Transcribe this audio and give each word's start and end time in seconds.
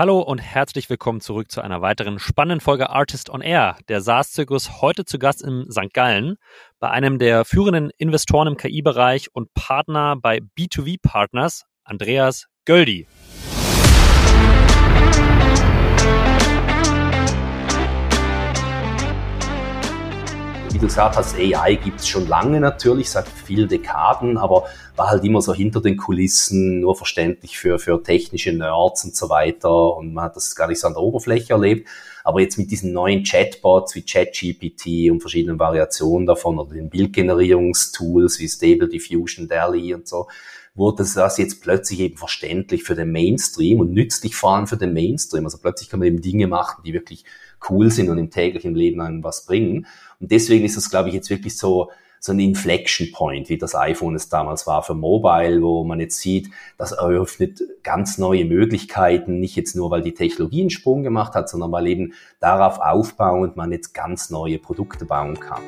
Hallo 0.00 0.20
und 0.20 0.38
herzlich 0.38 0.88
willkommen 0.88 1.20
zurück 1.20 1.50
zu 1.50 1.60
einer 1.60 1.82
weiteren 1.82 2.18
spannenden 2.18 2.60
Folge 2.60 2.88
Artist 2.88 3.28
on 3.28 3.42
Air. 3.42 3.76
Der 3.90 4.00
SaaS-Zirkus 4.00 4.80
heute 4.80 5.04
zu 5.04 5.18
Gast 5.18 5.42
in 5.42 5.70
St. 5.70 5.92
Gallen 5.92 6.36
bei 6.78 6.88
einem 6.88 7.18
der 7.18 7.44
führenden 7.44 7.90
Investoren 7.98 8.48
im 8.48 8.56
KI-Bereich 8.56 9.28
und 9.34 9.52
Partner 9.52 10.16
bei 10.16 10.38
B2V 10.58 10.96
Partners, 11.02 11.66
Andreas 11.84 12.46
Göldi. 12.64 13.08
Wie 20.72 20.78
du 20.78 20.86
gesagt 20.86 21.16
hast, 21.16 21.34
AI 21.34 21.74
gibt 21.74 21.98
es 21.98 22.06
schon 22.06 22.28
lange 22.28 22.60
natürlich, 22.60 23.10
seit 23.10 23.26
vielen 23.26 23.68
Dekaden, 23.68 24.38
aber 24.38 24.66
war 24.94 25.10
halt 25.10 25.24
immer 25.24 25.42
so 25.42 25.52
hinter 25.52 25.80
den 25.80 25.96
Kulissen, 25.96 26.78
nur 26.78 26.94
verständlich 26.94 27.58
für, 27.58 27.80
für 27.80 28.00
technische 28.00 28.52
Nerds 28.52 29.04
und 29.04 29.16
so 29.16 29.28
weiter. 29.28 29.96
Und 29.96 30.14
man 30.14 30.26
hat 30.26 30.36
das 30.36 30.54
gar 30.54 30.68
nicht 30.68 30.78
so 30.78 30.86
an 30.86 30.92
der 30.92 31.02
Oberfläche 31.02 31.54
erlebt. 31.54 31.88
Aber 32.22 32.40
jetzt 32.40 32.56
mit 32.56 32.70
diesen 32.70 32.92
neuen 32.92 33.24
Chatbots 33.24 33.96
wie 33.96 34.02
ChatGPT 34.02 35.10
und 35.10 35.20
verschiedenen 35.20 35.58
Variationen 35.58 36.24
davon 36.24 36.56
oder 36.60 36.74
den 36.74 36.88
Bildgenerierungstools 36.88 38.38
wie 38.38 38.48
Stable 38.48 38.88
Diffusion, 38.88 39.48
DALI 39.48 39.94
und 39.94 40.06
so, 40.06 40.28
wurde 40.76 40.98
das 40.98 41.36
jetzt 41.36 41.62
plötzlich 41.62 41.98
eben 41.98 42.16
verständlich 42.16 42.84
für 42.84 42.94
den 42.94 43.10
Mainstream 43.10 43.80
und 43.80 43.92
nützlich 43.92 44.36
vor 44.36 44.54
allem 44.54 44.68
für 44.68 44.76
den 44.76 44.92
Mainstream. 44.92 45.44
Also 45.44 45.58
plötzlich 45.58 45.88
kann 45.88 45.98
man 45.98 46.06
eben 46.06 46.22
Dinge 46.22 46.46
machen, 46.46 46.82
die 46.84 46.92
wirklich 46.92 47.24
cool 47.68 47.90
sind 47.90 48.08
und 48.08 48.18
im 48.18 48.30
täglichen 48.30 48.74
Leben 48.74 49.00
einem 49.00 49.24
was 49.24 49.46
bringen. 49.46 49.86
Und 50.20 50.30
deswegen 50.30 50.64
ist 50.64 50.76
das, 50.76 50.90
glaube 50.90 51.08
ich, 51.08 51.14
jetzt 51.14 51.30
wirklich 51.30 51.56
so, 51.56 51.90
so 52.20 52.32
ein 52.32 52.38
Inflection 52.38 53.10
Point, 53.12 53.48
wie 53.48 53.56
das 53.56 53.74
iPhone 53.74 54.14
es 54.14 54.28
damals 54.28 54.66
war 54.66 54.82
für 54.82 54.94
Mobile, 54.94 55.62
wo 55.62 55.84
man 55.84 56.00
jetzt 56.00 56.20
sieht, 56.20 56.50
das 56.76 56.92
eröffnet 56.92 57.62
ganz 57.82 58.18
neue 58.18 58.44
Möglichkeiten, 58.44 59.40
nicht 59.40 59.56
jetzt 59.56 59.74
nur, 59.74 59.90
weil 59.90 60.02
die 60.02 60.12
Technologie 60.12 60.60
einen 60.60 60.70
Sprung 60.70 61.02
gemacht 61.02 61.34
hat, 61.34 61.48
sondern 61.48 61.72
weil 61.72 61.86
eben 61.86 62.12
darauf 62.38 62.78
aufbauend 62.78 63.56
man 63.56 63.72
jetzt 63.72 63.94
ganz 63.94 64.28
neue 64.28 64.58
Produkte 64.58 65.06
bauen 65.06 65.40
kann. 65.40 65.62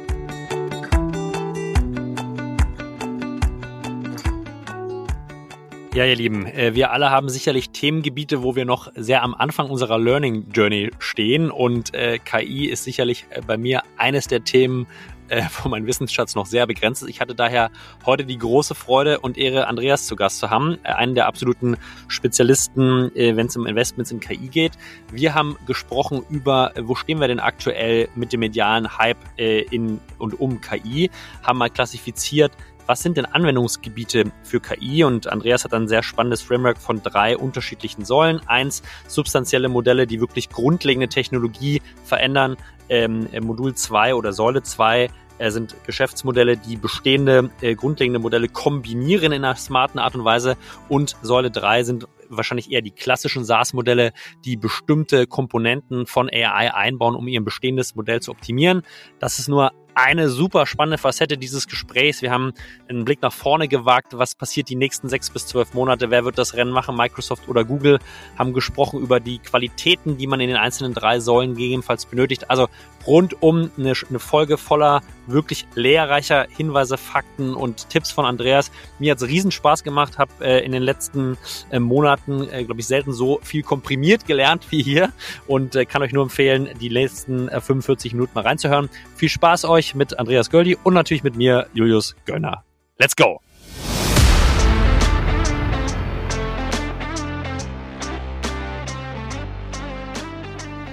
Ja, 5.95 6.07
ihr 6.07 6.17
Lieben, 6.17 6.47
äh, 6.47 6.75
wir 6.75 6.91
alle 6.91 7.11
haben 7.11 7.29
sicherlich 7.29 7.69
Themengebiete, 7.69 8.43
wo 8.43 8.57
wir 8.57 8.65
noch 8.65 8.91
sehr 8.97 9.23
am 9.23 9.35
Anfang 9.35 9.69
unserer 9.69 9.99
Learning 9.99 10.47
Journey 10.51 10.91
stehen 10.99 11.51
und 11.51 11.93
äh, 11.93 12.19
KI 12.19 12.65
ist 12.71 12.85
sicherlich 12.85 13.27
äh, 13.29 13.43
bei 13.47 13.59
mir 13.59 13.83
eines 13.99 14.27
der 14.27 14.43
Themen, 14.43 14.87
äh, 15.29 15.43
wo 15.63 15.69
mein 15.69 15.87
Wissensschatz 15.87 16.35
noch 16.35 16.47
sehr 16.47 16.67
begrenzt 16.67 17.03
ist. 17.03 17.11
Ich 17.11 17.21
hatte 17.21 17.35
daher 17.35 17.71
heute 18.07 18.25
die 18.25 18.39
große 18.39 18.75
Freude 18.75 19.21
und 19.21 19.37
Ehre, 19.37 19.67
Andreas 19.67 20.07
zu 20.07 20.17
Gast 20.17 20.39
zu 20.39 20.49
haben, 20.49 20.79
äh, 20.83 20.93
einen 20.93 21.15
der 21.15 21.27
absoluten 21.27 21.77
Spezialisten, 22.09 23.15
äh, 23.15 23.37
wenn 23.37 23.49
es 23.49 23.57
um 23.59 23.67
Investments 23.67 24.11
in 24.13 24.21
KI 24.21 24.49
geht. 24.49 24.73
Wir 25.13 25.35
haben 25.35 25.59
gesprochen 25.67 26.25
über, 26.31 26.73
wo 26.81 26.95
stehen 26.95 27.21
wir 27.21 27.29
denn 27.29 27.39
aktuell 27.39 28.09
mit 28.15 28.33
dem 28.33 28.41
medialen 28.41 28.97
Hype 28.97 29.19
in 29.37 30.01
und 30.19 30.41
um 30.41 30.61
KI, 30.61 31.11
haben 31.43 31.59
mal 31.59 31.69
klassifiziert, 31.69 32.53
was 32.87 33.03
sind 33.03 33.17
denn 33.17 33.27
Anwendungsgebiete 33.27 34.33
für 34.43 34.61
KI? 34.61 35.05
Und 35.05 35.27
Andreas 35.27 35.65
hat 35.65 35.75
ein 35.75 35.89
sehr 35.89 36.03
spannendes 36.03 36.43
Framework 36.43 36.79
von 36.79 37.03
drei 37.03 37.37
unterschiedlichen 37.37 38.05
Säulen. 38.05 38.41
Eins, 38.47 38.83
substanzielle 39.09 39.69
Modelle, 39.69 40.07
die 40.07 40.21
wirklich 40.21 40.51
grundlegende 40.51 41.09
Technologie 41.09 41.83
verändern. 42.05 42.57
Ähm, 42.89 43.29
Modul 43.41 43.75
zwei 43.75 44.15
oder 44.15 44.33
Säule 44.33 44.63
zwei 44.63 45.09
äh, 45.39 45.51
sind 45.51 45.75
Geschäftsmodelle, 45.85 46.57
die 46.57 46.77
bestehende 46.77 47.51
äh, 47.61 47.75
grundlegende 47.75 48.21
Modelle 48.21 48.49
kombinieren 48.49 49.33
in 49.33 49.45
einer 49.45 49.57
smarten 49.57 49.99
Art 49.99 50.15
und 50.15 50.25
Weise. 50.25 50.57
Und 50.89 51.17
Säule 51.23 51.51
drei 51.51 51.83
sind 51.83 52.07
wahrscheinlich 52.29 52.71
eher 52.71 52.81
die 52.81 52.91
klassischen 52.91 53.45
SaaS-Modelle, 53.45 54.13
die 54.45 54.57
bestimmte 54.57 55.27
Komponenten 55.27 56.07
von 56.07 56.29
AI 56.31 56.73
einbauen, 56.73 57.15
um 57.15 57.29
ihr 57.29 57.43
bestehendes 57.43 57.95
Modell 57.95 58.21
zu 58.21 58.31
optimieren. 58.31 58.83
Das 59.19 59.39
ist 59.39 59.49
nur 59.49 59.73
eine 59.95 60.29
super 60.29 60.67
spannende 60.67 60.99
Facette 60.99 61.39
dieses 61.39 61.69
Gesprächs. 61.69 62.23
Wir 62.23 62.31
haben 62.31 62.53
einen 62.89 63.05
Blick 63.05 63.23
nach 63.23 63.33
vorne 63.33 63.69
gewagt. 63.69 64.17
Was 64.17 64.35
passiert 64.35 64.69
die 64.69 64.77
nächsten 64.77 65.09
sechs 65.09 65.31
bis 65.31 65.47
zwölf 65.47 65.75
Monate? 65.75 66.11
Wer 66.11 66.25
wird 66.25 66.39
das 66.39 66.55
Rennen 66.55 66.73
machen? 66.73 66.97
Microsoft 66.97 67.49
oder 67.49 67.65
Google? 67.65 67.99
Haben 68.39 68.53
gesprochen 68.53 69.01
über 69.01 69.21
die 69.21 69.39
Qualitäten, 69.39 70.17
die 70.17 70.27
man 70.27 70.41
in 70.41 70.49
den 70.49 70.57
einzelnen 70.57 70.95
drei 70.95 71.21
Säulen 71.21 71.55
gegebenenfalls 71.55 72.07
benötigt. 72.07 72.51
Also 72.51 72.69
rundum 73.07 73.71
eine, 73.77 73.93
eine 74.09 74.19
Folge 74.19 74.59
voller 74.59 75.03
wirklich 75.27 75.67
lehrreicher 75.75 76.47
Hinweise, 76.57 76.97
Fakten 76.97 77.55
und 77.55 77.89
Tipps 77.89 78.11
von 78.11 78.25
Andreas. 78.25 78.71
Mir 78.99 79.13
hat 79.13 79.23
es 79.23 79.29
riesen 79.29 79.51
Spaß 79.51 79.85
gemacht, 79.85 80.19
habe 80.19 80.33
äh, 80.41 80.65
in 80.65 80.73
den 80.73 80.83
letzten 80.83 81.39
äh, 81.71 81.79
Monaten, 81.79 82.49
äh, 82.51 82.65
glaube 82.65 82.81
ich, 82.81 82.87
selten 82.87 83.13
so 83.13 83.39
viel 83.43 83.63
komprimiert 83.63 84.27
gelernt 84.27 84.67
wie 84.71 84.83
hier 84.83 85.13
und 85.47 85.77
äh, 85.77 85.85
kann 85.85 86.03
euch 86.03 86.13
nur 86.13 86.25
empfehlen, 86.25 86.71
die 86.81 86.89
letzten 86.89 87.49
äh, 87.49 87.61
45 87.61 88.15
Minuten 88.15 88.33
mal 88.35 88.43
reinzuhören. 88.43 88.89
Viel 89.17 89.29
Spaß 89.29 89.65
euch 89.65 89.95
mit 89.95 90.19
Andreas 90.19 90.51
Göldi 90.51 90.77
und 90.83 90.95
natürlich 90.95 91.23
mit 91.23 91.37
mir, 91.37 91.67
Julius 91.75 92.17
Göllner. 92.27 92.65
Let's 92.99 93.17
go! 93.17 93.41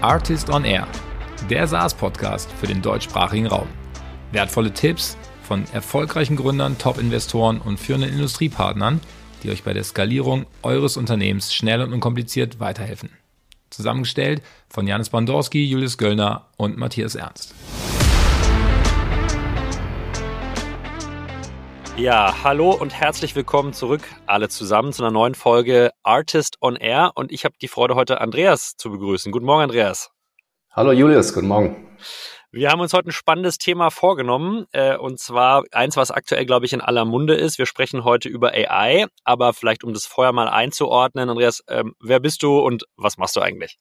Artist 0.01 0.49
on 0.49 0.63
Air, 0.63 0.87
der 1.49 1.65
SaaS-Podcast 1.65 2.51
für 2.51 2.67
den 2.67 2.83
deutschsprachigen 2.83 3.47
Raum. 3.47 3.67
Wertvolle 4.31 4.71
Tipps 4.71 5.17
von 5.41 5.65
erfolgreichen 5.73 6.35
Gründern, 6.35 6.77
Top-Investoren 6.77 7.59
und 7.59 7.79
führenden 7.79 8.11
Industriepartnern, 8.11 9.01
die 9.41 9.49
euch 9.49 9.63
bei 9.63 9.73
der 9.73 9.83
Skalierung 9.83 10.45
eures 10.61 10.95
Unternehmens 10.95 11.51
schnell 11.51 11.81
und 11.81 11.91
unkompliziert 11.91 12.59
weiterhelfen. 12.59 13.09
Zusammengestellt 13.71 14.43
von 14.69 14.85
Janis 14.85 15.09
Bandorski, 15.09 15.65
Julius 15.65 15.97
Göllner 15.97 16.45
und 16.57 16.77
Matthias 16.77 17.15
Ernst. 17.15 17.55
Ja, 21.97 22.43
hallo 22.43 22.71
und 22.71 22.93
herzlich 22.93 23.35
willkommen 23.35 23.73
zurück 23.73 24.03
alle 24.27 24.49
zusammen 24.49 24.93
zu 24.93 25.03
einer 25.03 25.11
neuen 25.11 25.35
Folge 25.35 25.91
Artist 26.03 26.57
on 26.61 26.75
Air 26.75 27.11
und 27.15 27.31
ich 27.31 27.43
habe 27.43 27.55
die 27.59 27.67
Freude 27.67 27.95
heute 27.95 28.21
Andreas 28.21 28.75
zu 28.77 28.91
begrüßen. 28.91 29.31
Guten 29.31 29.45
Morgen 29.45 29.63
Andreas. 29.63 30.11
Hallo 30.79 30.93
Julius, 30.93 31.33
guten 31.33 31.49
Morgen. 31.49 31.75
Wir 32.53 32.69
haben 32.69 32.79
uns 32.79 32.93
heute 32.93 33.09
ein 33.09 33.11
spannendes 33.11 33.57
Thema 33.57 33.89
vorgenommen 33.89 34.65
äh, 34.71 34.95
und 34.95 35.19
zwar 35.19 35.65
eins, 35.73 35.97
was 35.97 36.09
aktuell, 36.09 36.45
glaube 36.45 36.67
ich, 36.67 36.71
in 36.71 36.79
aller 36.79 37.03
Munde 37.03 37.33
ist. 37.33 37.57
Wir 37.57 37.65
sprechen 37.65 38.05
heute 38.05 38.29
über 38.29 38.53
AI, 38.53 39.07
aber 39.25 39.51
vielleicht 39.51 39.83
um 39.83 39.93
das 39.93 40.05
vorher 40.05 40.31
mal 40.31 40.47
einzuordnen, 40.47 41.29
Andreas, 41.29 41.65
ähm, 41.67 41.95
wer 41.99 42.21
bist 42.21 42.43
du 42.43 42.59
und 42.59 42.85
was 42.95 43.17
machst 43.17 43.35
du 43.35 43.41
eigentlich? 43.41 43.77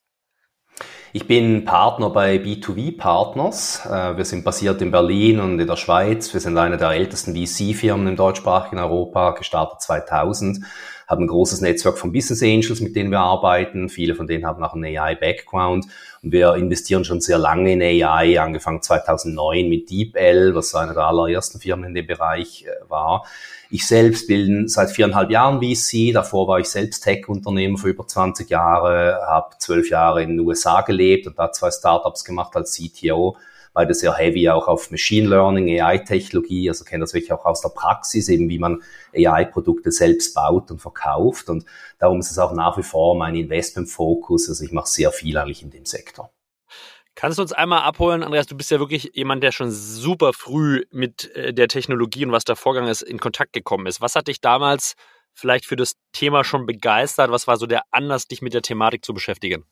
Ich 1.13 1.25
bin 1.25 1.63
Partner 1.63 2.09
bei 2.09 2.35
B2V 2.35 2.97
Partners. 2.97 3.85
Äh, 3.85 4.17
wir 4.17 4.25
sind 4.25 4.43
basiert 4.43 4.81
in 4.81 4.91
Berlin 4.91 5.39
und 5.39 5.57
in 5.57 5.67
der 5.67 5.77
Schweiz. 5.77 6.33
Wir 6.33 6.41
sind 6.41 6.57
eine 6.57 6.75
der 6.75 6.89
ältesten 6.89 7.33
VC-Firmen 7.33 8.07
im 8.07 8.15
deutschsprachigen 8.17 8.77
Europa, 8.77 9.31
gestartet 9.31 9.79
2000 9.81 10.65
haben 11.09 11.23
ein 11.23 11.27
großes 11.27 11.61
Netzwerk 11.61 11.97
von 11.97 12.11
Business 12.11 12.43
Angels, 12.43 12.81
mit 12.81 12.95
denen 12.95 13.09
wir 13.09 13.19
arbeiten. 13.19 13.89
Viele 13.89 14.13
von 14.13 14.27
denen 14.27 14.45
haben 14.45 14.63
auch 14.63 14.75
einen 14.75 14.85
AI-Background. 14.85 15.87
Und 16.21 16.31
wir 16.31 16.53
investieren 16.53 17.03
schon 17.03 17.19
sehr 17.19 17.39
lange 17.39 17.73
in 17.73 17.81
AI, 17.81 18.39
angefangen 18.39 18.83
2009 18.83 19.67
mit 19.67 19.89
DeepL, 19.89 20.53
was 20.53 20.75
eine 20.75 20.93
der 20.93 21.05
allerersten 21.05 21.59
Firmen 21.59 21.85
in 21.85 21.95
dem 21.95 22.05
Bereich 22.05 22.65
äh, 22.67 22.89
war. 22.89 23.25
Ich 23.71 23.87
selbst 23.87 24.27
bin 24.27 24.67
seit 24.67 24.91
viereinhalb 24.91 25.31
Jahren 25.31 25.61
VC. 25.61 26.13
Davor 26.13 26.47
war 26.47 26.59
ich 26.59 26.69
selbst 26.69 27.03
Tech-Unternehmer 27.03 27.79
für 27.79 27.89
über 27.89 28.05
20 28.05 28.47
Jahre, 28.47 29.19
habe 29.27 29.55
zwölf 29.57 29.89
Jahre 29.89 30.21
in 30.21 30.29
den 30.29 30.39
USA 30.41 30.81
gelebt 30.81 31.25
und 31.25 31.39
da 31.39 31.51
zwei 31.51 31.71
Startups 31.71 32.23
gemacht 32.23 32.55
als 32.55 32.75
CTO 32.75 33.35
beide 33.73 33.93
sehr 33.93 34.13
heavy 34.13 34.49
auch 34.49 34.67
auf 34.67 34.91
Machine 34.91 35.27
Learning, 35.27 35.69
AI-Technologie, 35.81 36.69
also 36.69 36.85
kenne 36.85 37.01
das 37.01 37.13
wirklich 37.13 37.31
auch 37.31 37.45
aus 37.45 37.61
der 37.61 37.69
Praxis, 37.69 38.29
eben 38.29 38.49
wie 38.49 38.59
man 38.59 38.81
AI-Produkte 39.15 39.91
selbst 39.91 40.33
baut 40.33 40.71
und 40.71 40.79
verkauft 40.79 41.49
und 41.49 41.65
darum 41.97 42.19
ist 42.19 42.31
es 42.31 42.39
auch 42.39 42.53
nach 42.53 42.77
wie 42.77 42.83
vor 42.83 43.15
mein 43.15 43.35
Investment-Fokus, 43.35 44.49
also 44.49 44.63
ich 44.63 44.71
mache 44.71 44.87
sehr 44.87 45.11
viel 45.11 45.37
eigentlich 45.37 45.63
in 45.63 45.71
dem 45.71 45.85
Sektor. 45.85 46.31
Kannst 47.19 47.37
du 47.37 47.41
uns 47.41 47.51
einmal 47.51 47.81
abholen, 47.81 48.23
Andreas? 48.23 48.47
Du 48.47 48.55
bist 48.55 48.71
ja 48.71 48.79
wirklich 48.79 49.11
jemand, 49.13 49.43
der 49.43 49.51
schon 49.51 49.71
super 49.71 50.31
früh 50.31 50.85
mit 50.89 51.35
äh, 51.35 51.53
der 51.53 51.67
Technologie 51.67 52.25
und 52.25 52.31
was 52.31 52.45
da 52.45 52.55
vorgegangen 52.55 52.89
ist, 52.89 53.01
in 53.01 53.19
Kontakt 53.19 53.51
gekommen 53.51 53.87
ist. 53.87 53.99
Was 53.99 54.15
hat 54.15 54.29
dich 54.29 54.39
damals 54.39 54.93
vielleicht 55.33 55.65
für 55.65 55.75
das 55.75 55.95
Thema 56.13 56.45
schon 56.45 56.65
begeistert? 56.65 57.29
Was 57.29 57.45
war 57.45 57.57
so 57.57 57.65
der 57.65 57.81
Anlass, 57.91 58.27
dich 58.27 58.41
mit 58.41 58.53
der 58.53 58.61
Thematik 58.61 59.03
zu 59.03 59.13
beschäftigen? 59.13 59.65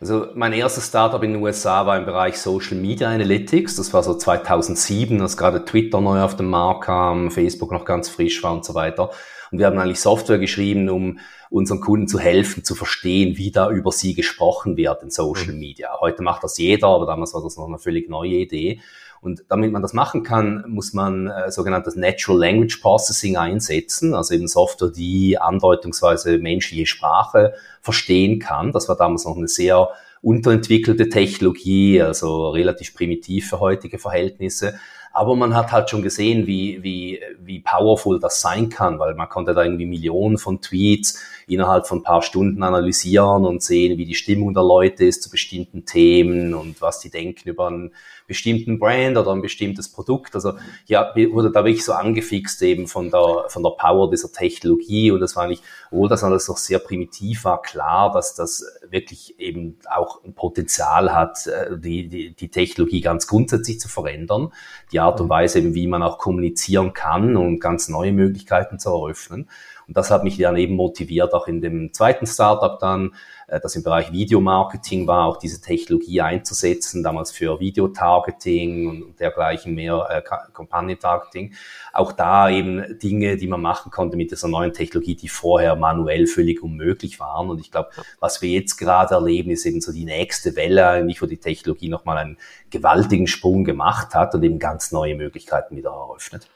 Also 0.00 0.28
mein 0.34 0.52
erstes 0.52 0.88
Startup 0.88 1.22
in 1.22 1.32
den 1.34 1.42
USA 1.42 1.86
war 1.86 1.96
im 1.96 2.04
Bereich 2.04 2.38
Social 2.38 2.76
Media 2.76 3.08
Analytics. 3.08 3.76
Das 3.76 3.94
war 3.94 4.02
so 4.02 4.14
2007, 4.14 5.20
als 5.20 5.36
gerade 5.36 5.64
Twitter 5.64 6.00
neu 6.00 6.20
auf 6.20 6.36
den 6.36 6.46
Markt 6.46 6.84
kam, 6.84 7.30
Facebook 7.30 7.72
noch 7.72 7.84
ganz 7.84 8.08
frisch 8.08 8.42
war 8.42 8.52
und 8.52 8.64
so 8.64 8.74
weiter. 8.74 9.10
Und 9.50 9.58
wir 9.58 9.66
haben 9.66 9.78
eigentlich 9.78 10.00
Software 10.00 10.38
geschrieben, 10.38 10.88
um 10.90 11.20
unseren 11.48 11.80
Kunden 11.80 12.08
zu 12.08 12.18
helfen, 12.18 12.64
zu 12.64 12.74
verstehen, 12.74 13.38
wie 13.38 13.52
da 13.52 13.70
über 13.70 13.92
sie 13.92 14.14
gesprochen 14.14 14.76
wird 14.76 15.02
in 15.02 15.10
Social 15.10 15.52
mhm. 15.52 15.60
Media. 15.60 15.90
Heute 16.00 16.22
macht 16.22 16.42
das 16.42 16.58
jeder, 16.58 16.88
aber 16.88 17.06
damals 17.06 17.32
war 17.34 17.42
das 17.42 17.56
noch 17.56 17.68
eine 17.68 17.78
völlig 17.78 18.10
neue 18.10 18.30
Idee. 18.34 18.80
Und 19.24 19.42
damit 19.48 19.72
man 19.72 19.80
das 19.80 19.94
machen 19.94 20.22
kann, 20.22 20.64
muss 20.68 20.92
man 20.92 21.28
äh, 21.28 21.50
sogenanntes 21.50 21.96
Natural 21.96 22.38
Language 22.38 22.76
Processing 22.82 23.38
einsetzen, 23.38 24.14
also 24.14 24.34
eben 24.34 24.46
Software, 24.46 24.90
die 24.90 25.38
andeutungsweise 25.38 26.36
menschliche 26.36 26.84
Sprache 26.84 27.54
verstehen 27.80 28.38
kann. 28.38 28.72
Das 28.72 28.88
war 28.88 28.96
damals 28.96 29.24
noch 29.24 29.36
eine 29.36 29.48
sehr 29.48 29.88
unterentwickelte 30.20 31.08
Technologie, 31.08 32.02
also 32.02 32.50
relativ 32.50 32.94
primitiv 32.94 33.48
für 33.48 33.60
heutige 33.60 33.98
Verhältnisse. 33.98 34.74
Aber 35.14 35.36
man 35.36 35.54
hat 35.54 35.70
halt 35.70 35.88
schon 35.88 36.02
gesehen, 36.02 36.48
wie, 36.48 36.82
wie, 36.82 37.20
wie 37.38 37.60
powerful 37.60 38.18
das 38.18 38.40
sein 38.40 38.68
kann, 38.68 38.98
weil 38.98 39.14
man 39.14 39.28
konnte 39.28 39.54
da 39.54 39.62
irgendwie 39.62 39.86
Millionen 39.86 40.38
von 40.38 40.60
Tweets 40.60 41.22
innerhalb 41.46 41.86
von 41.86 41.98
ein 41.98 42.02
paar 42.02 42.22
Stunden 42.22 42.64
analysieren 42.64 43.44
und 43.44 43.62
sehen, 43.62 43.96
wie 43.96 44.06
die 44.06 44.16
Stimmung 44.16 44.54
der 44.54 44.64
Leute 44.64 45.04
ist 45.04 45.22
zu 45.22 45.30
bestimmten 45.30 45.84
Themen 45.84 46.52
und 46.52 46.82
was 46.82 46.98
die 46.98 47.10
denken 47.10 47.48
über 47.48 47.68
einen 47.68 47.92
bestimmten 48.26 48.78
Brand 48.78 49.16
oder 49.16 49.32
ein 49.32 49.42
bestimmtes 49.42 49.92
Produkt. 49.92 50.34
Also 50.34 50.54
ja, 50.86 51.14
wurde 51.14 51.50
da 51.50 51.64
wirklich 51.64 51.84
so 51.84 51.92
angefixt 51.92 52.62
eben 52.62 52.86
von 52.86 53.10
der, 53.10 53.44
von 53.48 53.62
der 53.62 53.70
Power 53.70 54.10
dieser 54.10 54.32
Technologie 54.32 55.10
und 55.10 55.20
das 55.20 55.36
war 55.36 55.44
eigentlich, 55.44 55.62
obwohl 55.90 56.08
das 56.08 56.24
alles 56.24 56.48
noch 56.48 56.56
sehr 56.56 56.78
primitiv 56.78 57.44
war, 57.44 57.60
klar, 57.62 58.12
dass 58.12 58.34
das 58.34 58.64
wirklich 58.88 59.38
eben 59.38 59.78
auch 59.94 60.24
ein 60.24 60.34
Potenzial 60.34 61.14
hat, 61.14 61.46
äh, 61.46 61.78
die, 61.78 62.08
die, 62.08 62.34
die 62.34 62.48
Technologie 62.48 63.00
ganz 63.00 63.26
grundsätzlich 63.26 63.78
zu 63.78 63.88
verändern, 63.88 64.52
die 64.90 65.00
Art 65.04 65.20
und 65.20 65.28
Weise 65.28 65.74
wie 65.74 65.86
man 65.86 66.02
auch 66.02 66.18
kommunizieren 66.18 66.92
kann 66.92 67.36
und 67.36 67.60
ganz 67.60 67.88
neue 67.88 68.12
Möglichkeiten 68.12 68.78
zu 68.78 68.90
eröffnen. 68.90 69.48
Und 69.86 69.96
das 69.96 70.10
hat 70.10 70.24
mich 70.24 70.38
dann 70.38 70.56
eben 70.56 70.74
motiviert, 70.74 71.34
auch 71.34 71.46
in 71.46 71.60
dem 71.60 71.92
zweiten 71.92 72.26
Startup 72.26 72.78
dann 72.78 73.14
das 73.46 73.76
im 73.76 73.82
Bereich 73.82 74.12
Videomarketing 74.12 75.06
war, 75.06 75.26
auch 75.26 75.36
diese 75.36 75.60
Technologie 75.60 76.20
einzusetzen, 76.20 77.02
damals 77.02 77.30
für 77.30 77.60
Videotargeting 77.60 79.02
und 79.02 79.20
dergleichen 79.20 79.74
mehr, 79.74 80.06
äh, 80.10 80.22
Kampagnentargeting. 80.52 81.54
Auch 81.92 82.12
da 82.12 82.50
eben 82.50 82.98
Dinge, 82.98 83.36
die 83.36 83.46
man 83.46 83.60
machen 83.60 83.90
konnte 83.90 84.16
mit 84.16 84.30
dieser 84.30 84.48
neuen 84.48 84.72
Technologie, 84.72 85.16
die 85.16 85.28
vorher 85.28 85.76
manuell 85.76 86.26
völlig 86.26 86.62
unmöglich 86.62 87.20
waren. 87.20 87.50
Und 87.50 87.60
ich 87.60 87.70
glaube, 87.70 87.90
was 88.20 88.42
wir 88.42 88.50
jetzt 88.50 88.76
gerade 88.76 89.14
erleben, 89.14 89.50
ist 89.50 89.66
eben 89.66 89.80
so 89.80 89.92
die 89.92 90.04
nächste 90.04 90.56
Welle 90.56 90.88
eigentlich, 90.88 91.22
wo 91.22 91.26
die 91.26 91.38
Technologie 91.38 91.88
nochmal 91.88 92.18
einen 92.18 92.38
gewaltigen 92.70 93.26
Sprung 93.26 93.64
gemacht 93.64 94.14
hat 94.14 94.34
und 94.34 94.42
eben 94.42 94.58
ganz 94.58 94.92
neue 94.92 95.14
Möglichkeiten 95.14 95.76
wieder 95.76 95.90
eröffnet. 95.90 96.48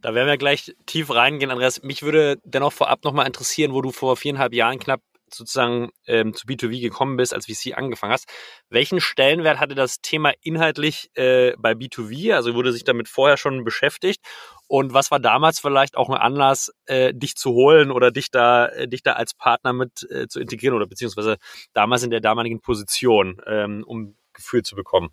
Da 0.00 0.14
werden 0.14 0.28
wir 0.28 0.36
gleich 0.36 0.74
tief 0.86 1.10
reingehen, 1.10 1.50
Andreas. 1.50 1.82
Mich 1.82 2.02
würde 2.02 2.38
dennoch 2.44 2.72
vorab 2.72 3.04
nochmal 3.04 3.26
interessieren, 3.26 3.72
wo 3.72 3.80
du 3.80 3.90
vor 3.90 4.16
viereinhalb 4.16 4.52
Jahren 4.52 4.78
knapp 4.78 5.00
sozusagen 5.34 5.90
ähm, 6.06 6.34
zu 6.34 6.46
B2B 6.46 6.80
gekommen 6.80 7.16
bist, 7.16 7.34
als 7.34 7.46
VC 7.46 7.76
angefangen 7.76 8.12
hast. 8.12 8.28
Welchen 8.68 9.00
Stellenwert 9.00 9.60
hatte 9.60 9.74
das 9.74 10.00
Thema 10.00 10.32
inhaltlich 10.42 11.10
äh, 11.14 11.54
bei 11.58 11.72
B2B? 11.72 12.34
Also 12.34 12.54
wurde 12.54 12.72
sich 12.72 12.84
damit 12.84 13.08
vorher 13.08 13.36
schon 13.36 13.64
beschäftigt? 13.64 14.20
Und 14.66 14.94
was 14.94 15.10
war 15.10 15.20
damals 15.20 15.60
vielleicht 15.60 15.96
auch 15.96 16.08
ein 16.08 16.16
Anlass, 16.16 16.72
äh, 16.86 17.12
dich 17.14 17.36
zu 17.36 17.52
holen 17.52 17.90
oder 17.90 18.10
dich 18.10 18.30
da, 18.30 18.66
äh, 18.66 18.88
dich 18.88 19.02
da 19.02 19.12
als 19.12 19.34
Partner 19.34 19.72
mit 19.72 20.08
äh, 20.10 20.28
zu 20.28 20.40
integrieren 20.40 20.74
oder 20.74 20.86
beziehungsweise 20.86 21.36
damals 21.72 22.02
in 22.02 22.10
der 22.10 22.20
damaligen 22.20 22.60
Position, 22.60 23.40
ähm, 23.46 23.84
um 23.86 24.16
Gefühl 24.32 24.62
zu 24.62 24.74
bekommen? 24.74 25.10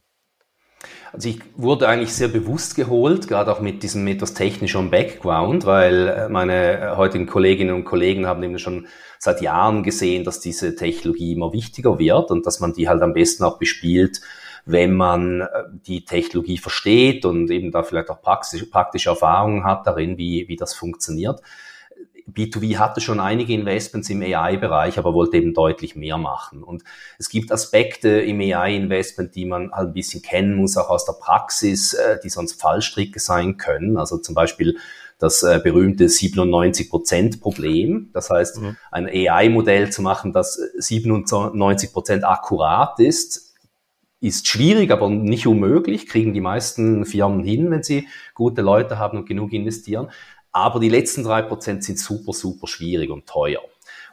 Also 1.12 1.30
ich 1.30 1.40
wurde 1.56 1.88
eigentlich 1.88 2.14
sehr 2.14 2.28
bewusst 2.28 2.76
geholt, 2.76 3.28
gerade 3.28 3.52
auch 3.52 3.62
mit 3.62 3.84
diesem 3.84 4.06
etwas 4.08 4.34
technischen 4.34 4.90
Background, 4.90 5.66
weil 5.66 6.08
äh, 6.08 6.30
meine 6.30 6.80
äh, 6.80 6.96
heutigen 6.96 7.26
Kolleginnen 7.26 7.74
und 7.74 7.86
Kollegen 7.86 8.28
haben 8.28 8.44
eben 8.44 8.60
schon 8.60 8.88
seit 9.18 9.42
Jahren 9.42 9.84
gesehen, 9.84 10.24
dass 10.24 10.40
diese 10.40 10.76
Technologie 10.76 11.34
immer 11.34 11.52
wichtiger 11.52 12.00
wird 12.00 12.32
und 12.32 12.46
dass 12.46 12.60
man 12.60 12.74
die 12.74 12.88
halt 12.88 13.02
am 13.02 13.14
besten 13.14 13.44
auch 13.44 13.58
bespielt, 13.58 14.22
wenn 14.66 14.94
man 14.96 15.42
äh, 15.42 15.48
die 15.72 16.06
Technologie 16.06 16.58
versteht 16.58 17.26
und 17.26 17.50
eben 17.50 17.72
da 17.72 17.84
vielleicht 17.84 18.10
auch 18.10 18.22
praktische, 18.22 18.70
praktische 18.70 19.10
Erfahrungen 19.10 19.64
hat 19.64 19.88
darin, 19.88 20.18
wie, 20.18 20.48
wie 20.48 20.56
das 20.56 20.74
funktioniert. 20.74 21.42
B2B 22.34 22.78
hatte 22.78 23.02
schon 23.02 23.20
einige 23.20 23.54
Investments 23.54 24.10
im 24.10 24.22
AI-Bereich, 24.22 24.98
aber 24.98 25.14
wollte 25.14 25.38
eben 25.38 25.54
deutlich 25.54 25.96
mehr 25.96 26.18
machen. 26.18 26.64
Und 26.64 26.84
es 27.18 27.30
gibt 27.30 27.52
Aspekte 27.52 28.10
im 28.10 28.40
AI-Investment, 28.40 29.36
die 29.36 29.46
man 29.46 29.72
halt 29.72 29.90
ein 29.90 29.94
bisschen 29.94 30.22
kennen 30.22 30.56
muss, 30.56 30.78
auch 30.78 30.90
aus 30.90 31.06
der 31.06 31.14
Praxis, 31.14 31.94
äh, 31.94 32.20
die 32.24 32.30
sonst 32.30 32.62
Fallstricke 32.62 33.20
sein 33.20 33.58
können. 33.58 33.98
Also 33.98 34.18
zum 34.18 34.36
Beispiel 34.36 34.78
das 35.20 35.44
äh, 35.44 35.60
berühmte 35.62 36.06
97%-Problem. 36.06 38.10
Das 38.14 38.30
heißt, 38.30 38.62
mhm. 38.62 38.78
ein 38.92 39.08
AI-Modell 39.08 39.92
zu 39.92 40.02
machen, 40.02 40.34
das 40.34 40.60
97% 40.80 42.24
akkurat 42.24 43.00
ist, 43.00 43.50
ist 44.22 44.48
schwierig, 44.48 44.92
aber 44.92 45.10
nicht 45.10 45.48
unmöglich, 45.48 46.08
kriegen 46.08 46.34
die 46.34 46.42
meisten 46.42 47.06
Firmen 47.06 47.42
hin, 47.44 47.72
wenn 47.72 47.84
sie 47.84 48.08
gute 48.34 48.62
Leute 48.62 48.98
haben 48.98 49.18
und 49.18 49.26
genug 49.26 49.54
investieren. 49.54 50.10
Aber 50.52 50.80
die 50.80 50.90
letzten 50.90 51.24
drei 51.24 51.42
Prozent 51.42 51.84
sind 51.84 52.00
super, 52.00 52.34
super 52.34 52.68
schwierig 52.68 53.10
und 53.10 53.28
teuer. 53.28 53.62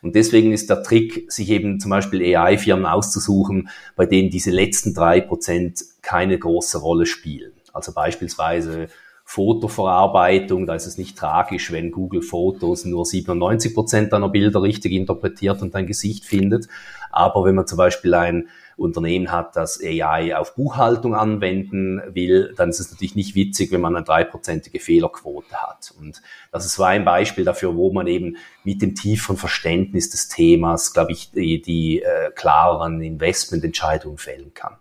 Und 0.02 0.14
deswegen 0.14 0.52
ist 0.52 0.70
der 0.70 0.82
Trick, 0.82 1.30
sich 1.32 1.50
eben 1.50 1.80
zum 1.80 1.90
Beispiel 1.90 2.36
AI-Firmen 2.36 2.86
auszusuchen, 2.86 3.70
bei 3.96 4.06
denen 4.06 4.30
diese 4.30 4.50
letzten 4.50 4.94
drei 4.94 5.20
Prozent 5.20 5.84
keine 6.02 6.38
große 6.38 6.78
Rolle 6.78 7.06
spielen. 7.06 7.52
Also 7.72 7.92
beispielsweise 7.92 8.88
Fotoverarbeitung, 9.24 10.66
da 10.66 10.76
ist 10.76 10.86
es 10.86 10.98
nicht 10.98 11.18
tragisch, 11.18 11.72
wenn 11.72 11.90
Google 11.90 12.22
Fotos 12.22 12.84
nur 12.84 13.04
97 13.04 13.74
Prozent 13.74 14.12
deiner 14.12 14.28
Bilder 14.28 14.62
richtig 14.62 14.92
interpretiert 14.92 15.60
und 15.62 15.74
dein 15.74 15.86
Gesicht 15.86 16.24
findet. 16.24 16.68
Aber 17.10 17.44
wenn 17.44 17.54
man 17.54 17.66
zum 17.66 17.78
Beispiel 17.78 18.14
ein 18.14 18.48
Unternehmen 18.76 19.32
hat, 19.32 19.56
das 19.56 19.80
AI 19.82 20.36
auf 20.36 20.54
Buchhaltung 20.54 21.14
anwenden 21.14 22.02
will, 22.14 22.52
dann 22.56 22.68
ist 22.68 22.80
es 22.80 22.90
natürlich 22.90 23.14
nicht 23.14 23.34
witzig, 23.34 23.72
wenn 23.72 23.80
man 23.80 23.96
eine 23.96 24.04
dreiprozentige 24.04 24.80
Fehlerquote 24.80 25.54
hat. 25.56 25.94
Und 25.98 26.20
das 26.52 26.66
ist 26.66 26.78
ein 26.78 27.04
Beispiel 27.04 27.44
dafür, 27.44 27.74
wo 27.74 27.92
man 27.92 28.06
eben 28.06 28.36
mit 28.64 28.82
dem 28.82 28.94
tieferen 28.94 29.38
Verständnis 29.38 30.10
des 30.10 30.28
Themas, 30.28 30.92
glaube 30.92 31.12
ich, 31.12 31.30
die, 31.30 31.62
die 31.62 32.02
äh, 32.02 32.30
klareren 32.34 33.00
Investmententscheidungen 33.00 34.18
fällen 34.18 34.52
kann. 34.52 34.76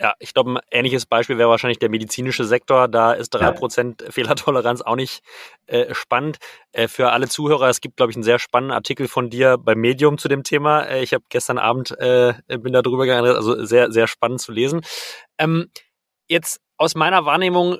Ja, 0.00 0.14
ich 0.20 0.32
glaube, 0.32 0.52
ein 0.52 0.60
ähnliches 0.70 1.06
Beispiel 1.06 1.38
wäre 1.38 1.48
wahrscheinlich 1.48 1.80
der 1.80 1.88
medizinische 1.88 2.44
Sektor. 2.44 2.86
Da 2.86 3.12
ist 3.12 3.30
drei 3.30 3.50
Prozent. 3.50 4.04
Fehlertoleranz 4.08 4.80
auch 4.80 4.94
nicht 4.94 5.22
äh, 5.66 5.92
spannend. 5.92 6.38
Äh, 6.70 6.86
für 6.86 7.10
alle 7.10 7.28
Zuhörer, 7.28 7.68
es 7.68 7.80
gibt, 7.80 7.96
glaube 7.96 8.12
ich, 8.12 8.16
einen 8.16 8.22
sehr 8.22 8.38
spannenden 8.38 8.76
Artikel 8.76 9.08
von 9.08 9.28
dir 9.28 9.58
bei 9.58 9.74
Medium 9.74 10.16
zu 10.16 10.28
dem 10.28 10.44
Thema. 10.44 10.82
Äh, 10.82 11.02
ich 11.02 11.14
habe 11.14 11.24
gestern 11.30 11.58
Abend, 11.58 11.98
äh, 11.98 12.34
bin 12.46 12.72
da 12.72 12.82
drüber 12.82 13.06
gegangen, 13.06 13.26
also 13.34 13.64
sehr, 13.64 13.90
sehr 13.90 14.06
spannend 14.06 14.40
zu 14.40 14.52
lesen. 14.52 14.82
Ähm, 15.36 15.68
jetzt 16.28 16.60
aus 16.76 16.94
meiner 16.94 17.24
Wahrnehmung, 17.24 17.78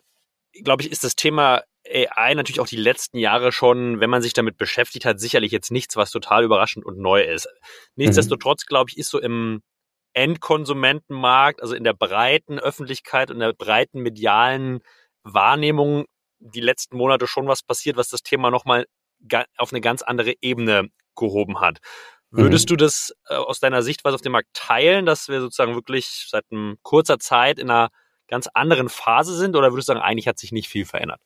glaube 0.64 0.82
ich, 0.82 0.90
ist 0.90 1.04
das 1.04 1.14
Thema 1.14 1.62
AI 1.88 2.34
natürlich 2.34 2.60
auch 2.60 2.66
die 2.66 2.76
letzten 2.76 3.18
Jahre 3.18 3.52
schon, 3.52 4.00
wenn 4.00 4.10
man 4.10 4.22
sich 4.22 4.32
damit 4.32 4.58
beschäftigt 4.58 5.04
hat, 5.04 5.20
sicherlich 5.20 5.52
jetzt 5.52 5.70
nichts, 5.70 5.96
was 5.96 6.10
total 6.10 6.42
überraschend 6.44 6.84
und 6.84 6.98
neu 6.98 7.22
ist. 7.22 7.46
Mhm. 7.46 8.04
Nichtsdestotrotz, 8.04 8.66
glaube 8.66 8.90
ich, 8.90 8.98
ist 8.98 9.10
so 9.10 9.20
im 9.20 9.62
Endkonsumentenmarkt, 10.18 11.62
also 11.62 11.76
in 11.76 11.84
der 11.84 11.92
breiten 11.92 12.58
Öffentlichkeit 12.58 13.30
und 13.30 13.38
der 13.38 13.52
breiten 13.52 14.02
medialen 14.02 14.80
Wahrnehmung 15.22 16.06
die 16.40 16.60
letzten 16.60 16.96
Monate 16.96 17.28
schon 17.28 17.46
was 17.46 17.62
passiert, 17.62 17.96
was 17.96 18.08
das 18.08 18.22
Thema 18.22 18.50
nochmal 18.50 18.86
auf 19.56 19.72
eine 19.72 19.80
ganz 19.80 20.02
andere 20.02 20.34
Ebene 20.40 20.88
gehoben 21.14 21.60
hat. 21.60 21.78
Würdest 22.30 22.66
mhm. 22.66 22.70
du 22.70 22.76
das 22.76 23.14
äh, 23.28 23.34
aus 23.34 23.60
deiner 23.60 23.82
Sichtweise 23.82 24.16
auf 24.16 24.20
dem 24.20 24.32
Markt 24.32 24.48
teilen, 24.54 25.06
dass 25.06 25.28
wir 25.28 25.40
sozusagen 25.40 25.74
wirklich 25.74 26.26
seit 26.28 26.44
kurzer 26.82 27.18
Zeit 27.18 27.58
in 27.60 27.70
einer 27.70 27.90
ganz 28.26 28.48
anderen 28.52 28.88
Phase 28.88 29.36
sind 29.36 29.56
oder 29.56 29.72
würdest 29.72 29.88
du 29.88 29.92
sagen, 29.92 30.04
eigentlich 30.04 30.28
hat 30.28 30.38
sich 30.38 30.52
nicht 30.52 30.68
viel 30.68 30.84
verändert? 30.84 31.20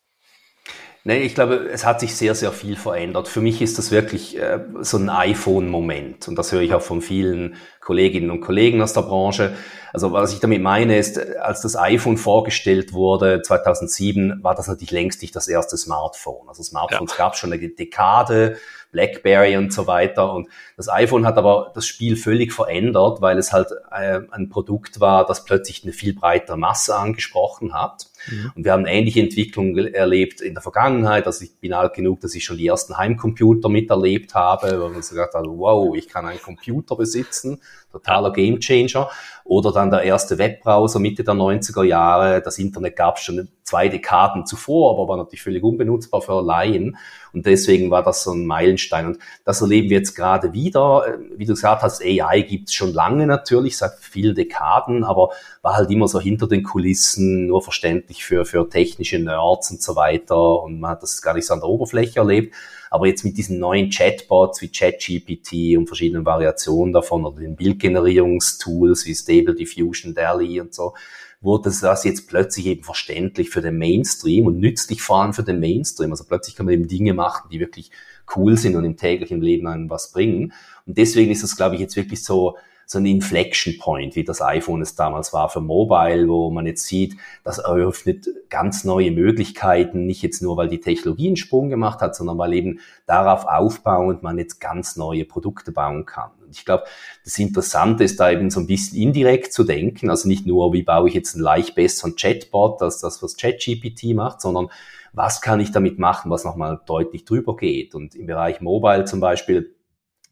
Nee, 1.05 1.23
ich 1.23 1.35
glaube, 1.35 1.69
es 1.69 1.85
hat 1.85 1.99
sich 1.99 2.15
sehr, 2.15 2.37
sehr 2.37 2.53
viel 2.53 2.77
verändert. 2.77 3.27
Für 3.27 3.41
mich 3.41 3.61
ist 3.61 3.77
das 3.77 3.91
wirklich 3.91 4.39
äh, 4.39 4.61
so 4.83 4.99
ein 4.99 5.11
iPhone-Moment. 5.11 6.29
Und 6.29 6.37
das 6.37 6.53
höre 6.53 6.61
ich 6.61 6.75
auch 6.75 6.83
von 6.83 7.03
vielen 7.03 7.57
Kolleginnen 7.81 8.31
und 8.31 8.41
Kollegen 8.41 8.81
aus 8.81 8.93
der 8.93 9.03
Branche. 9.03 9.57
Also 9.93 10.13
was 10.13 10.33
ich 10.33 10.39
damit 10.39 10.63
meine 10.63 10.97
ist, 10.97 11.19
als 11.39 11.61
das 11.61 11.77
iPhone 11.77 12.17
vorgestellt 12.19 12.93
wurde 12.93 13.43
2007, 13.43 14.45
war 14.45 14.55
das 14.55 14.69
natürlich 14.69 14.93
längst 14.93 15.23
nicht 15.23 15.35
das 15.35 15.49
erste 15.49 15.77
Smartphone. 15.77 16.49
Also 16.49 16.63
Smartphones 16.63 17.13
ja. 17.13 17.19
gab 17.19 17.33
es 17.33 17.41
schon 17.41 17.53
eine 17.53 17.69
Dekade, 17.69 18.59
BlackBerry 18.93 19.57
und 19.57 19.73
so 19.73 19.89
weiter. 19.89 20.33
Und 20.33 20.49
das 20.77 20.89
iPhone 20.89 21.27
hat 21.27 21.37
aber 21.37 21.73
das 21.75 21.85
Spiel 21.85 22.17
völlig 22.17 22.53
verändert, 22.53 23.21
weil 23.21 23.39
es 23.39 23.53
halt 23.53 23.71
äh, 23.91 24.21
ein 24.31 24.51
Produkt 24.51 25.01
war, 25.01 25.27
das 25.27 25.45
plötzlich 25.45 25.83
eine 25.83 25.93
viel 25.93 26.15
breitere 26.15 26.57
Masse 26.57 26.95
angesprochen 26.95 27.75
hat. 27.75 28.07
Mhm. 28.31 28.53
Und 28.55 28.65
wir 28.65 28.73
haben 28.73 28.87
ähnliche 28.87 29.21
Entwicklungen 29.21 29.95
erlebt 29.95 30.41
in 30.41 30.55
der 30.55 30.63
Vergangenheit. 30.63 31.27
Also 31.27 31.45
ich 31.45 31.57
bin 31.59 31.73
alt 31.73 31.95
genug, 31.95 32.21
dass 32.21 32.35
ich 32.35 32.45
schon 32.45 32.59
die 32.59 32.67
ersten 32.67 32.97
Heimcomputer 32.97 33.69
miterlebt 33.69 34.35
habe, 34.35 34.81
wo 34.81 34.89
man 34.89 35.03
so 35.03 35.15
gedacht 35.15 35.35
hat, 35.35 35.47
wow, 35.47 35.95
ich 35.97 36.09
kann 36.09 36.27
einen 36.27 36.41
Computer 36.41 36.97
besitzen, 36.97 37.61
totaler 37.93 38.33
Gamechanger. 38.33 39.11
Oder 39.45 39.73
dann 39.73 39.91
der 39.91 40.03
erste 40.03 40.39
Webbrowser 40.39 41.01
Mitte 41.01 41.25
der 41.25 41.35
90er 41.35 41.83
Jahre. 41.83 42.43
Das 42.43 42.59
Internet 42.59 42.97
gab 42.97 43.17
es 43.17 43.25
schon 43.25 43.49
zwei 43.65 43.89
Dekaden 43.89 44.47
zuvor, 44.47 44.93
aber 44.93 45.09
war 45.09 45.17
natürlich 45.17 45.43
völlig 45.43 45.65
unbenutzbar 45.65 46.23
für 46.23 46.43
Laien. 46.43 46.97
Und 47.33 47.47
deswegen 47.47 47.91
war 47.91 48.03
das 48.03 48.23
so 48.23 48.33
ein 48.33 48.47
Meilenstein. 48.47 49.07
Und 49.07 49.19
das 49.45 49.61
erleben 49.61 49.91
wir 49.91 49.99
jetzt 49.99 50.15
gerade 50.15 50.53
wieder. 50.53 51.05
Äh, 51.07 51.19
wie 51.37 51.45
du 51.45 51.55
gesagt 51.55 51.83
hast, 51.83 52.03
AI 52.03 52.43
gibt's 52.43 52.75
schon 52.75 52.93
lange 52.93 53.27
natürlich, 53.27 53.77
seit 53.77 53.95
vielen 54.01 54.35
Dekaden, 54.35 55.05
aber 55.05 55.31
war 55.63 55.77
halt 55.77 55.91
immer 55.91 56.07
so 56.07 56.21
hinter 56.21 56.47
den 56.47 56.63
Kulissen, 56.63 57.47
nur 57.47 57.63
verständlich 57.63 58.25
für, 58.25 58.45
für 58.45 58.69
technische 58.69 59.19
Nerds 59.19 59.71
und 59.71 59.83
so 59.83 59.97
weiter. 59.97 60.63
Und 60.63 60.81
man 60.81 60.93
hat 60.93 61.03
das 61.03 61.23
gar 61.23 61.35
nicht 61.35 61.47
so 61.47 61.55
an 61.55 61.61
der 61.61 61.69
Oberfläche 61.69 62.21
erlebt. 62.21 62.55
Aber 62.93 63.07
jetzt 63.07 63.25
mit 63.25 63.39
diesen 63.39 63.59
neuen 63.59 63.89
Chatbots 63.89 64.61
wie 64.61 64.69
ChatGPT 64.69 65.79
und 65.79 65.87
verschiedenen 65.87 66.27
Variationen 66.27 66.93
davon 66.93 67.25
oder 67.25 67.41
den 67.41 67.57
Bildgenerierungstools 67.57 69.07
wie 69.07 69.15
Stable 69.15 69.55
Diffusion, 69.55 70.13
DALI 70.13 70.61
und 70.61 70.75
so, 70.75 70.93
wurde 71.41 71.71
das 71.71 72.05
jetzt 72.05 72.29
plötzlich 72.29 72.67
eben 72.67 72.85
verständlich 72.85 73.49
für 73.49 73.63
den 73.63 73.79
Mainstream 73.79 74.45
und 74.45 74.59
nützlich 74.59 75.01
vor 75.01 75.23
allem 75.23 75.33
für 75.33 75.43
den 75.43 75.59
Mainstream. 75.59 76.11
Also 76.11 76.25
plötzlich 76.25 76.55
kann 76.55 76.67
man 76.67 76.75
eben 76.75 76.87
Dinge 76.87 77.15
machen, 77.15 77.49
die 77.51 77.61
wirklich 77.61 77.93
cool 78.37 78.59
sind 78.59 78.77
und 78.77 78.85
im 78.85 78.99
täglichen 78.99 79.41
Leben 79.41 79.67
einem 79.69 79.89
was 79.89 80.13
bringen. 80.13 80.53
Und 80.85 80.99
deswegen 80.99 81.33
ist 81.33 81.43
das, 81.43 81.57
glaube 81.57 81.77
ich, 81.77 81.81
jetzt 81.81 81.97
wirklich 81.97 82.23
so, 82.23 82.59
so 82.93 82.99
ein 82.99 83.07
Inflection 83.07 83.79
Point, 83.79 84.15
wie 84.15 84.25
das 84.25 84.41
iPhone 84.43 84.83
es 84.83 84.95
damals 84.95 85.33
war 85.33 85.49
für 85.49 85.61
Mobile, 85.61 86.29
wo 86.29 86.51
man 86.51 86.67
jetzt 86.67 86.87
sieht, 86.87 87.17
das 87.43 87.59
eröffnet 87.59 88.29
ganz 88.51 88.85
neue 88.85 89.11
Möglichkeiten, 89.11 90.07
nicht 90.07 90.23
jetzt 90.23 90.43
nur, 90.43 90.57
weil 90.57 90.69
die 90.69 90.81
Technologie 90.81 91.29
einen 91.29 91.37
Sprung 91.37 91.71
gemacht 91.71 92.01
hat, 92.01 92.15
sondern 92.15 92.39
weil 92.39 92.53
eben 92.53 92.81
darauf 93.07 93.47
aufbauend 93.47 94.23
man 94.23 94.39
jetzt 94.39 94.61
ganz 94.61 94.97
neue 94.97 95.25
Produkte 95.25 95.73
bauen 95.73 96.05
kann. 96.05 96.31
Und 96.45 96.55
ich 96.55 96.65
glaube, 96.65 96.85
das 97.25 97.39
Interessante 97.39 98.05
ist 98.05 98.21
da 98.21 98.31
eben 98.31 98.51
so 98.51 98.61
ein 98.61 98.67
bisschen 98.67 99.01
indirekt 99.01 99.53
zu 99.53 99.65
denken, 99.65 100.11
also 100.11 100.29
nicht 100.29 100.47
nur, 100.47 100.73
wie 100.73 100.83
baue 100.83 101.09
ich 101.09 101.15
jetzt 101.15 101.35
einen 101.35 101.43
leicht 101.43 101.75
besseren 101.75 102.15
Chatbot, 102.15 102.83
als 102.83 103.01
das, 103.01 103.23
was 103.23 103.37
ChatGPT 103.37 104.15
macht, 104.15 104.43
sondern 104.43 104.69
was 105.15 105.41
kann 105.41 105.61
ich 105.61 105.73
damit 105.73 105.99
machen, 105.99 106.31
was 106.31 106.45
nochmal 106.45 106.81
deutlich 106.87 107.25
drüber 107.25 107.57
geht. 107.57 107.95
Und 107.95 108.15
im 108.15 108.27
Bereich 108.27 108.61
Mobile 108.61 109.07
zum 109.07 109.21
Beispiel, 109.21 109.75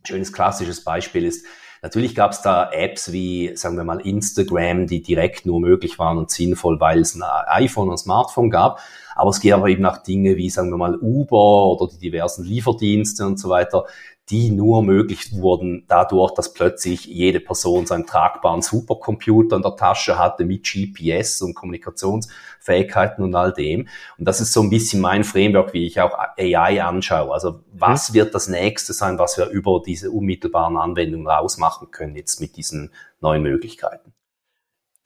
schönes 0.05 0.33
klassisches 0.33 0.85
Beispiel 0.85 1.25
ist, 1.25 1.47
Natürlich 1.83 2.15
gab 2.15 2.33
es 2.33 2.43
da 2.43 2.71
Apps 2.71 3.11
wie, 3.11 3.57
sagen 3.57 3.77
wir 3.77 3.85
mal, 3.85 4.01
Instagram, 4.01 4.87
die 4.87 5.01
direkt 5.01 5.47
nur 5.47 5.61
möglich 5.61 5.99
waren 5.99 6.19
und 6.19 6.31
sinnvoll, 6.31 6.79
weil 6.79 7.01
es 7.01 7.15
ein 7.15 7.23
iPhone 7.23 7.89
und 7.89 7.99
Smartphone 7.99 8.51
gab. 8.51 8.81
Aber 9.15 9.31
es 9.31 9.41
geht 9.41 9.53
aber 9.53 9.69
eben 9.69 9.87
auch 9.87 9.99
Dinge 9.99 10.37
wie, 10.37 10.51
sagen 10.51 10.71
wir 10.71 10.77
mal, 10.77 10.97
Uber 10.97 11.67
oder 11.67 11.91
die 11.91 11.99
diversen 11.99 12.45
Lieferdienste 12.45 13.27
und 13.27 13.39
so 13.39 13.49
weiter, 13.49 13.87
die 14.31 14.51
nur 14.51 14.83
möglich 14.83 15.33
wurden 15.33 15.85
dadurch, 15.89 16.33
dass 16.35 16.55
plötzlich 16.55 17.05
jede 17.07 17.41
Person 17.41 17.87
seinen 17.87 18.07
tragbaren 18.07 18.63
Supercomputer 18.63 19.57
in 19.57 19.63
der 19.63 19.77
Tasche 19.77 20.19
hatte 20.19 20.45
mit 20.45 20.65
GPS 20.65 21.43
und 21.43 21.55
Kommunikationsfähigkeiten 21.55 23.25
und 23.25 23.35
all 23.35 23.53
dem. 23.53 23.89
Und 24.19 24.25
das 24.27 24.41
ist 24.41 24.53
so 24.53 24.63
ein 24.63 24.71
bisschen 24.71 25.01
mein 25.01 25.25
Framework, 25.25 25.73
wie 25.73 25.87
ich 25.87 26.01
auch 26.01 26.17
AI 26.39 26.83
anschaue. 26.83 27.33
Also 27.33 27.61
was 27.73 28.11
mhm. 28.11 28.15
wird 28.15 28.35
das 28.35 28.49
nächste 28.49 28.93
sein, 28.93 29.19
was 29.19 29.37
wir 29.37 29.49
über 29.49 29.83
diese 29.85 30.11
unmittelbaren 30.11 30.77
Anwendungen 30.77 31.27
rausmachen 31.27 31.91
können 31.91 32.15
jetzt 32.15 32.41
mit 32.41 32.57
diesen 32.57 32.93
neuen 33.21 33.43
Möglichkeiten? 33.43 34.13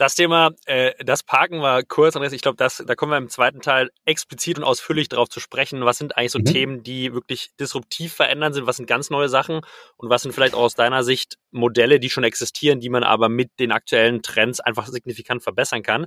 Das 0.05 0.17
Thema, 0.17 0.51
äh, 0.67 0.93
das 1.03 1.23
parken 1.23 1.61
wir 1.61 1.83
kurz, 1.83 2.15
Andreas. 2.15 2.35
Ich 2.35 2.43
glaube, 2.43 2.59
da 2.59 2.95
kommen 2.95 3.13
wir 3.13 3.17
im 3.17 3.31
zweiten 3.31 3.63
Teil 3.63 3.91
explizit 4.05 4.59
und 4.59 4.65
ausführlich 4.65 5.09
darauf 5.09 5.31
zu 5.31 5.41
sprechen. 5.41 5.83
Was 5.87 5.97
sind 5.97 6.19
eigentlich 6.19 6.33
so 6.33 6.41
mhm. 6.41 6.45
Themen, 6.45 6.83
die 6.83 7.15
wirklich 7.15 7.53
disruptiv 7.59 8.13
verändern 8.13 8.53
sind? 8.53 8.67
Was 8.67 8.77
sind 8.77 8.85
ganz 8.85 9.09
neue 9.09 9.31
Sachen? 9.31 9.63
Und 9.97 10.11
was 10.11 10.21
sind 10.21 10.33
vielleicht 10.33 10.53
auch 10.53 10.61
aus 10.61 10.75
deiner 10.75 11.05
Sicht 11.05 11.39
Modelle, 11.53 12.01
die 12.01 12.11
schon 12.11 12.23
existieren, 12.23 12.81
die 12.81 12.91
man 12.91 13.03
aber 13.03 13.31
mit 13.31 13.59
den 13.59 13.73
aktuellen 13.73 14.21
Trends 14.21 14.61
einfach 14.61 14.89
signifikant 14.89 15.43
verbessern 15.43 15.83
kann? 15.83 16.05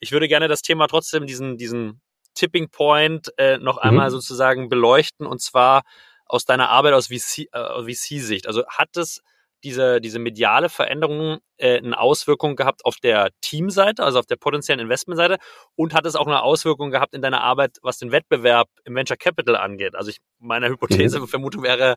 Ich 0.00 0.10
würde 0.10 0.26
gerne 0.26 0.48
das 0.48 0.62
Thema 0.62 0.88
trotzdem, 0.88 1.24
diesen, 1.24 1.56
diesen 1.56 2.00
Tipping 2.34 2.68
Point, 2.68 3.32
äh, 3.38 3.58
noch 3.58 3.76
mhm. 3.76 3.90
einmal 3.90 4.10
sozusagen 4.10 4.68
beleuchten 4.68 5.24
und 5.24 5.40
zwar 5.40 5.82
aus 6.24 6.46
deiner 6.46 6.68
Arbeit 6.70 6.94
aus 6.94 7.06
VC-Sicht. 7.06 7.50
Äh, 7.52 7.94
VC 7.94 8.46
also 8.48 8.66
hat 8.66 8.96
es 8.96 9.22
diese, 9.66 10.00
diese 10.00 10.20
mediale 10.20 10.68
Veränderung 10.68 11.38
äh, 11.56 11.78
eine 11.78 11.98
Auswirkung 11.98 12.54
gehabt 12.54 12.84
auf 12.84 12.96
der 12.96 13.30
Teamseite, 13.40 14.04
also 14.04 14.20
auf 14.20 14.26
der 14.26 14.36
potenziellen 14.36 14.80
Investmentseite 14.80 15.38
und 15.74 15.92
hat 15.92 16.06
es 16.06 16.14
auch 16.14 16.28
eine 16.28 16.42
Auswirkung 16.42 16.92
gehabt 16.92 17.14
in 17.14 17.20
deiner 17.20 17.42
Arbeit, 17.42 17.78
was 17.82 17.98
den 17.98 18.12
Wettbewerb 18.12 18.68
im 18.84 18.94
Venture 18.94 19.16
Capital 19.16 19.56
angeht? 19.56 19.96
Also 19.96 20.10
ich, 20.10 20.18
meine 20.38 20.68
Hypothese, 20.68 21.18
mhm. 21.18 21.26
Vermutung 21.26 21.64
wäre, 21.64 21.96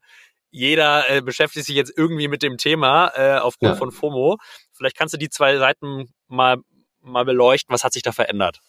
jeder 0.49 1.07
äh, 1.09 1.21
beschäftigt 1.21 1.67
sich 1.67 1.75
jetzt 1.75 1.93
irgendwie 1.95 2.27
mit 2.27 2.41
dem 2.41 2.57
Thema 2.57 3.11
äh, 3.15 3.37
aufgrund 3.37 3.73
ja. 3.73 3.77
von 3.77 3.91
FOMO. 3.91 4.37
Vielleicht 4.73 4.97
kannst 4.97 5.13
du 5.13 5.19
die 5.19 5.29
zwei 5.29 5.57
Seiten 5.57 6.11
mal, 6.27 6.57
mal 7.01 7.23
beleuchten. 7.23 7.71
Was 7.71 7.83
hat 7.83 7.93
sich 7.93 8.01
da 8.01 8.11
verändert? 8.11 8.61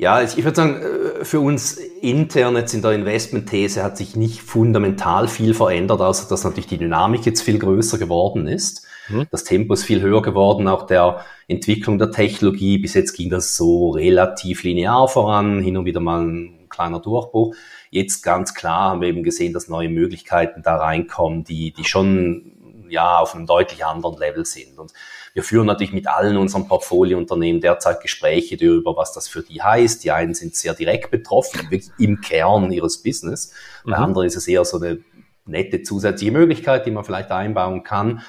Ja, 0.00 0.22
ich 0.22 0.42
würde 0.42 0.56
sagen, 0.56 0.80
äh, 0.80 1.24
für 1.26 1.40
uns 1.40 1.76
intern 1.76 2.56
jetzt 2.56 2.72
in 2.72 2.80
der 2.80 2.92
Investmentthese 2.92 3.84
hat 3.84 3.98
sich 3.98 4.16
nicht 4.16 4.40
fundamental 4.40 5.28
viel 5.28 5.52
verändert, 5.52 6.00
außer 6.00 6.26
dass 6.26 6.42
natürlich 6.42 6.68
die 6.68 6.78
Dynamik 6.78 7.26
jetzt 7.26 7.42
viel 7.42 7.58
größer 7.58 7.98
geworden 7.98 8.48
ist. 8.48 8.86
Mhm. 9.10 9.26
Das 9.30 9.44
Tempo 9.44 9.74
ist 9.74 9.84
viel 9.84 10.00
höher 10.00 10.22
geworden, 10.22 10.68
auch 10.68 10.86
der 10.86 11.26
Entwicklung 11.48 11.98
der 11.98 12.12
Technologie. 12.12 12.78
Bis 12.78 12.94
jetzt 12.94 13.12
ging 13.12 13.28
das 13.28 13.56
so 13.56 13.90
relativ 13.90 14.62
linear 14.62 15.06
voran, 15.06 15.60
hin 15.60 15.76
und 15.76 15.84
wieder 15.84 16.00
mal 16.00 16.22
ein 16.22 16.66
kleiner 16.70 17.00
Durchbruch. 17.00 17.54
Jetzt 17.90 18.22
ganz 18.22 18.54
klar 18.54 18.92
haben 18.92 19.02
wir 19.02 19.08
eben 19.08 19.22
gesehen, 19.22 19.52
dass 19.52 19.68
neue 19.68 19.90
Möglichkeiten 19.90 20.62
da 20.62 20.76
reinkommen, 20.76 21.44
die, 21.44 21.74
die 21.74 21.84
schon 21.84 22.52
ja 22.88 23.18
auf 23.18 23.34
einem 23.34 23.46
deutlich 23.46 23.84
anderen 23.84 24.18
Level 24.18 24.46
sind. 24.46 24.78
Und 24.78 24.94
wir 25.34 25.42
führen 25.42 25.66
natürlich 25.66 25.92
mit 25.92 26.08
allen 26.08 26.36
unseren 26.36 26.66
Portfoliounternehmen 26.66 27.60
derzeit 27.60 28.00
Gespräche 28.00 28.56
darüber, 28.56 28.96
was 28.96 29.12
das 29.12 29.28
für 29.28 29.42
die 29.42 29.62
heißt. 29.62 30.02
Die 30.04 30.10
einen 30.10 30.34
sind 30.34 30.56
sehr 30.56 30.74
direkt 30.74 31.10
betroffen, 31.10 31.70
wirklich 31.70 31.92
im 31.98 32.20
Kern 32.20 32.70
ihres 32.72 33.02
Business. 33.02 33.52
Bei 33.84 33.96
mhm. 33.96 34.04
anderen 34.04 34.26
ist 34.26 34.36
es 34.36 34.48
eher 34.48 34.64
so 34.64 34.78
eine 34.78 34.98
nette 35.46 35.82
zusätzliche 35.82 36.32
Möglichkeit, 36.32 36.86
die 36.86 36.90
man 36.90 37.04
vielleicht 37.04 37.30
einbauen 37.30 37.82
kann 37.82 38.22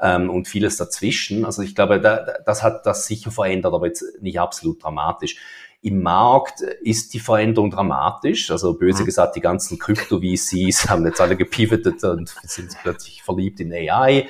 ähm, 0.00 0.30
und 0.30 0.48
vieles 0.48 0.76
dazwischen. 0.76 1.44
Also 1.44 1.62
ich 1.62 1.74
glaube, 1.74 2.00
da, 2.00 2.24
das 2.44 2.62
hat 2.62 2.86
das 2.86 3.06
sicher 3.06 3.30
verändert, 3.30 3.74
aber 3.74 3.86
jetzt 3.86 4.04
nicht 4.20 4.40
absolut 4.40 4.82
dramatisch. 4.82 5.36
Im 5.80 6.02
Markt 6.02 6.60
ist 6.60 7.14
die 7.14 7.20
Veränderung 7.20 7.70
dramatisch. 7.70 8.50
Also 8.50 8.74
böse 8.74 9.02
mhm. 9.02 9.06
gesagt, 9.06 9.36
die 9.36 9.40
ganzen 9.40 9.78
Krypto-VCs 9.78 10.88
haben 10.88 11.06
jetzt 11.06 11.20
alle 11.20 11.36
gepivotet 11.36 12.02
und 12.02 12.34
sind 12.42 12.76
plötzlich 12.82 13.22
verliebt 13.22 13.60
in 13.60 13.72
AI. 13.72 14.28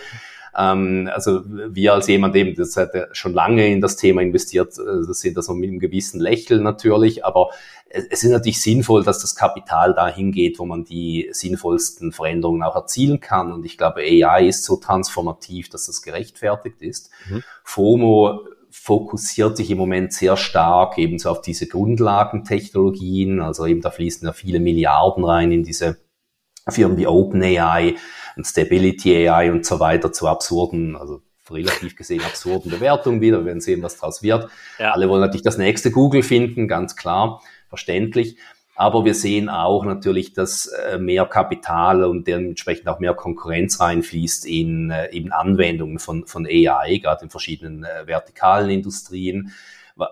Ähm, 0.58 1.08
also 1.12 1.42
wir 1.46 1.94
als 1.94 2.08
jemand 2.08 2.34
eben, 2.34 2.54
das 2.56 2.76
hat 2.76 2.90
schon 3.12 3.32
lange 3.32 3.70
in 3.70 3.80
das 3.80 3.96
Thema 3.96 4.22
investiert, 4.22 4.76
äh, 4.78 5.06
das 5.06 5.20
sehen 5.20 5.34
das 5.34 5.46
so 5.46 5.54
mit 5.54 5.70
einem 5.70 5.78
gewissen 5.78 6.20
Lächeln 6.20 6.64
natürlich, 6.64 7.24
aber 7.24 7.50
es 7.90 8.22
ist 8.22 8.30
natürlich 8.30 8.60
sinnvoll, 8.60 9.02
dass 9.02 9.20
das 9.20 9.34
Kapital 9.34 9.94
dahin 9.94 10.32
geht, 10.32 10.58
wo 10.58 10.66
man 10.66 10.84
die 10.84 11.28
sinnvollsten 11.32 12.12
Veränderungen 12.12 12.62
auch 12.62 12.74
erzielen 12.74 13.20
kann. 13.20 13.50
Und 13.50 13.64
ich 13.64 13.78
glaube, 13.78 14.00
AI 14.00 14.46
ist 14.46 14.64
so 14.64 14.76
transformativ, 14.76 15.70
dass 15.70 15.86
das 15.86 16.02
gerechtfertigt 16.02 16.82
ist. 16.82 17.10
Mhm. 17.30 17.42
FOMO 17.64 18.40
fokussiert 18.70 19.56
sich 19.56 19.70
im 19.70 19.78
Moment 19.78 20.12
sehr 20.12 20.36
stark 20.36 20.98
eben 20.98 21.18
so 21.18 21.30
auf 21.30 21.40
diese 21.40 21.66
Grundlagentechnologien. 21.66 23.40
Also 23.40 23.64
eben 23.64 23.80
da 23.80 23.90
fließen 23.90 24.26
ja 24.26 24.34
viele 24.34 24.60
Milliarden 24.60 25.24
rein 25.24 25.50
in 25.50 25.62
diese 25.62 25.96
Firmen 26.68 26.98
wie 26.98 27.06
OpenAI 27.06 27.96
und 28.38 28.46
Stability 28.46 29.28
AI 29.28 29.50
und 29.50 29.66
so 29.66 29.80
weiter 29.80 30.12
zu 30.12 30.26
absurden, 30.28 30.96
also 30.96 31.20
relativ 31.50 31.96
gesehen 31.96 32.22
absurden 32.24 32.70
Bewertungen 32.70 33.20
wieder. 33.20 33.38
Wir 33.40 33.46
werden 33.46 33.60
sehen, 33.60 33.82
was 33.82 33.96
daraus 33.96 34.22
wird. 34.22 34.48
Ja. 34.78 34.92
Alle 34.92 35.08
wollen 35.08 35.20
natürlich 35.20 35.42
das 35.42 35.58
nächste 35.58 35.90
Google 35.90 36.22
finden, 36.22 36.68
ganz 36.68 36.94
klar, 36.96 37.42
verständlich. 37.68 38.36
Aber 38.76 39.04
wir 39.04 39.14
sehen 39.14 39.48
auch 39.48 39.84
natürlich, 39.84 40.34
dass 40.34 40.66
äh, 40.66 40.98
mehr 40.98 41.26
Kapital 41.26 42.04
und 42.04 42.28
dementsprechend 42.28 42.86
auch 42.86 43.00
mehr 43.00 43.14
Konkurrenz 43.14 43.80
reinfließt 43.80 44.46
in 44.46 44.90
äh, 44.90 45.10
eben 45.10 45.32
Anwendungen 45.32 45.98
von, 45.98 46.26
von 46.26 46.46
AI, 46.46 46.98
gerade 46.98 47.24
in 47.24 47.30
verschiedenen 47.30 47.82
äh, 47.82 48.06
vertikalen 48.06 48.70
Industrien 48.70 49.52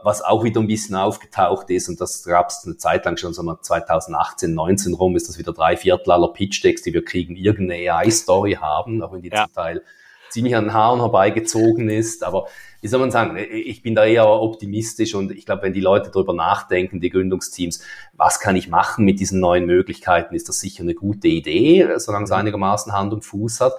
was 0.02 0.22
auch 0.22 0.42
wieder 0.42 0.60
ein 0.60 0.66
bisschen 0.66 0.96
aufgetaucht 0.96 1.70
ist, 1.70 1.88
und 1.88 2.00
das 2.00 2.24
gab 2.24 2.50
es 2.50 2.64
eine 2.64 2.76
Zeit 2.76 3.04
lang 3.04 3.16
schon, 3.16 3.32
so 3.32 3.42
mal 3.42 3.60
2018, 3.60 4.52
19 4.52 4.94
rum, 4.94 5.14
ist 5.14 5.28
das 5.28 5.38
wieder 5.38 5.52
drei 5.52 5.76
Viertel 5.76 6.10
aller 6.10 6.28
Pitch-Decks, 6.28 6.82
die 6.82 6.92
wir 6.92 7.04
kriegen, 7.04 7.36
irgendeine 7.36 7.92
AI-Story 7.92 8.58
haben, 8.60 9.02
auch 9.02 9.12
wenn 9.12 9.22
die 9.22 9.30
ja. 9.30 9.44
zum 9.44 9.52
Teil 9.54 9.82
ziemlich 10.30 10.56
an 10.56 10.64
den 10.64 10.74
Haaren 10.74 11.00
herbeigezogen 11.00 11.88
ist. 11.88 12.24
Aber 12.24 12.48
wie 12.80 12.88
soll 12.88 13.00
man 13.00 13.12
sagen, 13.12 13.36
ich 13.36 13.82
bin 13.82 13.94
da 13.94 14.04
eher 14.04 14.28
optimistisch 14.28 15.14
und 15.14 15.30
ich 15.30 15.46
glaube, 15.46 15.62
wenn 15.62 15.72
die 15.72 15.80
Leute 15.80 16.10
darüber 16.12 16.34
nachdenken, 16.34 17.00
die 17.00 17.10
Gründungsteams, 17.10 17.80
was 18.12 18.40
kann 18.40 18.56
ich 18.56 18.68
machen 18.68 19.04
mit 19.04 19.20
diesen 19.20 19.40
neuen 19.40 19.66
Möglichkeiten, 19.66 20.34
ist 20.34 20.48
das 20.48 20.60
sicher 20.60 20.82
eine 20.82 20.94
gute 20.94 21.28
Idee, 21.28 21.88
solange 21.98 22.24
es 22.24 22.30
mhm. 22.30 22.36
einigermaßen 22.36 22.92
Hand 22.92 23.12
und 23.12 23.24
Fuß 23.24 23.60
hat. 23.60 23.74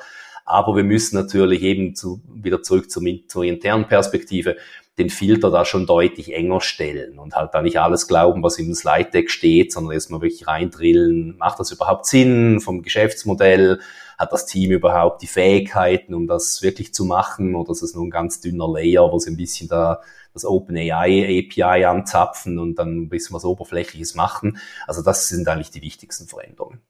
Aber 0.46 0.78
wir 0.78 0.86
müssen 0.86 1.16
natürlich 1.16 1.62
eben 1.64 1.94
zu, 1.96 2.22
wieder 2.34 2.64
zurück 2.64 2.90
zur, 2.90 3.04
zur 3.28 3.44
internen 3.44 3.86
Perspektive 3.86 4.56
den 4.98 5.10
Filter 5.12 5.52
da 5.52 5.64
schon 5.64 5.86
deutlich 5.86 6.34
enger 6.34 6.60
stellen 6.60 7.20
und 7.20 7.36
halt 7.36 7.54
da 7.54 7.62
nicht 7.62 7.80
alles 7.80 8.08
glauben, 8.08 8.42
was 8.42 8.58
im 8.58 8.74
Slide 8.74 9.12
Deck 9.12 9.30
steht, 9.30 9.72
sondern 9.72 9.94
erstmal 9.94 10.22
wirklich 10.22 10.48
reindrillen, 10.48 11.38
macht 11.38 11.60
das 11.60 11.72
überhaupt 11.72 12.08
Sinn 12.08 12.60
vom 12.62 12.82
Geschäftsmodell? 12.82 13.80
Hat 14.18 14.34
das 14.34 14.48
Team 14.48 14.72
überhaupt 14.72 15.22
die 15.22 15.28
Fähigkeiten, 15.28 16.16
um 16.16 16.26
das 16.26 16.64
wirklich 16.64 16.96
zu 16.96 17.06
machen? 17.06 17.54
Oder 17.56 17.72
ist 17.72 17.84
es 17.84 17.94
nur 17.94 18.06
ein 18.06 18.10
ganz 18.10 18.42
dünner 18.42 18.68
Layer, 18.68 19.12
wo 19.12 19.20
sie 19.20 19.30
ein 19.30 19.38
bisschen 19.38 19.70
da 19.70 20.02
das 20.34 20.44
OpenAI 20.44 21.46
API 21.46 21.86
anzapfen 21.86 22.58
und 22.58 22.80
dann 22.80 23.04
ein 23.04 23.10
bisschen 23.10 23.36
was 23.36 23.46
Oberflächliches 23.46 24.16
machen? 24.16 24.58
Also 24.88 25.04
das 25.04 25.28
sind 25.28 25.48
eigentlich 25.48 25.70
die 25.70 25.84
wichtigsten 25.84 26.28
Veränderungen. 26.28 26.82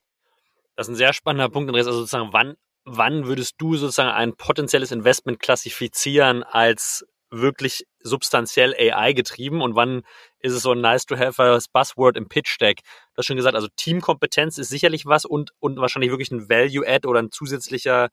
Das 0.78 0.88
ist 0.88 0.94
ein 0.94 0.98
sehr 0.98 1.12
spannender 1.12 1.50
Punkt, 1.50 1.68
Andreas. 1.68 1.88
Also 1.88 2.00
sozusagen, 2.00 2.30
wann, 2.32 2.56
wann 2.86 3.26
würdest 3.26 3.56
du 3.58 3.76
sozusagen 3.76 4.12
ein 4.12 4.34
potenzielles 4.36 4.94
Investment 4.94 5.42
klassifizieren 5.42 6.44
als 6.44 7.06
wirklich 7.30 7.84
substanziell 8.00 8.74
AI 8.74 9.14
getrieben 9.14 9.62
und 9.62 9.76
wann 9.76 10.04
ist 10.40 10.54
es 10.54 10.62
so 10.62 10.74
nice 10.74 11.06
to 11.06 11.18
have 11.18 11.42
as 11.42 11.68
Buzzword 11.68 12.18
im 12.18 12.30
Pitch 12.30 12.60
Deck? 12.60 12.82
Du 13.14 13.18
hast 13.18 13.26
schon 13.26 13.36
gesagt, 13.36 13.56
also 13.56 13.68
Teamkompetenz 13.76 14.58
ist 14.58 14.70
sicherlich 14.70 15.06
was 15.06 15.26
und, 15.26 15.52
und 15.60 15.78
wahrscheinlich 15.78 16.12
wirklich 16.12 16.32
ein 16.32 16.50
Value 16.50 16.88
Add 16.88 17.08
oder 17.08 17.22
ein 17.22 17.32
zusätzlicher 17.32 18.10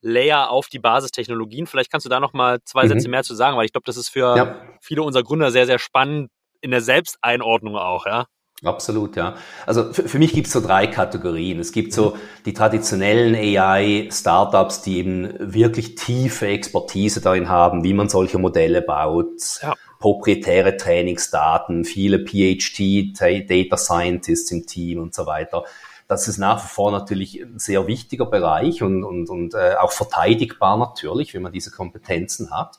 Layer 0.00 0.50
auf 0.50 0.68
die 0.68 0.78
Basistechnologien. 0.78 1.66
Vielleicht 1.66 1.90
kannst 1.90 2.06
du 2.06 2.10
da 2.10 2.20
noch 2.20 2.32
mal 2.32 2.60
zwei 2.64 2.84
mhm. 2.84 2.88
Sätze 2.88 3.08
mehr 3.08 3.22
zu 3.22 3.34
sagen, 3.34 3.56
weil 3.56 3.64
ich 3.64 3.72
glaube, 3.72 3.86
das 3.86 3.96
ist 3.96 4.08
für 4.08 4.36
ja. 4.36 4.60
viele 4.80 5.02
unserer 5.02 5.22
Gründer 5.22 5.50
sehr, 5.50 5.66
sehr 5.66 5.78
spannend 5.78 6.30
in 6.60 6.70
der 6.70 6.80
Selbsteinordnung 6.80 7.76
auch, 7.76 8.06
ja. 8.06 8.26
Absolut, 8.64 9.16
ja. 9.16 9.34
Also 9.66 9.92
für, 9.92 10.08
für 10.08 10.18
mich 10.20 10.32
gibt 10.32 10.46
es 10.46 10.52
so 10.52 10.60
drei 10.60 10.86
Kategorien. 10.86 11.58
Es 11.58 11.72
gibt 11.72 11.92
so 11.92 12.16
die 12.46 12.52
traditionellen 12.52 13.34
AI-Startups, 13.34 14.82
die 14.82 14.98
eben 14.98 15.34
wirklich 15.40 15.96
tiefe 15.96 16.46
Expertise 16.46 17.20
darin 17.20 17.48
haben, 17.48 17.82
wie 17.82 17.92
man 17.92 18.08
solche 18.08 18.38
Modelle 18.38 18.80
baut, 18.80 19.60
ja. 19.62 19.74
proprietäre 19.98 20.76
Trainingsdaten, 20.76 21.84
viele 21.84 22.24
PhD, 22.24 23.18
Data 23.18 23.76
Scientists 23.76 24.52
im 24.52 24.64
Team 24.64 25.00
und 25.00 25.12
so 25.12 25.26
weiter. 25.26 25.64
Das 26.06 26.28
ist 26.28 26.38
nach 26.38 26.62
wie 26.62 26.68
vor 26.68 26.92
natürlich 26.92 27.42
ein 27.42 27.58
sehr 27.58 27.88
wichtiger 27.88 28.26
Bereich 28.26 28.82
und, 28.82 29.02
und, 29.02 29.28
und 29.28 29.54
äh, 29.54 29.74
auch 29.80 29.92
verteidigbar 29.92 30.76
natürlich, 30.76 31.34
wenn 31.34 31.42
man 31.42 31.52
diese 31.52 31.72
Kompetenzen 31.72 32.52
hat 32.52 32.78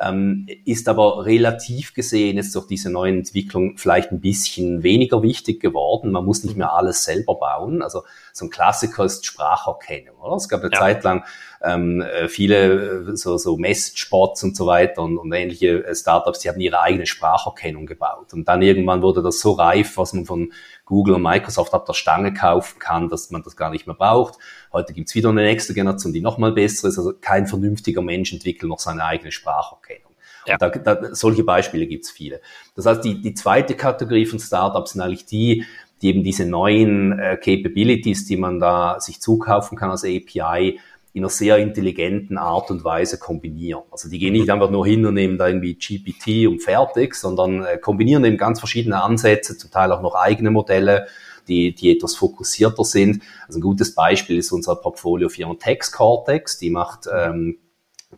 ähm, 0.00 0.46
ist 0.64 0.88
aber 0.88 1.24
relativ 1.24 1.94
gesehen 1.94 2.36
jetzt 2.36 2.54
durch 2.54 2.66
diese 2.66 2.90
neue 2.90 3.12
Entwicklung 3.12 3.78
vielleicht 3.78 4.10
ein 4.10 4.20
bisschen 4.20 4.82
weniger 4.82 5.22
wichtig 5.22 5.60
geworden. 5.60 6.10
Man 6.10 6.24
muss 6.24 6.44
nicht 6.44 6.56
mehr 6.56 6.72
alles 6.72 7.04
selber 7.04 7.36
bauen. 7.36 7.82
Also 7.82 8.02
so 8.32 8.46
ein 8.46 8.50
Klassiker 8.50 9.04
ist 9.04 9.24
Spracherkennung. 9.24 10.16
Oder? 10.16 10.36
Es 10.36 10.48
gab 10.48 10.62
eine 10.62 10.72
ja. 10.72 10.78
Zeit 10.78 11.04
lang 11.04 11.24
ähm, 11.62 12.02
äh, 12.02 12.28
viele 12.28 13.10
äh, 13.12 13.16
so, 13.16 13.38
so 13.38 13.56
Message-Spots 13.56 14.42
und 14.42 14.56
so 14.56 14.66
weiter 14.66 15.02
und, 15.02 15.18
und 15.18 15.32
ähnliche 15.32 15.84
äh, 15.84 15.94
Startups, 15.94 16.40
die 16.40 16.48
haben 16.48 16.60
ihre 16.60 16.80
eigene 16.80 17.06
Spracherkennung 17.06 17.86
gebaut. 17.86 18.32
Und 18.32 18.48
dann 18.48 18.62
irgendwann 18.62 19.02
wurde 19.02 19.22
das 19.22 19.40
so 19.40 19.52
reif, 19.52 19.96
was 19.96 20.12
man 20.12 20.26
von 20.26 20.52
Google 20.84 21.14
und 21.14 21.22
Microsoft 21.22 21.72
ab 21.72 21.86
der 21.86 21.94
Stange 21.94 22.34
kaufen 22.34 22.78
kann, 22.78 23.08
dass 23.08 23.30
man 23.30 23.42
das 23.42 23.56
gar 23.56 23.70
nicht 23.70 23.86
mehr 23.86 23.96
braucht. 23.96 24.38
Heute 24.72 24.92
gibt's 24.92 25.14
wieder 25.14 25.30
eine 25.30 25.42
nächste 25.42 25.74
Generation, 25.74 26.12
die 26.12 26.20
nochmal 26.20 26.52
besser 26.52 26.88
ist. 26.88 26.98
Also 26.98 27.14
kein 27.18 27.46
vernünftiger 27.46 28.02
Mensch 28.02 28.32
entwickelt 28.32 28.68
noch 28.68 28.80
seine 28.80 29.04
eigene 29.04 29.32
Spracherkennung. 29.32 30.12
Ja. 30.46 30.58
Da, 30.58 30.68
da, 30.68 31.14
solche 31.14 31.42
Beispiele 31.42 31.86
gibt's 31.86 32.10
viele. 32.10 32.40
Das 32.74 32.86
heißt, 32.86 33.02
die, 33.04 33.20
die 33.20 33.34
zweite 33.34 33.74
Kategorie 33.74 34.26
von 34.26 34.38
Startups 34.38 34.92
sind 34.92 35.00
eigentlich 35.00 35.24
die, 35.24 35.64
die 36.02 36.08
eben 36.08 36.22
diese 36.22 36.44
neuen 36.44 37.18
äh, 37.18 37.38
Capabilities, 37.38 38.26
die 38.26 38.36
man 38.36 38.60
da 38.60 39.00
sich 39.00 39.22
zukaufen 39.22 39.78
kann 39.78 39.90
als 39.90 40.04
API, 40.04 40.80
in 41.14 41.22
einer 41.22 41.30
sehr 41.30 41.58
intelligenten 41.58 42.38
Art 42.38 42.72
und 42.72 42.82
Weise 42.82 43.18
kombinieren. 43.18 43.84
Also 43.92 44.08
die 44.10 44.18
gehen 44.18 44.32
nicht 44.32 44.50
einfach 44.50 44.70
nur 44.70 44.84
hin 44.84 45.06
und 45.06 45.14
nehmen 45.14 45.38
da 45.38 45.46
irgendwie 45.46 45.76
GPT 45.76 46.48
und 46.48 46.60
fertig, 46.60 47.14
sondern 47.14 47.64
äh, 47.64 47.78
kombinieren 47.78 48.24
eben 48.24 48.36
ganz 48.36 48.58
verschiedene 48.58 49.00
Ansätze, 49.00 49.56
zum 49.56 49.70
Teil 49.70 49.92
auch 49.92 50.02
noch 50.02 50.16
eigene 50.16 50.50
Modelle, 50.50 51.06
die, 51.46 51.72
die 51.72 51.96
etwas 51.96 52.16
fokussierter 52.16 52.84
sind. 52.84 53.22
Also 53.46 53.60
ein 53.60 53.62
gutes 53.62 53.94
Beispiel 53.94 54.38
ist 54.38 54.50
unser 54.50 54.74
Portfolio-Firma 54.74 55.54
Text 55.54 55.92
Cortex, 55.92 56.58
die 56.58 56.70
macht 56.70 57.06
ähm, 57.14 57.58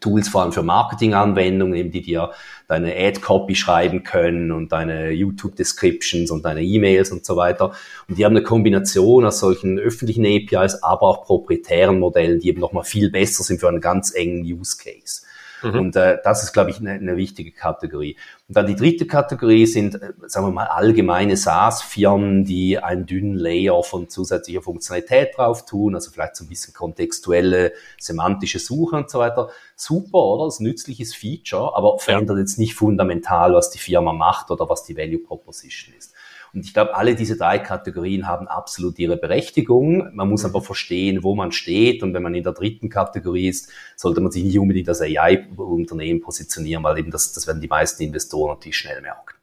Tools 0.00 0.28
vor 0.28 0.42
allem 0.42 0.52
für 0.52 0.62
Marketinganwendungen, 0.62 1.74
eben 1.74 1.90
die 1.90 2.02
dir 2.02 2.32
deine 2.68 2.94
Ad-Copy 2.96 3.54
schreiben 3.54 4.02
können 4.02 4.52
und 4.52 4.72
deine 4.72 5.10
YouTube-Descriptions 5.10 6.30
und 6.30 6.44
deine 6.44 6.62
E-Mails 6.62 7.12
und 7.12 7.24
so 7.24 7.36
weiter. 7.36 7.72
Und 8.08 8.18
die 8.18 8.24
haben 8.24 8.36
eine 8.36 8.42
Kombination 8.42 9.24
aus 9.24 9.40
solchen 9.40 9.78
öffentlichen 9.78 10.24
APIs, 10.26 10.82
aber 10.82 11.02
auch 11.02 11.24
proprietären 11.24 11.98
Modellen, 11.98 12.40
die 12.40 12.48
eben 12.48 12.60
nochmal 12.60 12.84
viel 12.84 13.10
besser 13.10 13.44
sind 13.44 13.60
für 13.60 13.68
einen 13.68 13.80
ganz 13.80 14.14
engen 14.14 14.42
Use 14.42 14.76
Case. 14.76 15.22
Mhm. 15.62 15.78
Und 15.78 15.96
äh, 15.96 16.18
das 16.22 16.42
ist, 16.42 16.52
glaube 16.52 16.70
ich, 16.70 16.78
eine, 16.78 16.92
eine 16.92 17.16
wichtige 17.16 17.50
Kategorie. 17.50 18.16
Und 18.48 18.56
dann 18.56 18.68
die 18.68 18.76
dritte 18.76 19.06
Kategorie 19.06 19.66
sind, 19.66 19.96
äh, 19.96 20.12
sagen 20.26 20.46
wir 20.46 20.52
mal, 20.52 20.66
allgemeine 20.66 21.36
SaaS-Firmen, 21.36 22.44
die 22.44 22.78
einen 22.78 23.04
dünnen 23.04 23.34
Layer 23.34 23.82
von 23.82 24.08
zusätzlicher 24.08 24.62
Funktionalität 24.62 25.36
drauf 25.36 25.64
tun, 25.66 25.96
also 25.96 26.12
vielleicht 26.12 26.36
so 26.36 26.44
ein 26.44 26.48
bisschen 26.48 26.72
kontextuelle, 26.72 27.72
semantische 27.98 28.60
Suche 28.60 28.96
und 28.96 29.10
so 29.10 29.18
weiter. 29.18 29.50
Super, 29.74 30.18
oder? 30.18 30.44
Das 30.44 30.54
ist 30.54 30.60
ein 30.60 30.64
nützliches 30.64 31.14
Feature, 31.14 31.76
aber 31.76 31.98
verändert 31.98 32.38
jetzt 32.38 32.58
nicht 32.58 32.74
fundamental, 32.74 33.52
was 33.54 33.70
die 33.70 33.78
Firma 33.78 34.12
macht 34.12 34.50
oder 34.52 34.68
was 34.68 34.84
die 34.84 34.96
Value 34.96 35.18
Proposition 35.18 35.94
ist. 35.96 36.14
Und 36.56 36.64
ich 36.64 36.72
glaube, 36.72 36.96
alle 36.96 37.14
diese 37.14 37.36
drei 37.36 37.58
Kategorien 37.58 38.26
haben 38.26 38.48
absolut 38.48 38.98
ihre 38.98 39.18
Berechtigung. 39.18 40.14
Man 40.14 40.30
muss 40.30 40.46
aber 40.46 40.62
verstehen, 40.62 41.22
wo 41.22 41.34
man 41.34 41.52
steht. 41.52 42.02
Und 42.02 42.14
wenn 42.14 42.22
man 42.22 42.34
in 42.34 42.44
der 42.44 42.54
dritten 42.54 42.88
Kategorie 42.88 43.48
ist, 43.48 43.70
sollte 43.94 44.22
man 44.22 44.32
sich 44.32 44.42
nicht 44.42 44.58
unbedingt 44.58 44.88
als 44.88 45.02
AI-Unternehmen 45.02 46.22
positionieren, 46.22 46.82
weil 46.82 46.98
eben 46.98 47.10
das, 47.10 47.34
das 47.34 47.46
werden 47.46 47.60
die 47.60 47.68
meisten 47.68 48.02
Investoren 48.04 48.35
natürlich 48.44 48.76
schnell 48.76 49.00
merken. 49.00 49.36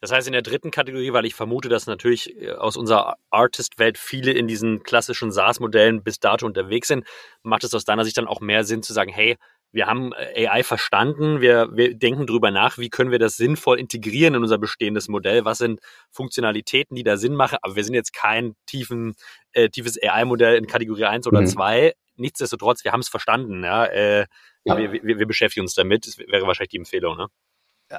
Das 0.00 0.12
heißt, 0.12 0.26
in 0.26 0.32
der 0.32 0.42
dritten 0.42 0.70
Kategorie, 0.70 1.12
weil 1.12 1.26
ich 1.26 1.34
vermute, 1.34 1.68
dass 1.68 1.86
natürlich 1.86 2.40
äh, 2.40 2.52
aus 2.52 2.76
unserer 2.76 3.16
Artist-Welt 3.30 3.98
viele 3.98 4.32
in 4.32 4.46
diesen 4.46 4.82
klassischen 4.82 5.32
SaaS-Modellen 5.32 6.02
bis 6.02 6.20
dato 6.20 6.46
unterwegs 6.46 6.88
sind, 6.88 7.06
macht 7.42 7.64
es 7.64 7.74
aus 7.74 7.84
deiner 7.84 8.04
Sicht 8.04 8.18
dann 8.18 8.28
auch 8.28 8.40
mehr 8.40 8.64
Sinn 8.64 8.82
zu 8.82 8.92
sagen, 8.92 9.10
hey, 9.10 9.36
wir 9.70 9.86
haben 9.86 10.12
äh, 10.12 10.46
AI 10.46 10.62
verstanden, 10.62 11.40
wir, 11.40 11.68
wir 11.72 11.94
denken 11.94 12.26
drüber 12.26 12.50
nach, 12.50 12.78
wie 12.78 12.88
können 12.88 13.10
wir 13.10 13.18
das 13.18 13.36
sinnvoll 13.36 13.78
integrieren 13.78 14.34
in 14.34 14.42
unser 14.42 14.58
bestehendes 14.58 15.08
Modell, 15.08 15.44
was 15.44 15.58
sind 15.58 15.80
Funktionalitäten, 16.10 16.94
die 16.96 17.02
da 17.02 17.16
Sinn 17.16 17.34
machen, 17.34 17.58
aber 17.62 17.76
wir 17.76 17.84
sind 17.84 17.94
jetzt 17.94 18.12
kein 18.12 18.54
tiefen, 18.66 19.14
äh, 19.52 19.68
tiefes 19.68 19.98
AI-Modell 20.02 20.56
in 20.56 20.66
Kategorie 20.66 21.04
1 21.04 21.26
oder 21.26 21.42
mhm. 21.42 21.46
2. 21.46 21.92
Nichtsdestotrotz, 22.16 22.82
wir 22.84 22.92
haben 22.92 23.00
es 23.00 23.08
verstanden, 23.08 23.62
ja. 23.62 23.84
Äh, 23.84 24.26
ja. 24.64 24.76
Wir, 24.76 24.92
wir, 24.92 25.18
wir 25.18 25.26
beschäftigen 25.26 25.64
uns 25.64 25.74
damit, 25.74 26.06
das 26.06 26.18
wäre 26.18 26.46
wahrscheinlich 26.46 26.70
die 26.70 26.78
Empfehlung, 26.78 27.16
ne? 27.16 27.28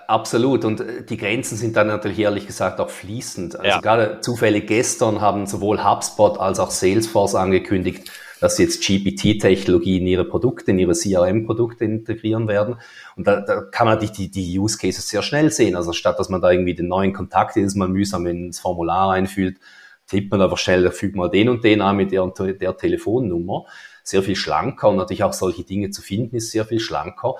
Absolut. 0.07 0.65
Und 0.65 0.81
äh, 0.81 1.03
die 1.03 1.17
Grenzen 1.17 1.57
sind 1.57 1.75
dann 1.75 1.87
natürlich 1.87 2.19
ehrlich 2.19 2.45
gesagt 2.45 2.79
auch 2.79 2.89
fließend. 2.89 3.55
Also 3.55 3.67
ja. 3.67 3.79
gerade 3.79 4.21
zufällig 4.21 4.67
gestern 4.67 5.19
haben 5.19 5.47
sowohl 5.47 5.83
HubSpot 5.83 6.39
als 6.39 6.59
auch 6.59 6.69
Salesforce 6.69 7.35
angekündigt, 7.35 8.11
dass 8.39 8.55
sie 8.55 8.63
jetzt 8.63 8.85
GPT-Technologie 8.85 9.97
in 9.97 10.07
ihre 10.07 10.25
Produkte, 10.25 10.71
in 10.71 10.79
ihre 10.79 10.93
CRM-Produkte 10.93 11.85
integrieren 11.85 12.47
werden. 12.47 12.75
Und 13.15 13.27
da, 13.27 13.41
da 13.41 13.61
kann 13.61 13.87
man 13.87 13.95
natürlich 13.95 14.15
die, 14.15 14.31
die 14.31 14.59
Use 14.59 14.77
Cases 14.77 15.07
sehr 15.07 15.23
schnell 15.23 15.51
sehen. 15.51 15.75
Also 15.75 15.91
statt 15.91 16.19
dass 16.19 16.29
man 16.29 16.41
da 16.41 16.51
irgendwie 16.51 16.75
den 16.75 16.87
neuen 16.87 17.11
Kontakt 17.11 17.55
jedes 17.55 17.75
Mal 17.75 17.87
mühsam 17.87 18.27
ins 18.27 18.59
Formular 18.59 19.11
einfühlt, 19.13 19.57
tippt 20.05 20.31
man 20.31 20.41
einfach 20.41 20.57
schnell, 20.57 20.89
fügt 20.91 21.15
mal 21.15 21.29
den 21.29 21.49
und 21.49 21.63
den 21.63 21.81
an 21.81 21.97
mit 21.97 22.11
der, 22.11 22.27
der 22.27 22.77
Telefonnummer. 22.77 23.65
Sehr 24.03 24.21
viel 24.23 24.35
schlanker 24.35 24.89
und 24.89 24.97
natürlich 24.97 25.23
auch 25.23 25.33
solche 25.33 25.63
Dinge 25.63 25.89
zu 25.89 26.01
finden 26.01 26.35
ist 26.35 26.51
sehr 26.51 26.65
viel 26.65 26.79
schlanker 26.79 27.35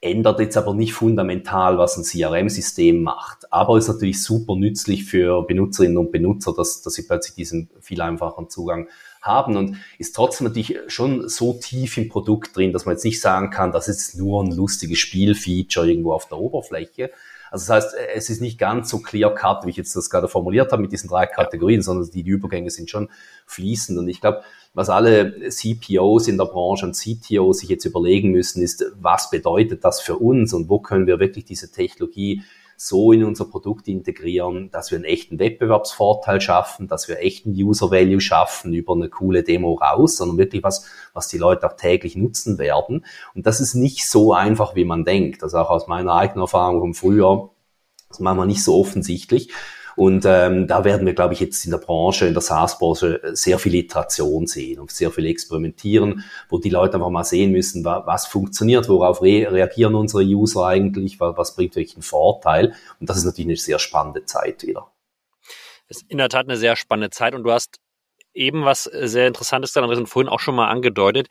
ändert 0.00 0.40
jetzt 0.40 0.56
aber 0.56 0.74
nicht 0.74 0.92
fundamental, 0.92 1.78
was 1.78 1.96
ein 1.96 2.04
CRM-System 2.04 3.02
macht. 3.02 3.50
Aber 3.52 3.78
ist 3.78 3.88
natürlich 3.88 4.22
super 4.22 4.54
nützlich 4.54 5.04
für 5.04 5.42
Benutzerinnen 5.42 5.96
und 5.96 6.12
Benutzer, 6.12 6.52
dass, 6.54 6.82
dass 6.82 6.94
sie 6.94 7.06
plötzlich 7.06 7.34
diesen 7.34 7.70
viel 7.80 8.00
einfacheren 8.00 8.50
Zugang 8.50 8.88
haben 9.22 9.56
und 9.56 9.76
ist 9.98 10.14
trotzdem 10.14 10.46
natürlich 10.46 10.78
schon 10.86 11.28
so 11.28 11.54
tief 11.54 11.96
im 11.96 12.08
Produkt 12.08 12.56
drin, 12.56 12.72
dass 12.72 12.84
man 12.84 12.94
jetzt 12.94 13.04
nicht 13.04 13.20
sagen 13.20 13.50
kann, 13.50 13.72
das 13.72 13.88
ist 13.88 14.16
nur 14.16 14.44
ein 14.44 14.52
lustiges 14.52 14.98
Spielfeature 14.98 15.88
irgendwo 15.88 16.12
auf 16.12 16.28
der 16.28 16.38
Oberfläche. 16.38 17.10
Also 17.50 17.72
das 17.72 17.84
heißt, 17.84 17.96
es 18.14 18.30
ist 18.30 18.40
nicht 18.40 18.58
ganz 18.58 18.90
so 18.90 18.98
clear 18.98 19.34
cut, 19.34 19.64
wie 19.64 19.70
ich 19.70 19.76
jetzt 19.76 19.94
das 19.96 20.10
gerade 20.10 20.28
formuliert 20.28 20.72
habe 20.72 20.82
mit 20.82 20.92
diesen 20.92 21.08
drei 21.08 21.26
Kategorien, 21.26 21.82
sondern 21.82 22.10
die, 22.10 22.22
die 22.22 22.30
Übergänge 22.30 22.70
sind 22.70 22.90
schon 22.90 23.08
fließend. 23.46 23.98
Und 23.98 24.08
ich 24.08 24.20
glaube, 24.20 24.42
was 24.76 24.90
alle 24.90 25.48
CPOs 25.48 26.28
in 26.28 26.36
der 26.36 26.44
Branche 26.44 26.84
und 26.84 26.92
CTOs 26.92 27.60
sich 27.60 27.70
jetzt 27.70 27.86
überlegen 27.86 28.30
müssen, 28.30 28.62
ist, 28.62 28.84
was 29.00 29.30
bedeutet 29.30 29.82
das 29.84 30.02
für 30.02 30.16
uns 30.16 30.52
und 30.52 30.68
wo 30.68 30.80
können 30.80 31.06
wir 31.06 31.18
wirklich 31.18 31.46
diese 31.46 31.72
Technologie 31.72 32.42
so 32.76 33.10
in 33.10 33.24
unser 33.24 33.46
Produkt 33.46 33.88
integrieren, 33.88 34.70
dass 34.70 34.90
wir 34.90 34.96
einen 34.96 35.06
echten 35.06 35.38
Wettbewerbsvorteil 35.38 36.42
schaffen, 36.42 36.88
dass 36.88 37.08
wir 37.08 37.20
echten 37.20 37.52
User 37.52 37.90
Value 37.90 38.20
schaffen 38.20 38.74
über 38.74 38.92
eine 38.92 39.08
coole 39.08 39.42
Demo 39.42 39.72
raus, 39.72 40.18
sondern 40.18 40.36
wirklich 40.36 40.62
was, 40.62 40.84
was 41.14 41.28
die 41.28 41.38
Leute 41.38 41.66
auch 41.66 41.76
täglich 41.76 42.14
nutzen 42.14 42.58
werden. 42.58 43.06
Und 43.34 43.46
das 43.46 43.62
ist 43.62 43.76
nicht 43.76 44.06
so 44.06 44.34
einfach, 44.34 44.74
wie 44.74 44.84
man 44.84 45.06
denkt. 45.06 45.42
Also 45.42 45.56
auch 45.56 45.70
aus 45.70 45.86
meiner 45.86 46.12
eigenen 46.12 46.42
Erfahrung 46.42 46.80
vom 46.80 46.94
Frühjahr, 46.94 47.48
das 48.10 48.20
machen 48.20 48.36
wir 48.36 48.46
nicht 48.46 48.62
so 48.62 48.78
offensichtlich. 48.78 49.48
Und 49.96 50.24
ähm, 50.26 50.66
da 50.66 50.84
werden 50.84 51.06
wir, 51.06 51.14
glaube 51.14 51.32
ich, 51.32 51.40
jetzt 51.40 51.64
in 51.64 51.70
der 51.70 51.78
Branche, 51.78 52.26
in 52.26 52.34
der 52.34 52.42
SaaS-Branche 52.42 53.20
sehr 53.32 53.58
viel 53.58 53.74
Iteration 53.74 54.46
sehen 54.46 54.78
und 54.78 54.90
sehr 54.90 55.10
viel 55.10 55.24
experimentieren, 55.24 56.22
wo 56.50 56.58
die 56.58 56.68
Leute 56.68 56.94
einfach 56.94 57.08
mal 57.08 57.24
sehen 57.24 57.50
müssen, 57.50 57.84
was 57.84 58.26
funktioniert, 58.26 58.88
worauf 58.90 59.22
re 59.22 59.50
reagieren 59.50 59.94
unsere 59.94 60.22
User 60.22 60.66
eigentlich, 60.66 61.18
was, 61.18 61.36
was 61.36 61.56
bringt 61.56 61.76
welchen 61.76 62.02
Vorteil. 62.02 62.74
Und 63.00 63.08
das 63.08 63.16
ist 63.16 63.24
natürlich 63.24 63.48
eine 63.48 63.56
sehr 63.56 63.78
spannende 63.78 64.24
Zeit 64.26 64.62
wieder. 64.64 64.90
Das 65.88 65.98
ist 65.98 66.10
in 66.10 66.18
der 66.18 66.28
Tat 66.28 66.46
eine 66.46 66.58
sehr 66.58 66.76
spannende 66.76 67.10
Zeit 67.10 67.34
und 67.34 67.44
du 67.44 67.50
hast 67.50 67.78
eben 68.34 68.64
was 68.64 68.84
sehr 68.84 69.26
Interessantes 69.26 69.72
daran 69.72 70.06
vorhin 70.06 70.28
auch 70.28 70.40
schon 70.40 70.56
mal 70.56 70.68
angedeutet 70.68 71.28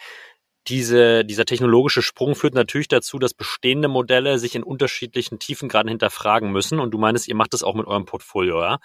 diese, 0.68 1.24
dieser 1.24 1.46
technologische 1.46 2.02
Sprung 2.02 2.36
führt 2.36 2.56
natürlich 2.56 2.88
dazu, 2.88 3.20
dass 3.20 3.34
bestehende 3.34 3.88
Modelle 3.88 4.40
sich 4.40 4.56
in 4.56 4.64
unterschiedlichen 4.64 5.40
Tiefengraden 5.40 5.90
hinterfragen 5.90 6.52
müssen. 6.52 6.80
Und 6.80 6.92
du 6.92 6.98
meinst, 6.98 7.28
ihr 7.28 7.36
macht 7.36 7.54
das 7.54 7.64
auch 7.64 7.76
mit 7.76 7.86
eurem 7.86 8.06
Portfolio, 8.06 8.62
ja? 8.62 8.80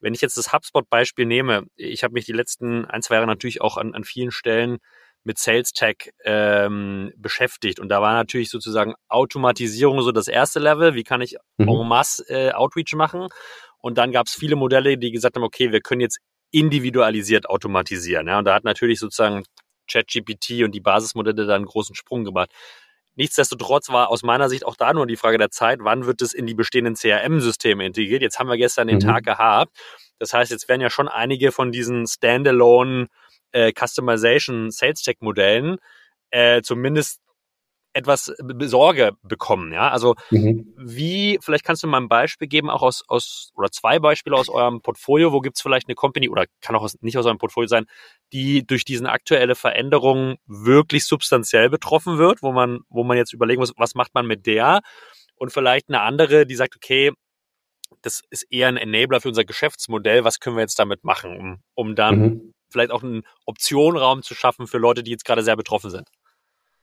Wenn 0.00 0.14
ich 0.14 0.20
jetzt 0.20 0.36
das 0.36 0.52
HubSpot-Beispiel 0.52 1.26
nehme, 1.26 1.64
ich 1.76 2.04
habe 2.04 2.14
mich 2.14 2.24
die 2.26 2.32
letzten 2.32 2.84
ein, 2.84 3.02
zwei 3.02 3.16
Jahre 3.16 3.26
natürlich 3.26 3.60
auch 3.60 3.76
an, 3.76 3.94
an 3.94 4.04
vielen 4.04 4.30
Stellen 4.30 4.78
mit 5.24 5.38
Sales 5.38 5.72
Tech 5.72 6.10
ähm, 6.24 7.12
beschäftigt. 7.16 7.80
Und 7.80 7.88
da 7.88 8.00
war 8.00 8.12
natürlich 8.12 8.50
sozusagen 8.50 8.94
Automatisierung 9.08 10.02
so 10.02 10.12
das 10.12 10.28
erste 10.28 10.60
Level. 10.60 10.94
Wie 10.94 11.02
kann 11.02 11.22
ich 11.22 11.36
mhm. 11.56 11.68
en 11.68 11.88
masse 11.88 12.24
äh, 12.28 12.52
Outreach 12.52 12.94
machen? 12.94 13.28
Und 13.78 13.98
dann 13.98 14.12
gab 14.12 14.26
es 14.26 14.34
viele 14.34 14.56
Modelle, 14.56 14.96
die 14.98 15.10
gesagt 15.10 15.36
haben, 15.36 15.42
okay, 15.42 15.72
wir 15.72 15.80
können 15.80 16.02
jetzt 16.02 16.18
individualisiert 16.50 17.48
automatisieren. 17.48 18.28
Ja? 18.28 18.38
Und 18.38 18.44
da 18.44 18.54
hat 18.54 18.64
natürlich 18.64 19.00
sozusagen 19.00 19.42
ChatGPT 19.88 20.62
und 20.64 20.72
die 20.72 20.80
Basismodelle 20.80 21.46
da 21.46 21.54
einen 21.54 21.66
großen 21.66 21.94
Sprung 21.94 22.24
gemacht. 22.24 22.50
Nichtsdestotrotz 23.16 23.90
war 23.90 24.08
aus 24.08 24.22
meiner 24.22 24.48
Sicht 24.48 24.64
auch 24.66 24.76
da 24.76 24.92
nur 24.92 25.06
die 25.06 25.16
Frage 25.16 25.38
der 25.38 25.50
Zeit, 25.50 25.78
wann 25.82 26.04
wird 26.06 26.20
es 26.20 26.32
in 26.32 26.46
die 26.46 26.54
bestehenden 26.54 26.94
CRM-Systeme 26.94 27.84
integriert. 27.86 28.22
Jetzt 28.22 28.38
haben 28.38 28.48
wir 28.48 28.56
gestern 28.56 28.88
den 28.88 28.96
mhm. 28.96 29.00
Tag 29.00 29.24
gehabt. 29.24 29.76
Das 30.18 30.32
heißt, 30.32 30.50
jetzt 30.50 30.68
werden 30.68 30.80
ja 30.80 30.90
schon 30.90 31.08
einige 31.08 31.52
von 31.52 31.70
diesen 31.70 32.06
Standalone 32.06 33.08
äh, 33.52 33.72
Customization 33.72 34.70
Sales 34.70 35.02
Tech 35.02 35.16
Modellen 35.20 35.78
äh, 36.30 36.62
zumindest 36.62 37.20
etwas 37.94 38.32
Sorge 38.60 39.12
bekommen. 39.22 39.72
Ja, 39.72 39.88
also 39.88 40.16
mhm. 40.30 40.74
wie, 40.76 41.38
vielleicht 41.40 41.64
kannst 41.64 41.82
du 41.82 41.86
mal 41.86 42.00
ein 42.00 42.08
Beispiel 42.08 42.48
geben, 42.48 42.68
auch 42.68 42.82
aus, 42.82 43.04
aus 43.08 43.52
oder 43.56 43.70
zwei 43.70 43.98
Beispiele 44.00 44.36
aus 44.36 44.48
eurem 44.48 44.82
Portfolio, 44.82 45.32
wo 45.32 45.40
gibt 45.40 45.56
es 45.56 45.62
vielleicht 45.62 45.88
eine 45.88 45.94
Company 45.94 46.28
oder 46.28 46.44
kann 46.60 46.76
auch 46.76 46.82
aus, 46.82 47.00
nicht 47.00 47.16
aus 47.16 47.24
eurem 47.24 47.38
Portfolio 47.38 47.68
sein, 47.68 47.86
die 48.32 48.66
durch 48.66 48.84
diesen 48.84 49.06
aktuelle 49.06 49.54
Veränderung 49.54 50.36
wirklich 50.46 51.06
substanziell 51.06 51.70
betroffen 51.70 52.18
wird, 52.18 52.42
wo 52.42 52.52
man, 52.52 52.80
wo 52.88 53.04
man 53.04 53.16
jetzt 53.16 53.32
überlegen 53.32 53.60
muss, 53.60 53.72
was 53.76 53.94
macht 53.94 54.12
man 54.14 54.26
mit 54.26 54.46
der? 54.46 54.80
Und 55.36 55.52
vielleicht 55.52 55.88
eine 55.88 56.00
andere, 56.00 56.46
die 56.46 56.56
sagt, 56.56 56.76
okay, 56.76 57.12
das 58.02 58.22
ist 58.30 58.46
eher 58.50 58.68
ein 58.68 58.76
Enabler 58.76 59.20
für 59.20 59.28
unser 59.28 59.44
Geschäftsmodell, 59.44 60.24
was 60.24 60.40
können 60.40 60.56
wir 60.56 60.62
jetzt 60.62 60.78
damit 60.78 61.04
machen, 61.04 61.36
um, 61.36 61.62
um 61.74 61.94
dann 61.94 62.18
mhm. 62.18 62.54
vielleicht 62.70 62.90
auch 62.90 63.02
einen 63.02 63.22
Optionraum 63.46 64.22
zu 64.22 64.34
schaffen 64.34 64.66
für 64.66 64.78
Leute, 64.78 65.02
die 65.02 65.12
jetzt 65.12 65.24
gerade 65.24 65.42
sehr 65.42 65.56
betroffen 65.56 65.90
sind. 65.90 66.08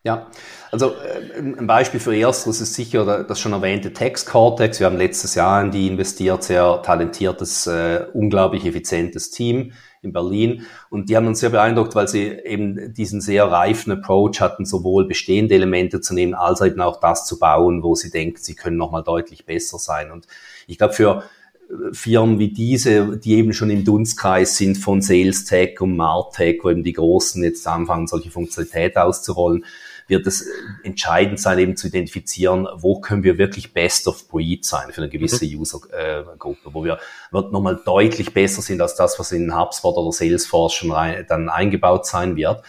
Ja, 0.03 0.31
also 0.71 0.95
äh, 0.95 1.37
ein 1.37 1.67
Beispiel 1.67 1.99
für 1.99 2.15
ersteres 2.17 2.59
ist 2.59 2.73
sicher 2.73 3.23
das 3.23 3.39
schon 3.39 3.53
erwähnte 3.53 3.93
Text 3.93 4.27
Cortex. 4.27 4.79
Wir 4.79 4.87
haben 4.87 4.97
letztes 4.97 5.35
Jahr 5.35 5.61
in 5.61 5.69
die 5.69 5.87
investiert, 5.87 6.43
sehr 6.43 6.81
talentiertes, 6.81 7.67
äh, 7.67 8.07
unglaublich 8.11 8.65
effizientes 8.65 9.29
Team 9.29 9.73
in 10.01 10.11
Berlin. 10.11 10.65
Und 10.89 11.09
die 11.09 11.15
haben 11.15 11.27
uns 11.27 11.39
sehr 11.39 11.51
beeindruckt, 11.51 11.93
weil 11.93 12.07
sie 12.07 12.29
eben 12.29 12.95
diesen 12.95 13.21
sehr 13.21 13.45
reifen 13.45 13.91
Approach 13.91 14.41
hatten, 14.41 14.65
sowohl 14.65 15.07
bestehende 15.07 15.53
Elemente 15.53 16.01
zu 16.01 16.15
nehmen, 16.15 16.33
als 16.33 16.61
eben 16.61 16.81
auch 16.81 16.99
das 16.99 17.27
zu 17.27 17.37
bauen, 17.37 17.83
wo 17.83 17.93
sie 17.93 18.09
denken, 18.09 18.37
sie 18.41 18.55
können 18.55 18.77
nochmal 18.77 19.03
deutlich 19.03 19.45
besser 19.45 19.77
sein. 19.77 20.09
Und 20.09 20.25
ich 20.65 20.79
glaube, 20.79 20.93
für 20.93 21.23
äh, 21.69 21.93
Firmen 21.93 22.39
wie 22.39 22.51
diese, 22.51 23.17
die 23.17 23.35
eben 23.35 23.53
schon 23.53 23.69
im 23.69 23.85
Dunstkreis 23.85 24.57
sind 24.57 24.79
von 24.79 25.03
Sales 25.03 25.45
Tech 25.45 25.79
und 25.79 25.95
Martech, 25.95 26.63
wo 26.63 26.71
eben 26.71 26.83
die 26.83 26.93
Großen 26.93 27.43
jetzt 27.43 27.67
anfangen, 27.67 28.07
solche 28.07 28.31
Funktionalität 28.31 28.97
auszurollen, 28.97 29.63
wird 30.11 30.27
es 30.27 30.45
entscheidend 30.83 31.39
sein, 31.39 31.57
eben 31.57 31.75
zu 31.75 31.87
identifizieren, 31.87 32.67
wo 32.75 32.99
können 32.99 33.23
wir 33.23 33.39
wirklich 33.39 33.73
best 33.73 34.07
of 34.07 34.27
breed 34.27 34.63
sein 34.63 34.91
für 34.91 35.01
eine 35.01 35.09
gewisse 35.09 35.45
mhm. 35.45 35.61
Usergruppe, 35.61 36.73
wo 36.73 36.83
wir 36.83 36.99
nochmal 37.31 37.79
deutlich 37.83 38.31
besser 38.33 38.61
sind 38.61 38.79
als 38.81 38.95
das, 38.95 39.17
was 39.17 39.31
in 39.31 39.57
HubSpot 39.57 39.97
oder 39.97 40.11
Salesforce 40.11 40.73
schon 40.73 40.91
rein, 40.91 41.25
dann 41.27 41.49
eingebaut 41.49 42.05
sein 42.05 42.35
wird. 42.35 42.61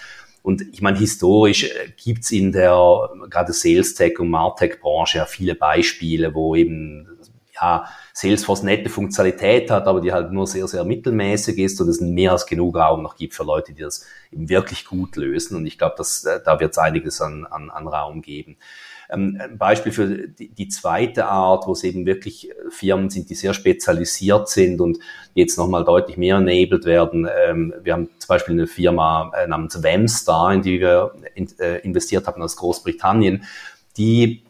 Und 0.42 0.62
ich 0.72 0.82
meine, 0.82 0.98
historisch 0.98 1.64
äh, 1.64 1.92
gibt's 1.96 2.32
in 2.32 2.52
der 2.52 3.10
gerade 3.30 3.52
Sales 3.52 3.94
Tech 3.94 4.18
und 4.18 4.28
Martech 4.28 4.80
Branche 4.80 5.18
ja 5.18 5.26
viele 5.26 5.54
Beispiele, 5.54 6.34
wo 6.34 6.56
eben 6.56 7.08
ja, 7.62 7.88
Salesforce 8.12 8.64
nette 8.64 8.90
Funktionalität 8.90 9.70
hat, 9.70 9.86
aber 9.86 10.00
die 10.00 10.12
halt 10.12 10.32
nur 10.32 10.46
sehr, 10.46 10.66
sehr 10.66 10.84
mittelmäßig 10.84 11.58
ist 11.58 11.80
und 11.80 11.88
es 11.88 12.00
mehr 12.00 12.32
als 12.32 12.46
genug 12.46 12.76
Raum 12.76 13.02
noch 13.02 13.14
gibt 13.14 13.34
für 13.34 13.44
Leute, 13.44 13.72
die 13.72 13.82
das 13.82 14.04
eben 14.32 14.48
wirklich 14.48 14.84
gut 14.84 15.16
lösen. 15.16 15.56
Und 15.56 15.66
ich 15.66 15.78
glaube, 15.78 15.94
dass 15.96 16.24
äh, 16.24 16.40
da 16.44 16.58
wird 16.58 16.72
es 16.72 16.78
einiges 16.78 17.20
an, 17.20 17.46
an, 17.46 17.70
an 17.70 17.86
Raum 17.86 18.20
geben. 18.20 18.56
Ähm, 19.08 19.38
ein 19.40 19.58
Beispiel 19.58 19.92
für 19.92 20.28
die, 20.28 20.68
zweite 20.68 21.26
Art, 21.26 21.66
wo 21.66 21.72
es 21.72 21.84
eben 21.84 22.04
wirklich 22.04 22.50
äh, 22.50 22.54
Firmen 22.70 23.10
sind, 23.10 23.30
die 23.30 23.34
sehr 23.36 23.54
spezialisiert 23.54 24.48
sind 24.48 24.80
und 24.80 24.98
jetzt 25.34 25.56
nochmal 25.56 25.84
deutlich 25.84 26.16
mehr 26.16 26.36
enabled 26.36 26.84
werden. 26.84 27.28
Ähm, 27.46 27.72
wir 27.82 27.92
haben 27.92 28.08
zum 28.18 28.28
Beispiel 28.28 28.54
eine 28.54 28.66
Firma 28.66 29.30
äh, 29.36 29.46
namens 29.46 29.80
Wemstar, 29.82 30.52
in 30.52 30.62
die 30.62 30.80
wir 30.80 31.12
investiert 31.82 32.26
haben 32.26 32.42
aus 32.42 32.56
Großbritannien, 32.56 33.44
die 33.96 34.42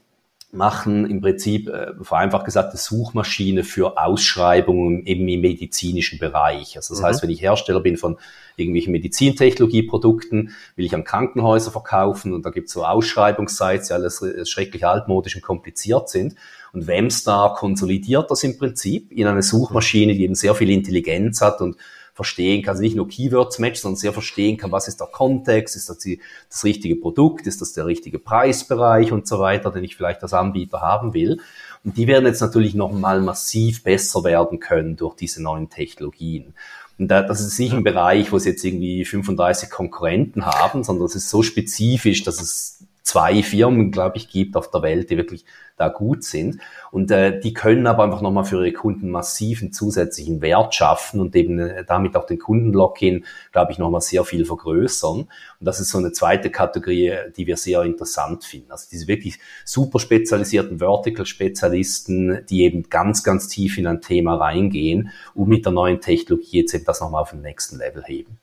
machen 0.53 1.11
im 1.11 1.23
Prinzip, 1.23 1.69
äh, 1.69 1.95
vereinfacht 2.03 2.45
gesagt, 2.45 2.71
eine 2.71 2.79
Suchmaschine 2.79 3.65
für 3.65 3.99
Ausschreibungen 3.99 5.07
eben 5.07 5.27
im 5.27 5.41
medizinischen 5.41 6.19
Bereich. 6.19 6.77
Also 6.77 6.93
das 6.93 7.01
mhm. 7.01 7.07
heißt, 7.07 7.23
wenn 7.23 7.31
ich 7.31 7.41
Hersteller 7.41 7.81
bin 7.81 7.97
von 7.97 8.19
irgendwelchen 8.57 8.93
Medizintechnologieprodukten, 8.93 10.55
will 10.77 10.85
ich 10.85 10.95
an 10.95 11.05
Krankenhäuser 11.05 11.71
verkaufen 11.71 12.35
und 12.35 12.45
da 12.45 12.51
gibt 12.51 12.69
es 12.69 12.75
so 12.75 12.85
Ausschreibungssites, 12.85 13.89
die 13.89 13.95
alles 13.95 14.23
schrecklich 14.45 14.87
altmodisch 14.87 15.37
und 15.37 15.43
kompliziert 15.43 16.11
sind. 16.11 16.35
Und 16.75 16.87
Wemstar 16.87 17.55
konsolidiert 17.55 18.31
das 18.31 18.45
im 18.45 18.59
Prinzip 18.59 19.11
in 19.11 19.27
eine 19.27 19.43
Suchmaschine, 19.43 20.15
die 20.15 20.25
eben 20.25 20.35
sehr 20.35 20.55
viel 20.55 20.71
Intelligenz 20.71 21.41
hat 21.41 21.63
und 21.63 21.77
verstehen 22.15 22.63
kann, 22.63 22.73
also 22.73 22.83
nicht 22.83 22.97
nur 22.97 23.09
Keywords 23.09 23.59
match, 23.59 23.81
sondern 23.81 23.97
sehr 23.97 24.13
verstehen 24.13 24.59
kann, 24.59 24.71
was 24.71 24.87
ist 24.87 25.01
der 25.01 25.07
Kontext, 25.07 25.77
ist 25.77 25.89
das 25.89 25.99
die, 25.99 26.21
das 26.49 26.63
richtige 26.65 26.97
Produkt, 26.97 27.47
ist 27.47 27.61
das 27.61 27.73
der 27.73 27.87
richtige 27.87 28.19
Preisbereich 28.19 29.13
und 29.13 29.27
so 29.27 29.39
weiter, 29.39 29.71
den 29.71 29.85
ich 29.85 29.97
vielleicht 29.97 30.23
als 30.23 30.35
Anbieter 30.35 30.83
haben 30.83 31.15
will. 31.15 31.41
Und 31.85 31.97
die 31.97 32.07
werden 32.07 32.27
jetzt 32.27 32.41
natürlich 32.41 32.75
noch 32.75 32.93
mal 32.93 33.21
massiv 33.21 33.83
besser 33.83 34.25
werden 34.25 34.61
können 34.61 34.97
durch 34.97 35.17
diese 35.17 35.43
neuen 35.43 35.71
Technologien. 35.71 36.55
Und 36.99 37.09
das 37.09 37.41
ist 37.41 37.59
nicht 37.59 37.73
ein 37.73 37.83
Bereich, 37.83 38.31
wo 38.31 38.37
es 38.37 38.45
jetzt 38.45 38.63
irgendwie 38.65 39.05
35 39.05 39.71
Konkurrenten 39.71 40.45
haben, 40.45 40.85
sondern 40.85 41.07
es 41.07 41.17
ist 41.17 41.31
so 41.31 41.43
spezifisch, 41.43 42.23
dass 42.23 42.41
es 42.41 42.87
zwei 43.03 43.43
Firmen, 43.43 43.91
glaube 43.91 44.17
ich, 44.17 44.29
gibt 44.29 44.57
auf 44.57 44.71
der 44.71 44.83
Welt, 44.83 45.11
die 45.11 45.17
wirklich 45.17 45.45
da 45.77 45.89
gut 45.89 46.23
sind. 46.25 46.59
Und 46.91 47.11
äh, 47.11 47.41
die 47.41 47.53
können 47.53 47.87
aber 47.87 48.05
einfach 48.05 48.21
nochmal 48.21 48.45
für 48.45 48.65
ihre 48.65 48.73
Kunden 48.73 49.11
massiven 49.11 49.73
zusätzlichen 49.73 50.41
Wert 50.41 50.75
schaffen 50.75 51.21
und 51.21 51.35
eben 51.35 51.59
äh, 51.59 51.85
damit 51.85 52.17
auch 52.17 52.27
den 52.27 52.39
Kundenlogin, 52.39 53.25
glaube 53.51 53.73
ich, 53.73 53.79
nochmal 53.79 54.01
sehr 54.01 54.25
viel 54.25 54.45
vergrößern. 54.45 55.21
Und 55.21 55.29
das 55.61 55.81
ist 55.81 55.91
so 55.91 55.99
eine 55.99 56.13
zweite 56.13 56.51
Kategorie, 56.51 57.13
die 57.37 57.47
wir 57.47 57.57
sehr 57.57 57.83
interessant 57.83 58.45
finden. 58.45 58.71
Also 58.71 58.87
diese 58.91 59.09
wirklich 59.09 59.39
super 59.65 59.99
spezialisierten 59.99 60.79
Vertical-Spezialisten, 60.79 62.47
die 62.49 62.63
eben 62.63 62.85
ganz, 62.85 63.25
ganz 63.25 63.49
tief 63.49 63.79
in 63.79 63.87
ein 63.87 64.01
Thema 64.01 64.37
reingehen 64.37 65.11
und 65.35 65.49
mit 65.49 65.65
der 65.65 65.73
neuen 65.73 66.01
Technologie 66.01 66.61
jetzt 66.61 66.75
eben 66.75 66.85
das 66.85 67.01
nochmal 67.01 67.23
auf 67.23 67.31
den 67.31 67.43
nächsten 67.43 67.79
Level 67.79 68.03
heben 68.05 68.39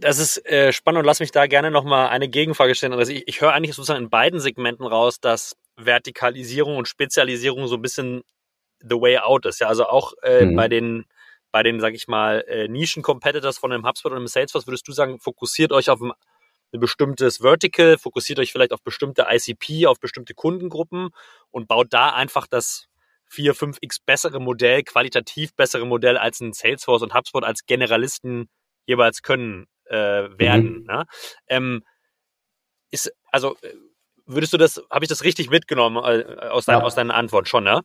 das 0.00 0.18
ist 0.18 0.46
äh, 0.46 0.72
spannend 0.72 1.00
und 1.00 1.04
lass 1.04 1.20
mich 1.20 1.30
da 1.30 1.46
gerne 1.46 1.70
nochmal 1.70 2.08
eine 2.08 2.28
Gegenfrage 2.28 2.74
stellen. 2.74 2.92
Also 2.92 3.12
ich, 3.12 3.26
ich 3.26 3.40
höre 3.40 3.52
eigentlich 3.52 3.74
sozusagen 3.74 4.02
in 4.04 4.10
beiden 4.10 4.40
Segmenten 4.40 4.86
raus, 4.86 5.20
dass 5.20 5.56
Vertikalisierung 5.76 6.76
und 6.76 6.88
Spezialisierung 6.88 7.66
so 7.68 7.76
ein 7.76 7.82
bisschen 7.82 8.22
the 8.80 8.96
way 8.96 9.18
out 9.18 9.46
ist. 9.46 9.60
Ja, 9.60 9.68
also 9.68 9.86
auch 9.86 10.12
äh, 10.22 10.44
mhm. 10.44 10.56
bei 10.56 10.68
den 10.68 11.04
bei 11.50 11.62
den, 11.62 11.80
sag 11.80 11.94
ich 11.94 12.08
mal, 12.08 12.44
äh, 12.46 12.68
Nischen-Competitors 12.68 13.56
von 13.56 13.72
einem 13.72 13.86
HubSpot 13.86 14.12
und 14.12 14.18
einem 14.18 14.26
Salesforce 14.26 14.66
würdest 14.66 14.86
du 14.86 14.92
sagen, 14.92 15.18
fokussiert 15.18 15.72
euch 15.72 15.88
auf 15.88 16.00
ein, 16.02 16.12
ein 16.74 16.80
bestimmtes 16.80 17.38
Vertical, 17.38 17.96
fokussiert 17.96 18.38
euch 18.38 18.52
vielleicht 18.52 18.72
auf 18.72 18.82
bestimmte 18.82 19.26
ICP, 19.30 19.86
auf 19.86 19.98
bestimmte 19.98 20.34
Kundengruppen 20.34 21.08
und 21.50 21.66
baut 21.66 21.86
da 21.90 22.10
einfach 22.10 22.46
das 22.46 22.88
4, 23.30 23.54
5x 23.54 24.00
bessere 24.04 24.40
Modell, 24.40 24.82
qualitativ 24.82 25.54
bessere 25.54 25.86
Modell 25.86 26.18
als 26.18 26.40
ein 26.40 26.52
Salesforce 26.52 27.02
und 27.02 27.14
HubSpot 27.14 27.44
als 27.44 27.64
Generalisten 27.64 28.50
jeweils 28.86 29.22
können 29.22 29.66
äh, 29.88 30.38
werden. 30.38 30.80
Mhm. 30.80 30.86
Ne? 30.86 31.04
Ähm, 31.48 31.84
ist, 32.90 33.12
also 33.30 33.56
äh, 33.62 33.74
würdest 34.26 34.52
du 34.52 34.58
das, 34.58 34.82
habe 34.90 35.04
ich 35.04 35.08
das 35.08 35.24
richtig 35.24 35.50
mitgenommen 35.50 35.96
äh, 35.96 36.48
aus, 36.48 36.66
dein, 36.66 36.78
ja. 36.78 36.84
aus 36.84 36.94
deiner 36.94 37.14
Antwort 37.14 37.48
schon, 37.48 37.64
ne? 37.64 37.82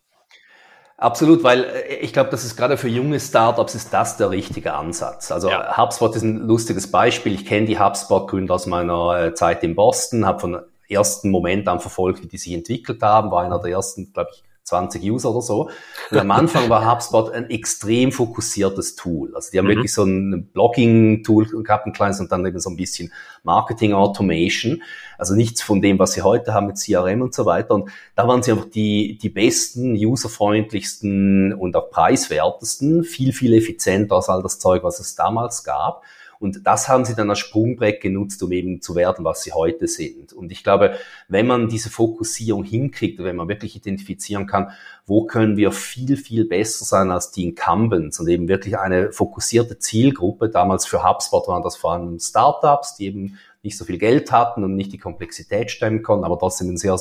Absolut, 0.97 1.43
weil 1.43 1.63
äh, 1.63 1.95
ich 1.97 2.13
glaube, 2.13 2.29
das 2.29 2.45
ist 2.45 2.55
gerade 2.55 2.77
für 2.77 2.87
junge 2.87 3.19
Startups 3.19 3.75
ist 3.75 3.93
das 3.93 4.17
der 4.17 4.29
richtige 4.29 4.73
Ansatz. 4.73 5.31
Also 5.31 5.49
ja. 5.49 5.77
HubSpot 5.77 6.15
ist 6.15 6.23
ein 6.23 6.47
lustiges 6.47 6.91
Beispiel. 6.91 7.33
Ich 7.33 7.45
kenne 7.45 7.67
die 7.67 7.79
HubSpot-Gründer 7.79 8.53
aus 8.53 8.67
meiner 8.67 9.19
äh, 9.19 9.33
Zeit 9.33 9.63
in 9.63 9.75
Boston, 9.75 10.25
habe 10.25 10.39
von 10.39 10.61
ersten 10.87 11.31
Moment 11.31 11.67
an 11.67 11.79
verfolgt, 11.79 12.23
wie 12.23 12.27
die 12.27 12.37
sich 12.37 12.53
entwickelt 12.53 13.01
haben, 13.01 13.31
war 13.31 13.43
einer 13.43 13.59
der 13.59 13.71
ersten, 13.71 14.13
glaube 14.13 14.29
ich, 14.33 14.43
20 14.63 15.03
User 15.03 15.31
oder 15.31 15.41
so. 15.41 15.69
Und 16.09 16.17
am 16.17 16.31
Anfang 16.31 16.69
war 16.69 16.89
HubSpot 16.89 17.31
ein 17.31 17.49
extrem 17.49 18.11
fokussiertes 18.11 18.95
Tool. 18.95 19.35
Also 19.35 19.51
die 19.51 19.57
haben 19.57 19.65
mhm. 19.65 19.71
wirklich 19.71 19.93
so 19.93 20.03
ein 20.03 20.49
Blogging-Tool 20.53 21.63
gehabt, 21.63 21.85
ein 21.85 21.93
kleines 21.93 22.19
und 22.19 22.31
dann 22.31 22.45
eben 22.45 22.59
so 22.59 22.69
ein 22.69 22.77
bisschen 22.77 23.11
Marketing-Automation. 23.43 24.81
Also 25.17 25.35
nichts 25.35 25.61
von 25.61 25.81
dem, 25.81 25.99
was 25.99 26.13
sie 26.13 26.21
heute 26.21 26.53
haben 26.53 26.67
mit 26.67 26.77
CRM 26.77 27.21
und 27.21 27.33
so 27.33 27.45
weiter. 27.45 27.75
Und 27.75 27.91
da 28.15 28.27
waren 28.27 28.41
sie 28.41 28.51
einfach 28.51 28.69
die, 28.69 29.17
die 29.21 29.29
besten, 29.29 29.95
userfreundlichsten 29.95 31.53
und 31.53 31.75
auch 31.75 31.89
preiswertesten, 31.89 33.03
viel, 33.03 33.33
viel 33.33 33.53
effizienter 33.53 34.15
als 34.15 34.29
all 34.29 34.41
das 34.41 34.59
Zeug, 34.59 34.83
was 34.83 34.99
es 34.99 35.15
damals 35.15 35.63
gab. 35.63 36.03
Und 36.43 36.67
das 36.67 36.89
haben 36.89 37.05
sie 37.05 37.15
dann 37.15 37.29
als 37.29 37.39
Sprungbrett 37.39 38.01
genutzt, 38.01 38.43
um 38.43 38.51
eben 38.51 38.81
zu 38.81 38.95
werden, 38.95 39.23
was 39.23 39.43
sie 39.43 39.53
heute 39.53 39.87
sind. 39.87 40.33
Und 40.33 40.51
ich 40.51 40.63
glaube, 40.63 40.97
wenn 41.29 41.47
man 41.47 41.69
diese 41.69 41.89
Fokussierung 41.89 42.65
hinkriegt, 42.65 43.23
wenn 43.23 43.37
man 43.37 43.47
wirklich 43.47 43.77
identifizieren 43.77 44.45
kann, 44.45 44.71
wo 45.05 45.25
können 45.25 45.55
wir 45.55 45.71
viel, 45.71 46.17
viel 46.17 46.45
besser 46.45 46.83
sein 46.83 47.11
als 47.11 47.31
die 47.31 47.45
Incumbents 47.45 48.19
und 48.19 48.27
eben 48.27 48.49
wirklich 48.49 48.77
eine 48.77 49.13
fokussierte 49.13 49.79
Zielgruppe, 49.79 50.49
damals 50.49 50.85
für 50.85 51.07
HubSpot 51.07 51.47
waren 51.47 51.63
das 51.63 51.77
vor 51.77 51.93
allem 51.93 52.19
Startups, 52.19 52.97
die 52.97 53.05
eben 53.05 53.37
nicht 53.63 53.77
so 53.77 53.85
viel 53.85 53.97
Geld 53.97 54.31
hatten 54.31 54.63
und 54.63 54.75
nicht 54.75 54.91
die 54.91 54.97
Komplexität 54.97 55.71
stemmen 55.71 56.03
konnten, 56.03 56.25
aber 56.25 56.37
trotzdem 56.37 56.69
ein 56.69 56.77
sehr, 56.77 56.97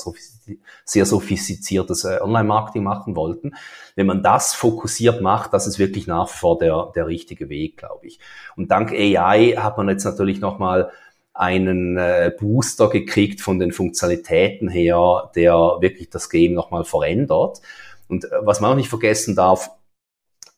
sehr 0.85 1.07
sophistiziertes 1.07 2.05
äh, 2.05 2.18
Online-Marketing 2.22 2.85
machen 2.85 3.16
wollten. 3.16 3.55
Wenn 3.96 4.07
man 4.07 4.22
das 4.22 4.55
fokussiert 4.55 5.20
macht, 5.20 5.53
das 5.53 5.66
ist 5.66 5.81
wirklich 5.81 6.07
nach 6.07 6.29
wie 6.29 6.38
vor 6.38 6.59
der, 6.59 6.92
der 6.94 7.09
richtige 7.09 7.48
Weg, 7.48 7.79
glaube 7.79 8.07
ich. 8.07 8.20
Und 8.57 8.70
dank 8.70 8.92
AI 8.92 9.57
hat 9.59 9.77
man 9.77 9.88
jetzt 9.88 10.05
natürlich 10.05 10.40
nochmal 10.40 10.92
einen 11.35 11.96
äh, 11.96 12.31
Booster 12.38 12.88
gekriegt 12.88 13.40
von 13.40 13.59
den 13.59 13.72
Funktionalitäten 13.72 14.68
her, 14.68 15.31
der 15.35 15.55
wirklich 15.81 16.11
das 16.11 16.31
Game 16.31 16.55
nochmal 16.55 16.85
verändert. 16.85 17.61
Und 18.09 18.25
äh, 18.25 18.29
was 18.42 18.61
man 18.61 18.72
auch 18.72 18.77
nicht 18.77 18.88
vergessen 18.88 19.35
darf, 19.35 19.70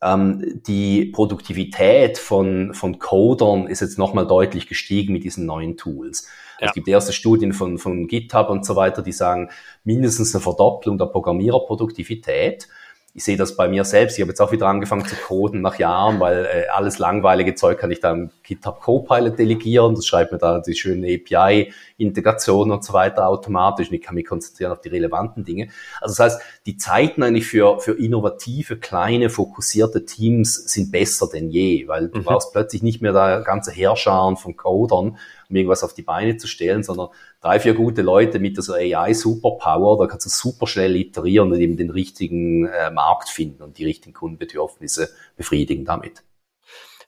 ähm, 0.03 0.61
die 0.67 1.07
Produktivität 1.07 2.19
von, 2.19 2.75
von 2.75 2.99
Codern 2.99 3.67
ist 3.67 3.81
jetzt 3.81 3.99
nochmal 3.99 4.27
deutlich 4.27 4.67
gestiegen 4.67 5.13
mit 5.13 5.25
diesen 5.25 5.47
neuen 5.47 5.77
Tools. 5.77 6.29
Ja. 6.61 6.69
Es 6.69 6.75
gibt 6.75 6.89
erste 6.89 7.13
Studien 7.13 7.53
von, 7.53 7.79
von 7.79 8.07
GitHub 8.07 8.49
und 8.51 8.65
so 8.65 8.77
weiter, 8.77 9.03
die 9.03 9.13
sagen 9.13 9.51
mindestens 9.83 10.35
eine 10.35 10.43
Verdopplung 10.43 10.99
der 10.99 11.07
Programmiererproduktivität 11.07 12.69
ich 13.17 13.23
sehe 13.23 13.37
das 13.37 13.55
bei 13.55 13.69
mir 13.69 13.85
selbst. 13.85 14.19
Ich 14.19 14.23
habe 14.23 14.31
jetzt 14.31 14.41
auch 14.41 14.51
wieder 14.51 14.67
angefangen 14.67 15.07
zu 15.07 15.15
coden 15.15 15.61
nach 15.61 15.79
Jahren, 15.79 16.19
weil 16.19 16.47
äh, 16.47 16.67
alles 16.67 16.99
langweilige 16.99 17.55
Zeug 17.55 17.79
kann 17.79 17.93
ich 17.93 18.01
dann 18.01 18.33
GitHub 18.43 18.81
Copilot 18.81 19.39
delegieren. 19.39 19.95
Das 19.95 20.05
schreibt 20.05 20.33
mir 20.33 20.39
da 20.39 20.59
die 20.59 20.75
schöne 20.75 21.07
API-Integration 21.15 22.73
und 22.73 22.85
so 22.85 22.93
weiter 22.93 23.29
automatisch 23.29 23.89
und 23.89 23.95
ich 23.95 24.03
kann 24.03 24.17
mich 24.17 24.27
konzentrieren 24.27 24.73
auf 24.73 24.81
die 24.81 24.89
relevanten 24.89 25.45
Dinge. 25.45 25.69
Also 26.01 26.17
das 26.17 26.19
heißt, 26.19 26.43
die 26.67 26.77
Zeiten 26.77 27.23
eigentlich 27.23 27.47
für, 27.47 27.79
für 27.79 27.93
innovative, 27.93 28.79
kleine, 28.79 29.31
fokussierte 29.31 30.05
Teams 30.05 30.53
sind 30.73 30.91
besser 30.91 31.29
denn 31.33 31.51
je, 31.51 31.87
weil 31.87 32.09
du 32.09 32.19
mhm. 32.19 32.25
brauchst 32.25 32.53
plötzlich 32.53 32.83
nicht 32.83 33.01
mehr 33.01 33.13
da 33.13 33.43
ganze 33.43 33.71
Heerscharen 33.71 34.37
von 34.37 34.57
Codern, 34.57 35.19
um 35.49 35.57
irgendwas 35.57 35.85
auf 35.85 35.95
die 35.95 36.03
Beine 36.03 36.37
zu 36.37 36.49
stellen, 36.49 36.83
sondern 36.83 37.11
drei, 37.45 37.61
vier 37.61 37.75
gute 37.75 38.01
Leute 38.01 38.39
mit 38.39 38.61
so 38.63 38.73
AI-Superpower, 38.73 39.99
da 39.99 40.07
kannst 40.11 40.25
du 40.25 40.31
super 40.31 40.67
schnell 40.67 40.97
iterieren 40.97 41.53
und 41.53 41.61
eben 41.61 41.77
den 41.77 41.91
richtigen 41.91 42.67
äh, 42.67 42.91
Markt 42.91 43.29
finden 43.29 43.63
und 43.63 43.77
die 43.77 43.85
richtigen 43.85 44.15
Kundenbedürfnisse 44.15 45.11
befriedigen 45.37 45.85
damit. 45.85 46.25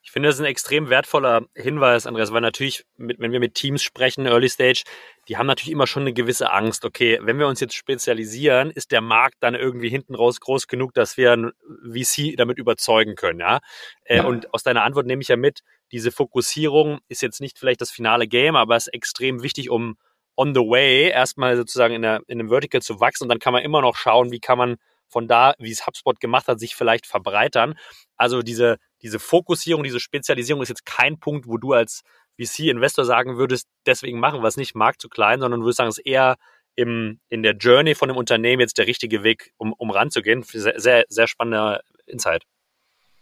Ich 0.03 0.13
finde, 0.13 0.29
das 0.29 0.37
ist 0.37 0.43
ein 0.43 0.47
extrem 0.47 0.91
wertvoller 0.91 1.47
Hinweis, 1.55 2.07
Andreas, 2.07 2.33
weil 2.33 2.43
natürlich, 2.43 2.85
mit, 2.97 3.19
wenn 3.19 3.33
wir 3.33 3.41
mit 3.41 3.55
Teams 3.55 3.83
sprechen, 3.83 4.27
Early 4.27 4.49
Stage, 4.49 4.85
die 5.27 5.37
haben 5.37 5.47
natürlich 5.47 5.73
immer 5.73 5.87
schon 5.87 6.03
eine 6.03 6.13
gewisse 6.13 6.53
Angst. 6.53 6.85
Okay, 6.85 7.19
wenn 7.23 7.39
wir 7.39 7.49
uns 7.49 7.61
jetzt 7.61 7.75
spezialisieren, 7.75 8.71
ist 8.71 8.93
der 8.93 9.01
Markt 9.01 9.37
dann 9.41 9.55
irgendwie 9.55 9.89
hinten 9.89 10.15
raus 10.15 10.39
groß 10.41 10.69
genug, 10.69 10.93
dass 10.95 11.17
wir 11.17 11.33
ein 11.33 11.53
VC 11.83 12.37
damit 12.37 12.59
überzeugen 12.59 13.15
können, 13.15 13.41
ja? 13.41 13.61
Äh, 14.05 14.19
ja. 14.19 14.25
Und 14.25 14.53
aus 14.55 14.63
deiner 14.63 14.85
Antwort 14.85 15.07
nehme 15.07 15.23
ich 15.23 15.29
ja 15.29 15.37
mit, 15.37 15.61
diese 15.93 16.13
Fokussierung 16.13 17.01
ist 17.09 17.23
jetzt 17.23 17.41
nicht 17.41 17.59
vielleicht 17.59 17.81
das 17.81 17.91
finale 17.91 18.29
Game, 18.29 18.55
aber 18.55 18.77
ist 18.77 18.89
extrem 18.89 19.43
wichtig, 19.43 19.71
um 19.71 19.97
on 20.37 20.55
the 20.55 20.61
way 20.61 21.09
erstmal 21.09 21.57
sozusagen 21.57 21.95
in, 21.95 22.03
der, 22.03 22.21
in 22.27 22.39
einem 22.39 22.49
Vertical 22.49 22.83
zu 22.83 23.01
wachsen 23.01 23.25
und 23.25 23.29
dann 23.29 23.39
kann 23.39 23.53
man 23.53 23.63
immer 23.63 23.81
noch 23.81 23.97
schauen, 23.97 24.31
wie 24.31 24.41
kann 24.41 24.59
man 24.59 24.77
von 25.09 25.29
da, 25.29 25.55
wie 25.59 25.71
es 25.71 25.87
HubSpot 25.87 26.19
gemacht 26.21 26.49
hat, 26.49 26.61
sich 26.61 26.75
vielleicht 26.75 27.07
verbreitern. 27.07 27.79
Also 28.17 28.43
diese, 28.43 28.79
diese 29.03 29.19
Fokussierung, 29.19 29.85
diese 29.85 30.01
Spezialisierung 30.01 30.63
ist 30.63 30.69
jetzt 30.69 30.85
kein 30.85 31.19
Punkt, 31.19 31.47
wo 31.47 31.59
du 31.59 31.73
als 31.73 32.03
VC-Investor 32.41 33.05
sagen 33.05 33.37
würdest, 33.39 33.69
deswegen 33.87 34.21
machen 34.21 34.43
wir 34.43 34.49
es 34.49 34.57
nicht, 34.57 34.75
Markt 34.75 35.01
zu 35.01 35.09
klein, 35.09 35.41
sondern 35.41 35.61
du 35.61 35.67
würdest 35.67 35.79
sagen, 35.79 35.89
es 35.89 35.99
ist 35.99 36.07
eher 36.07 36.37
im, 36.75 37.21
in 37.29 37.43
der 37.43 37.55
Journey 37.55 37.95
von 37.95 38.09
dem 38.09 38.17
Unternehmen 38.17 38.61
jetzt 38.61 38.79
der 38.79 38.87
richtige 38.87 39.23
Weg, 39.23 39.53
um, 39.57 39.73
um 39.73 39.91
ranzugehen. 39.91 40.43
Sehr, 40.43 40.79
sehr, 40.79 41.05
sehr 41.09 41.27
spannender 41.27 41.81
Insight. 42.07 42.45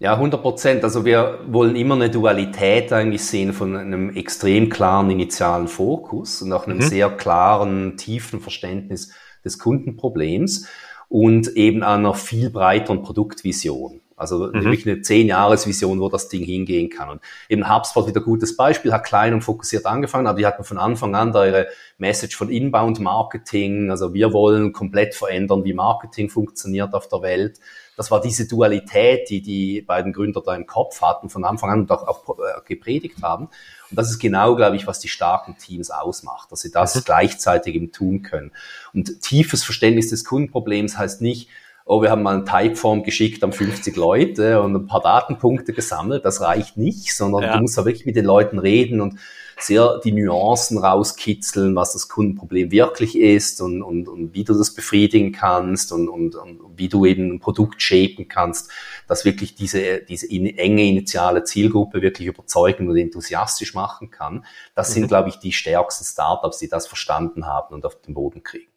Ja, 0.04 0.16
100 0.16 0.42
Prozent. 0.42 0.84
Also 0.84 1.06
wir 1.06 1.38
wollen 1.46 1.76
immer 1.76 1.94
eine 1.94 2.10
Dualität 2.10 2.92
eigentlich 2.92 3.24
sehen 3.24 3.54
von 3.54 3.74
einem 3.74 4.14
extrem 4.14 4.68
klaren 4.68 5.10
initialen 5.10 5.66
Fokus 5.66 6.42
und 6.42 6.52
auch 6.52 6.66
einem 6.66 6.76
mhm. 6.76 6.82
sehr 6.82 7.08
klaren, 7.08 7.96
tiefen 7.96 8.40
Verständnis 8.40 9.14
des 9.46 9.58
Kundenproblems 9.58 10.68
und 11.08 11.56
eben 11.56 11.82
einer 11.82 12.12
viel 12.12 12.50
breiteren 12.50 13.02
Produktvision. 13.02 14.02
Also 14.14 14.48
mhm. 14.48 14.64
wirklich 14.64 14.86
eine 14.86 15.00
Zehn-Jahres-Vision, 15.00 15.98
wo 15.98 16.10
das 16.10 16.28
Ding 16.28 16.44
hingehen 16.44 16.90
kann. 16.90 17.08
Und 17.08 17.22
eben 17.48 17.74
HubSpot 17.74 18.06
wieder 18.06 18.20
gutes 18.20 18.58
Beispiel, 18.58 18.92
hat 18.92 19.04
klein 19.04 19.32
und 19.32 19.40
fokussiert 19.40 19.86
angefangen, 19.86 20.26
aber 20.26 20.38
die 20.38 20.44
hatten 20.44 20.64
von 20.64 20.76
Anfang 20.76 21.14
an 21.14 21.32
da 21.32 21.46
ihre 21.46 21.68
Message 21.96 22.36
von 22.36 22.50
Inbound 22.50 23.00
Marketing. 23.00 23.90
Also 23.90 24.12
wir 24.12 24.34
wollen 24.34 24.74
komplett 24.74 25.14
verändern, 25.14 25.64
wie 25.64 25.72
Marketing 25.72 26.28
funktioniert 26.28 26.92
auf 26.92 27.08
der 27.08 27.22
Welt. 27.22 27.58
Das 27.96 28.10
war 28.10 28.20
diese 28.20 28.48
Dualität, 28.48 29.30
die 29.30 29.40
die 29.40 29.80
beiden 29.80 30.12
Gründer 30.12 30.42
da 30.44 30.54
im 30.54 30.66
Kopf 30.66 31.00
hatten 31.00 31.28
von 31.30 31.44
Anfang 31.44 31.70
an 31.70 31.80
und 31.80 31.90
auch, 31.90 32.06
auch 32.06 32.38
äh, 32.38 32.60
gepredigt 32.66 33.22
haben. 33.22 33.46
Und 33.90 33.98
das 33.98 34.10
ist 34.10 34.18
genau, 34.18 34.56
glaube 34.56 34.76
ich, 34.76 34.86
was 34.86 34.98
die 34.98 35.08
starken 35.08 35.56
Teams 35.58 35.90
ausmacht, 35.90 36.50
dass 36.50 36.60
sie 36.60 36.72
das 36.72 36.96
mhm. 36.96 37.02
gleichzeitig 37.04 37.74
eben 37.74 37.92
tun 37.92 38.22
können. 38.22 38.52
Und 38.92 39.20
tiefes 39.20 39.62
Verständnis 39.62 40.10
des 40.10 40.24
Kundenproblems 40.24 40.98
heißt 40.98 41.20
nicht, 41.20 41.48
oh, 41.84 42.00
wir 42.02 42.10
haben 42.10 42.22
mal 42.22 42.36
ein 42.36 42.46
Typeform 42.46 43.02
geschickt 43.02 43.44
an 43.44 43.52
50 43.52 43.96
Leute 43.96 44.62
und 44.62 44.74
ein 44.74 44.86
paar 44.86 45.02
Datenpunkte 45.02 45.72
gesammelt. 45.72 46.24
Das 46.24 46.40
reicht 46.40 46.76
nicht, 46.76 47.14
sondern 47.14 47.42
ja. 47.42 47.54
du 47.54 47.62
musst 47.62 47.76
da 47.76 47.84
wirklich 47.84 48.06
mit 48.06 48.16
den 48.16 48.24
Leuten 48.24 48.58
reden 48.58 49.00
und 49.00 49.18
sehr 49.58 50.00
die 50.02 50.12
Nuancen 50.12 50.78
rauskitzeln, 50.78 51.76
was 51.76 51.92
das 51.92 52.08
Kundenproblem 52.08 52.70
wirklich 52.70 53.16
ist 53.16 53.60
und, 53.60 53.82
und, 53.82 54.08
und 54.08 54.34
wie 54.34 54.44
du 54.44 54.54
das 54.54 54.74
befriedigen 54.74 55.30
kannst 55.30 55.92
und, 55.92 56.08
und, 56.08 56.34
und 56.34 56.60
wie 56.76 56.88
du 56.88 57.04
eben 57.06 57.30
ein 57.30 57.40
Produkt 57.40 57.80
shapen 57.80 58.26
kannst, 58.28 58.70
das 59.06 59.24
wirklich 59.24 59.54
diese, 59.54 60.00
diese 60.00 60.28
enge 60.28 60.82
initiale 60.82 61.44
Zielgruppe 61.44 62.02
wirklich 62.02 62.26
überzeugen 62.26 62.88
und 62.88 62.96
enthusiastisch 62.96 63.74
machen 63.74 64.10
kann. 64.10 64.44
Das 64.74 64.92
sind, 64.92 65.04
mhm. 65.04 65.08
glaube 65.08 65.28
ich, 65.28 65.36
die 65.36 65.52
stärksten 65.52 66.04
Startups, 66.04 66.58
die 66.58 66.68
das 66.68 66.86
verstanden 66.86 67.46
haben 67.46 67.74
und 67.74 67.86
auf 67.86 68.00
den 68.00 68.14
Boden 68.14 68.42
kriegen. 68.42 68.73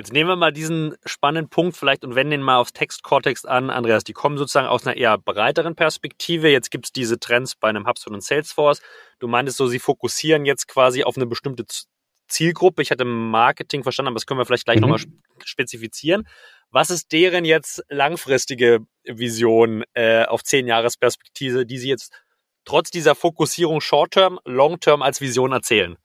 Jetzt 0.00 0.14
nehmen 0.14 0.30
wir 0.30 0.36
mal 0.36 0.50
diesen 0.50 0.96
spannenden 1.04 1.50
Punkt 1.50 1.76
vielleicht 1.76 2.04
und 2.04 2.14
wenden 2.14 2.32
ihn 2.32 2.40
mal 2.40 2.56
aufs 2.56 2.72
Text-Cortex 2.72 3.44
an. 3.44 3.68
Andreas, 3.68 4.02
die 4.02 4.14
kommen 4.14 4.38
sozusagen 4.38 4.66
aus 4.66 4.86
einer 4.86 4.96
eher 4.96 5.18
breiteren 5.18 5.74
Perspektive. 5.74 6.48
Jetzt 6.48 6.70
gibt 6.70 6.86
es 6.86 6.92
diese 6.92 7.20
Trends 7.20 7.54
bei 7.54 7.68
einem 7.68 7.86
HubSpot 7.86 8.14
und 8.14 8.24
Salesforce. 8.24 8.80
Du 9.18 9.28
meintest 9.28 9.58
so, 9.58 9.66
sie 9.66 9.78
fokussieren 9.78 10.46
jetzt 10.46 10.68
quasi 10.68 11.04
auf 11.04 11.18
eine 11.18 11.26
bestimmte 11.26 11.66
Zielgruppe. 12.28 12.80
Ich 12.80 12.90
hatte 12.90 13.04
Marketing 13.04 13.82
verstanden, 13.82 14.06
aber 14.06 14.14
das 14.14 14.24
können 14.24 14.40
wir 14.40 14.46
vielleicht 14.46 14.64
gleich 14.64 14.76
mhm. 14.76 14.88
nochmal 14.88 15.00
spezifizieren. 15.44 16.26
Was 16.70 16.88
ist 16.88 17.12
deren 17.12 17.44
jetzt 17.44 17.84
langfristige 17.90 18.78
Vision 19.04 19.84
äh, 19.92 20.24
auf 20.24 20.42
zehn 20.42 20.66
Jahresperspektive, 20.66 21.66
die 21.66 21.76
sie 21.76 21.90
jetzt 21.90 22.10
trotz 22.64 22.90
dieser 22.90 23.14
Fokussierung 23.14 23.82
Short-Term, 23.82 24.40
Long-Term 24.46 25.02
als 25.02 25.20
Vision 25.20 25.52
erzählen? 25.52 25.98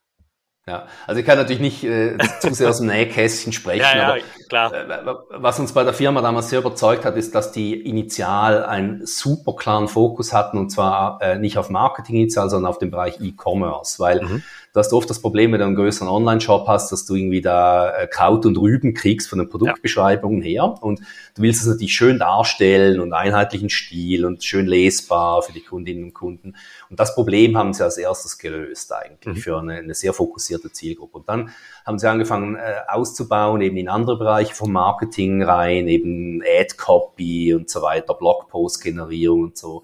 Ja, 0.67 0.87
also 1.05 1.19
ich 1.19 1.27
kann 1.27 1.37
natürlich 1.37 1.61
nicht 1.61 1.83
äh, 1.83 2.17
zu 2.39 2.51
sehr 2.51 2.69
aus 2.69 2.79
dem 2.79 2.87
Nähkästchen 2.87 3.53
sprechen, 3.53 3.83
ja, 3.83 3.97
ja, 3.97 4.07
aber 4.07 4.19
klar. 4.49 4.73
Äh, 4.73 5.15
was 5.29 5.59
uns 5.59 5.73
bei 5.73 5.83
der 5.83 5.93
Firma 5.93 6.21
damals 6.21 6.49
sehr 6.49 6.57
überzeugt 6.57 7.05
hat, 7.05 7.15
ist, 7.17 7.35
dass 7.35 7.51
die 7.51 7.79
initial 7.79 8.65
einen 8.65 9.05
super 9.05 9.55
klaren 9.55 9.87
Fokus 9.87 10.33
hatten 10.33 10.57
und 10.57 10.71
zwar 10.71 11.21
äh, 11.21 11.37
nicht 11.37 11.59
auf 11.59 11.69
Marketing 11.69 12.15
initial, 12.15 12.49
sondern 12.49 12.71
auf 12.71 12.79
den 12.79 12.89
Bereich 12.89 13.21
E-Commerce, 13.21 13.99
weil 13.99 14.23
mhm. 14.23 14.43
Du 14.75 14.79
hast 14.79 14.91
oft 14.91 15.09
das 15.09 15.21
Problem, 15.21 15.53
wenn 15.53 15.59
du 15.61 15.67
einen 15.67 15.75
größeren 15.75 16.09
Online-Shop 16.09 16.67
hast, 16.67 16.91
dass 16.91 17.05
du 17.05 17.15
irgendwie 17.15 17.39
da 17.39 17.91
äh, 17.91 18.07
Kraut 18.07 18.45
und 18.45 18.57
Rüben 18.57 18.93
kriegst 18.93 19.29
von 19.29 19.39
den 19.39 19.47
Produktbeschreibungen 19.47 20.41
ja. 20.43 20.63
her. 20.63 20.75
Und 20.81 20.99
du 20.99 21.43
willst 21.43 21.61
es 21.61 21.67
natürlich 21.67 21.93
schön 21.93 22.19
darstellen 22.19 22.99
und 22.99 23.13
einheitlichen 23.13 23.69
Stil 23.69 24.25
und 24.25 24.43
schön 24.43 24.65
lesbar 24.65 25.43
für 25.43 25.53
die 25.53 25.61
Kundinnen 25.61 26.03
und 26.03 26.13
Kunden. 26.13 26.57
Und 26.89 26.99
das 26.99 27.15
Problem 27.15 27.57
haben 27.57 27.71
sie 27.71 27.85
als 27.85 27.97
erstes 27.97 28.37
gelöst 28.37 28.91
eigentlich 28.91 29.37
mhm. 29.37 29.39
für 29.39 29.57
eine, 29.57 29.75
eine, 29.75 29.93
sehr 29.93 30.11
fokussierte 30.11 30.69
Zielgruppe. 30.69 31.19
Und 31.19 31.29
dann 31.29 31.51
haben 31.85 31.97
sie 31.97 32.09
angefangen 32.09 32.57
äh, 32.57 32.81
auszubauen, 32.89 33.61
eben 33.61 33.77
in 33.77 33.87
andere 33.87 34.17
Bereiche 34.17 34.55
vom 34.55 34.73
Marketing 34.73 35.41
rein, 35.41 35.87
eben 35.87 36.43
Ad-Copy 36.43 37.53
und 37.53 37.69
so 37.69 37.81
weiter, 37.81 38.13
Blogpost-Generierung 38.13 39.43
und 39.43 39.57
so. 39.57 39.83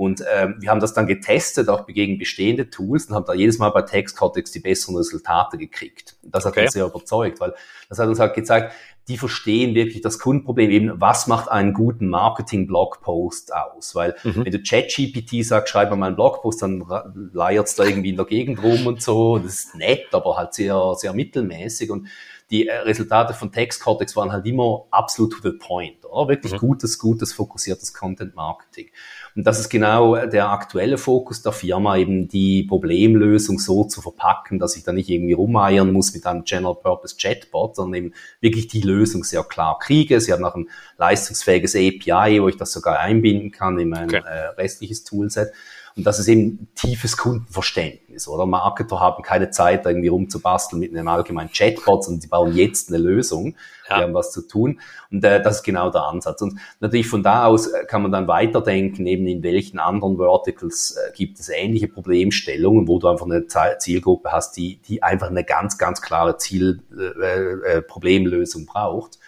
Und 0.00 0.24
ähm, 0.34 0.54
wir 0.60 0.70
haben 0.70 0.80
das 0.80 0.94
dann 0.94 1.06
getestet, 1.06 1.68
auch 1.68 1.86
gegen 1.86 2.16
bestehende 2.16 2.70
Tools 2.70 3.04
und 3.04 3.14
haben 3.14 3.26
da 3.26 3.34
jedes 3.34 3.58
Mal 3.58 3.68
bei 3.68 3.82
Text 3.82 4.16
Cortex 4.16 4.50
die 4.50 4.60
besseren 4.60 4.96
Resultate 4.96 5.58
gekriegt. 5.58 6.16
Das 6.22 6.46
hat 6.46 6.52
okay. 6.52 6.62
uns 6.62 6.72
sehr 6.72 6.86
überzeugt, 6.86 7.38
weil 7.38 7.52
das 7.90 7.98
hat 7.98 8.08
uns 8.08 8.18
halt 8.18 8.32
gezeigt, 8.32 8.72
die 9.08 9.18
verstehen 9.18 9.74
wirklich 9.74 10.00
das 10.00 10.18
Kundenproblem 10.18 10.70
eben, 10.70 11.00
was 11.02 11.26
macht 11.26 11.50
einen 11.50 11.74
guten 11.74 12.08
Marketing-Blogpost 12.08 13.52
aus? 13.52 13.94
Weil 13.94 14.16
mhm. 14.24 14.46
wenn 14.46 14.52
du 14.52 14.62
ChatGPT 14.62 15.44
sagst, 15.44 15.70
schreib 15.70 15.94
mal 15.94 16.06
einen 16.06 16.16
Blogpost, 16.16 16.62
dann 16.62 16.82
leiert's 17.34 17.74
da 17.74 17.84
irgendwie 17.84 18.08
in 18.08 18.16
der 18.16 18.24
Gegend 18.24 18.62
rum 18.62 18.86
und 18.86 19.02
so. 19.02 19.36
Das 19.36 19.52
ist 19.52 19.74
nett, 19.74 20.06
aber 20.12 20.38
halt 20.38 20.54
sehr, 20.54 20.94
sehr 20.96 21.12
mittelmäßig 21.12 21.90
und 21.90 22.08
die 22.50 22.66
äh, 22.66 22.78
Resultate 22.78 23.32
von 23.32 23.52
Text 23.52 23.80
Cortex 23.80 24.16
waren 24.16 24.32
halt 24.32 24.44
immer 24.46 24.86
absolut 24.90 25.32
to 25.32 25.38
the 25.42 25.56
point, 25.56 26.04
oder? 26.04 26.28
Wirklich 26.28 26.52
mhm. 26.52 26.58
gutes, 26.58 26.98
gutes, 26.98 27.32
fokussiertes 27.32 27.94
Content 27.94 28.34
Marketing. 28.34 28.90
Und 29.36 29.46
das 29.46 29.60
ist 29.60 29.68
genau 29.68 30.16
der 30.26 30.50
aktuelle 30.50 30.98
Fokus 30.98 31.42
der 31.42 31.52
Firma, 31.52 31.96
eben 31.96 32.26
die 32.26 32.64
Problemlösung 32.64 33.58
so 33.58 33.84
zu 33.84 34.00
verpacken, 34.02 34.58
dass 34.58 34.76
ich 34.76 34.82
da 34.82 34.92
nicht 34.92 35.08
irgendwie 35.08 35.32
rumeiern 35.32 35.92
muss 35.92 36.12
mit 36.12 36.26
einem 36.26 36.44
General 36.44 36.74
Purpose 36.74 37.16
Chatbot, 37.16 37.76
sondern 37.76 37.94
eben 38.04 38.14
wirklich 38.40 38.66
die 38.66 38.80
Lösung 38.80 39.22
sehr 39.22 39.44
klar 39.44 39.78
kriege. 39.78 40.20
Sie 40.20 40.32
haben 40.32 40.44
auch 40.44 40.56
ein 40.56 40.68
leistungsfähiges 40.98 41.76
API, 41.76 42.42
wo 42.42 42.48
ich 42.48 42.56
das 42.56 42.72
sogar 42.72 42.98
einbinden 42.98 43.52
kann 43.52 43.78
in 43.78 43.90
mein 43.90 44.08
okay. 44.08 44.22
äh, 44.26 44.46
restliches 44.60 45.04
Toolset. 45.04 45.52
Und 45.96 46.06
das 46.06 46.18
ist 46.18 46.28
eben 46.28 46.68
tiefes 46.74 47.16
Kundenverständnis, 47.16 48.28
oder? 48.28 48.46
Marketer 48.46 49.00
haben 49.00 49.22
keine 49.22 49.50
Zeit, 49.50 49.86
irgendwie 49.86 50.08
rumzubasteln 50.08 50.78
mit 50.78 50.94
einem 50.94 51.08
allgemeinen 51.08 51.50
Chatbot, 51.52 52.04
sondern 52.04 52.20
sie 52.20 52.28
bauen 52.28 52.54
jetzt 52.54 52.88
eine 52.88 52.98
Lösung. 52.98 53.56
Ja. 53.88 53.98
Die 53.98 54.02
haben 54.04 54.14
was 54.14 54.30
zu 54.32 54.46
tun. 54.46 54.80
Und 55.10 55.24
äh, 55.24 55.42
das 55.42 55.56
ist 55.56 55.62
genau 55.62 55.90
der 55.90 56.04
Ansatz. 56.04 56.42
Und 56.42 56.58
natürlich 56.80 57.08
von 57.08 57.22
da 57.22 57.46
aus 57.46 57.66
äh, 57.66 57.84
kann 57.86 58.02
man 58.02 58.12
dann 58.12 58.28
weiterdenken, 58.28 59.06
eben 59.06 59.26
in 59.26 59.42
welchen 59.42 59.78
anderen 59.78 60.16
Verticals 60.16 60.96
äh, 60.96 61.12
gibt 61.12 61.40
es 61.40 61.48
ähnliche 61.48 61.88
Problemstellungen, 61.88 62.86
wo 62.86 62.98
du 62.98 63.08
einfach 63.08 63.26
eine 63.26 63.46
Zielgruppe 63.78 64.30
hast, 64.30 64.56
die, 64.56 64.76
die 64.82 65.02
einfach 65.02 65.28
eine 65.28 65.44
ganz, 65.44 65.76
ganz 65.76 66.00
klare 66.00 66.36
Ziel, 66.36 66.82
äh, 66.96 67.76
äh, 67.78 67.82
Problemlösung 67.82 68.66
braucht 68.66 69.18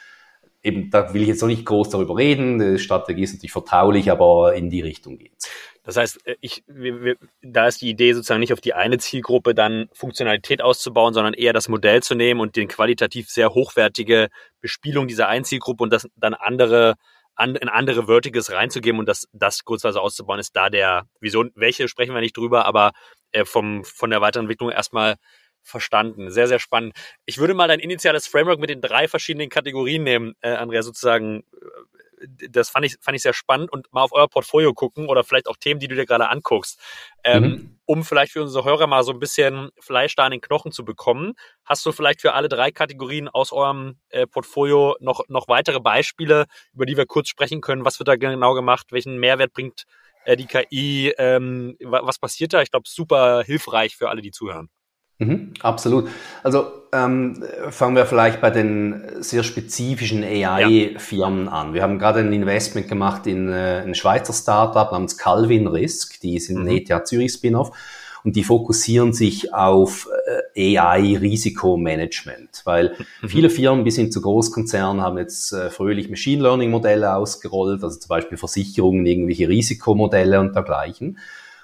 eben, 0.62 0.90
da 0.90 1.12
will 1.12 1.22
ich 1.22 1.28
jetzt 1.28 1.40
noch 1.40 1.48
nicht 1.48 1.66
groß 1.66 1.90
darüber 1.90 2.16
reden. 2.16 2.58
Die 2.58 2.78
Strategie 2.78 3.22
ist 3.22 3.32
natürlich 3.34 3.52
vertraulich, 3.52 4.10
aber 4.10 4.54
in 4.54 4.70
die 4.70 4.80
Richtung 4.80 5.18
geht's. 5.18 5.48
Das 5.84 5.96
heißt, 5.96 6.26
äh, 6.26 6.36
ich, 6.40 6.62
wir, 6.66 7.02
wir, 7.02 7.16
da 7.42 7.66
ist 7.66 7.80
die 7.82 7.88
Idee 7.90 8.12
sozusagen 8.12 8.40
nicht 8.40 8.52
auf 8.52 8.60
die 8.60 8.74
eine 8.74 8.98
Zielgruppe 8.98 9.54
dann 9.54 9.88
Funktionalität 9.92 10.62
auszubauen, 10.62 11.14
sondern 11.14 11.34
eher 11.34 11.52
das 11.52 11.68
Modell 11.68 12.02
zu 12.02 12.14
nehmen 12.14 12.40
und 12.40 12.56
den 12.56 12.68
qualitativ 12.68 13.28
sehr 13.30 13.50
hochwertige 13.50 14.28
Bespielung 14.60 15.08
dieser 15.08 15.28
einen 15.28 15.44
Zielgruppe 15.44 15.84
und 15.84 15.92
das 15.92 16.08
dann 16.16 16.34
andere 16.34 16.94
an, 17.34 17.56
in 17.56 17.68
andere 17.68 18.06
Verticals 18.06 18.52
reinzugeben 18.52 18.98
und 18.98 19.08
das, 19.08 19.26
das 19.32 19.64
kurzweise 19.64 20.00
auszubauen, 20.00 20.38
ist 20.38 20.54
da 20.54 20.68
der 20.68 21.06
Vision. 21.20 21.50
Welche 21.54 21.88
sprechen 21.88 22.14
wir 22.14 22.20
nicht 22.20 22.36
drüber, 22.36 22.66
aber 22.66 22.92
äh, 23.32 23.44
vom, 23.44 23.84
von 23.84 24.10
der 24.10 24.20
Weiterentwicklung 24.20 24.70
erstmal 24.70 25.16
verstanden. 25.62 26.30
Sehr, 26.30 26.48
sehr 26.48 26.58
spannend. 26.58 26.94
Ich 27.24 27.38
würde 27.38 27.54
mal 27.54 27.68
dein 27.68 27.80
initiales 27.80 28.26
Framework 28.26 28.58
mit 28.58 28.70
den 28.70 28.80
drei 28.80 29.08
verschiedenen 29.08 29.48
Kategorien 29.48 30.02
nehmen, 30.02 30.34
äh, 30.40 30.50
Andrea, 30.50 30.82
sozusagen 30.82 31.44
das 32.50 32.70
fand 32.70 32.86
ich, 32.86 32.96
fand 33.00 33.16
ich 33.16 33.22
sehr 33.22 33.32
spannend 33.32 33.72
und 33.72 33.92
mal 33.92 34.02
auf 34.02 34.12
euer 34.12 34.28
Portfolio 34.28 34.72
gucken 34.74 35.08
oder 35.08 35.24
vielleicht 35.24 35.48
auch 35.48 35.56
Themen, 35.56 35.80
die 35.80 35.88
du 35.88 35.94
dir 35.94 36.06
gerade 36.06 36.28
anguckst, 36.28 36.80
ähm, 37.24 37.42
mhm. 37.42 37.78
um 37.84 38.04
vielleicht 38.04 38.32
für 38.32 38.42
unsere 38.42 38.64
Hörer 38.64 38.86
mal 38.86 39.02
so 39.02 39.12
ein 39.12 39.18
bisschen 39.18 39.70
Fleisch 39.80 40.14
da 40.14 40.24
an 40.24 40.32
den 40.32 40.40
Knochen 40.40 40.72
zu 40.72 40.84
bekommen. 40.84 41.34
Hast 41.64 41.84
du 41.86 41.92
vielleicht 41.92 42.20
für 42.20 42.34
alle 42.34 42.48
drei 42.48 42.70
Kategorien 42.70 43.28
aus 43.28 43.52
eurem 43.52 43.96
äh, 44.10 44.26
Portfolio 44.26 44.96
noch, 45.00 45.22
noch 45.28 45.48
weitere 45.48 45.80
Beispiele, 45.80 46.46
über 46.72 46.86
die 46.86 46.96
wir 46.96 47.06
kurz 47.06 47.28
sprechen 47.28 47.60
können? 47.60 47.84
Was 47.84 47.98
wird 47.98 48.08
da 48.08 48.16
genau 48.16 48.54
gemacht? 48.54 48.88
Welchen 48.90 49.18
Mehrwert 49.18 49.52
bringt 49.52 49.84
äh, 50.24 50.36
die 50.36 50.46
KI? 50.46 51.12
Ähm, 51.18 51.76
was 51.80 52.18
passiert 52.18 52.52
da? 52.52 52.62
Ich 52.62 52.70
glaube, 52.70 52.88
super 52.88 53.42
hilfreich 53.44 53.96
für 53.96 54.08
alle, 54.08 54.22
die 54.22 54.30
zuhören. 54.30 54.68
Mhm, 55.24 55.52
absolut. 55.60 56.08
Also 56.42 56.66
ähm, 56.92 57.42
fangen 57.70 57.96
wir 57.96 58.06
vielleicht 58.06 58.40
bei 58.40 58.50
den 58.50 59.02
sehr 59.20 59.42
spezifischen 59.42 60.22
AI-Firmen 60.22 61.46
ja. 61.46 61.52
an. 61.52 61.74
Wir 61.74 61.82
haben 61.82 61.98
gerade 61.98 62.20
ein 62.20 62.32
Investment 62.32 62.88
gemacht 62.88 63.26
in 63.26 63.48
äh, 63.48 63.82
ein 63.84 63.94
Schweizer 63.94 64.32
Startup 64.32 64.92
namens 64.92 65.16
Calvin 65.16 65.66
Risk, 65.66 66.20
die 66.20 66.38
sind 66.38 66.58
mhm. 66.58 66.68
ein 66.68 66.76
ETH 66.76 67.06
Zürich 67.06 67.32
Spin-off 67.32 67.70
und 68.24 68.36
die 68.36 68.44
fokussieren 68.44 69.12
sich 69.12 69.52
auf 69.54 70.08
äh, 70.54 70.76
AI-Risikomanagement, 70.78 72.62
weil 72.64 72.94
mhm. 73.22 73.28
viele 73.28 73.50
Firmen 73.50 73.84
bis 73.84 73.96
hin 73.96 74.12
zu 74.12 74.20
Großkonzernen 74.20 75.02
haben 75.02 75.18
jetzt 75.18 75.52
äh, 75.52 75.70
fröhlich 75.70 76.10
Machine 76.10 76.42
Learning-Modelle 76.42 77.14
ausgerollt, 77.16 77.82
also 77.82 77.98
zum 77.98 78.08
Beispiel 78.08 78.38
Versicherungen, 78.38 79.06
irgendwelche 79.06 79.48
Risikomodelle 79.48 80.40
und 80.40 80.54
dergleichen. 80.54 81.18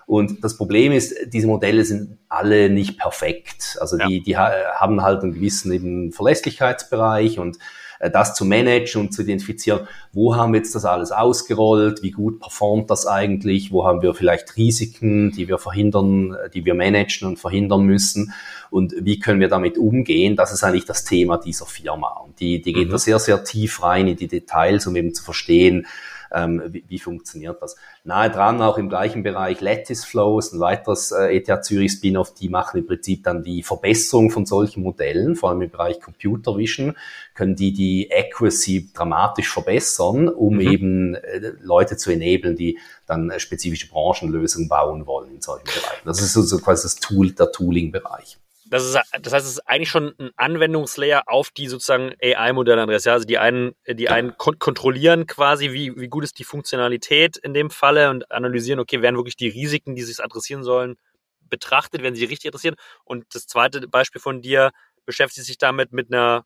Und 0.09 0.43
das 0.43 0.57
Problem 0.57 0.93
ist, 0.93 1.15
diese 1.35 1.47
Modelle 1.47 1.85
sind 1.85 2.17
alle 2.31 2.71
nicht 2.71 2.99
perfekt. 2.99 3.77
Also 3.79 3.99
die, 3.99 4.23
die 4.23 4.39
haben 4.39 5.03
halt 5.03 5.23
einen 5.23 5.35
gewissen 5.35 5.71
eben 5.71 6.13
Verlässlichkeitsbereich 6.13 7.39
und 7.39 7.59
äh, 7.99 8.11
das 8.11 8.35
zu 8.35 8.47
managen 8.47 9.03
und 9.03 9.13
zu 9.13 9.21
identifizieren, 9.21 9.87
wo 10.15 10.35
haben 10.35 10.55
wir 10.55 10.61
jetzt 10.61 10.75
das 10.75 10.87
alles 10.87 11.13
ausgerollt, 11.13 12.03
wie 12.03 12.11
gut 12.11 12.41
performt 12.41 12.91
das 12.91 13.07
eigentlich, 13.07 13.71
wo 13.71 13.85
haben 13.85 14.01
wir 14.01 14.15
vielleicht 14.15 14.57
Risiken, 14.57 15.31
die 15.33 15.47
wir 15.47 15.59
verhindern, 15.59 16.33
äh, 16.33 16.49
die 16.49 16.65
wir 16.65 16.73
managen 16.73 17.29
und 17.29 17.39
verhindern 17.39 17.83
müssen 17.83 18.33
und 18.71 18.95
wie 18.99 19.19
können 19.19 19.41
wir 19.41 19.49
damit 19.49 19.77
umgehen, 19.77 20.37
das 20.37 20.55
ist 20.55 20.65
eigentlich 20.65 20.87
das 20.87 21.05
Thema 21.05 21.37
dieser 21.37 21.67
Firma. 21.67 22.09
Und 22.25 22.41
die, 22.41 22.63
die 22.63 22.73
geht 22.73 22.89
mhm. 22.89 22.93
da 22.93 22.99
sehr, 22.99 23.19
sehr 23.19 23.45
tief 23.45 23.83
rein 23.83 24.09
in 24.09 24.17
die 24.17 24.29
Details, 24.29 24.87
um 24.87 24.97
eben 24.97 25.13
zu 25.13 25.23
verstehen, 25.23 25.87
ähm, 26.33 26.63
wie, 26.67 26.85
wie 26.89 26.99
funktioniert 26.99 27.63
das. 27.63 27.77
Nahe 28.05 28.31
dran, 28.31 28.61
auch 28.63 28.79
im 28.79 28.89
gleichen 28.89 29.23
Bereich 29.23 29.61
Lattice 29.61 30.05
Flows, 30.05 30.53
ein 30.53 30.61
weiteres 30.61 31.13
äh, 31.13 31.37
ETH 31.37 31.65
Zürich 31.65 31.93
Spin-off, 31.93 32.35
die 32.35 32.49
machen 32.49 32.79
im 32.79 32.87
Prinzip 32.87 33.25
dann 33.25 33.43
die 33.43 33.63
Verbesserung 33.63 34.31
von 34.31 34.47
solchen 34.47 34.83
Modellen, 34.83 35.37
vor 35.37 35.51
allem 35.51 35.63
im 35.63 35.71
Bereich 35.71 36.01
Computer 36.01 36.57
Vision, 36.57 36.95
können 37.35 37.57
die 37.57 37.73
die 37.73 38.11
Accuracy 38.13 38.91
dramatisch 38.93 39.53
verbessern, 39.53 40.29
um 40.29 40.55
mhm. 40.55 40.61
eben 40.61 41.15
äh, 41.15 41.53
Leute 41.61 41.97
zu 41.97 42.11
enablen, 42.11 42.57
die 42.57 42.79
dann 43.07 43.33
spezifische 43.39 43.89
Branchenlösungen 43.89 44.69
bauen 44.69 45.07
wollen 45.07 45.35
in 45.35 45.41
solchen 45.41 45.65
Bereichen. 45.65 46.03
Das 46.05 46.21
ist 46.21 46.33
so, 46.33 46.43
so 46.43 46.59
quasi 46.59 46.83
das 46.83 46.97
Tool, 46.97 47.31
der 47.33 47.53
Tooling-Bereich 47.53 48.39
das 48.71 48.85
ist, 48.85 48.99
das 49.23 49.33
heißt, 49.33 49.47
es 49.47 49.53
ist 49.53 49.69
eigentlich 49.69 49.89
schon 49.89 50.15
ein 50.19 50.31
Anwendungslayer 50.37 51.23
auf 51.27 51.51
die 51.51 51.69
sozusagen 51.69 52.13
AI-Modelle, 52.23 52.83
Andreas. 52.83 53.05
Ja, 53.05 53.15
also 53.15 53.27
die 53.27 53.39
einen, 53.39 53.75
die 53.87 54.09
einen 54.09 54.37
kon 54.37 54.59
kontrollieren 54.59 55.27
quasi, 55.27 55.73
wie, 55.73 55.97
wie 55.97 56.09
gut 56.09 56.25
ist 56.25 56.39
die 56.39 56.45
Funktionalität 56.45 57.37
in 57.37 57.55
dem 57.55 57.71
Falle 57.71 58.11
und 58.11 58.31
analysieren, 58.31 58.81
okay, 58.81 59.01
werden 59.01 59.17
wirklich 59.17 59.37
die 59.37 59.49
Risiken, 59.49 59.95
die 59.95 60.03
sich 60.03 60.23
adressieren 60.23 60.63
sollen, 60.63 60.97
betrachtet, 61.41 62.03
werden 62.03 62.15
sie 62.15 62.25
richtig 62.27 62.49
adressiert. 62.49 62.79
Und 63.05 63.25
das 63.35 63.47
zweite 63.47 63.89
Beispiel 63.89 64.21
von 64.21 64.43
dir 64.43 64.71
beschäftigt 65.07 65.47
sich 65.47 65.59
damit 65.59 65.93
mit 65.93 66.13
einer 66.13 66.45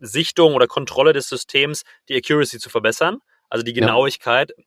Sichtung 0.00 0.54
oder 0.54 0.66
Kontrolle 0.66 1.12
des 1.12 1.28
Systems, 1.28 1.82
die 2.08 2.16
Accuracy 2.16 2.58
zu 2.58 2.70
verbessern, 2.70 3.18
also 3.50 3.62
die 3.62 3.74
Genauigkeit. 3.74 4.52
Ja. 4.56 4.64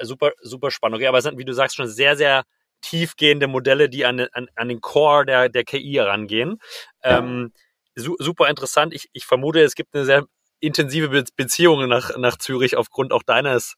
Super, 0.00 0.32
super 0.40 0.70
spannend. 0.70 0.96
Okay, 0.96 1.06
aber 1.06 1.18
es 1.18 1.24
sind, 1.24 1.38
wie 1.38 1.44
du 1.44 1.52
sagst, 1.52 1.76
schon 1.76 1.88
sehr, 1.88 2.16
sehr 2.16 2.44
tiefgehende 2.80 3.46
Modelle, 3.46 3.88
die 3.88 4.04
an, 4.04 4.20
an, 4.32 4.48
an 4.54 4.68
den 4.68 4.80
Core 4.80 5.26
der, 5.26 5.48
der 5.48 5.64
KI 5.64 5.94
herangehen. 5.94 6.58
Ähm, 7.02 7.52
su 7.94 8.16
super 8.18 8.48
interessant. 8.48 8.94
Ich, 8.94 9.08
ich 9.12 9.26
vermute, 9.26 9.60
es 9.60 9.74
gibt 9.74 9.94
eine 9.94 10.04
sehr 10.04 10.24
intensive 10.60 11.08
Be 11.08 11.24
Beziehung 11.36 11.88
nach, 11.88 12.16
nach 12.16 12.36
Zürich 12.36 12.76
aufgrund 12.76 13.12
auch 13.12 13.22
deines 13.22 13.74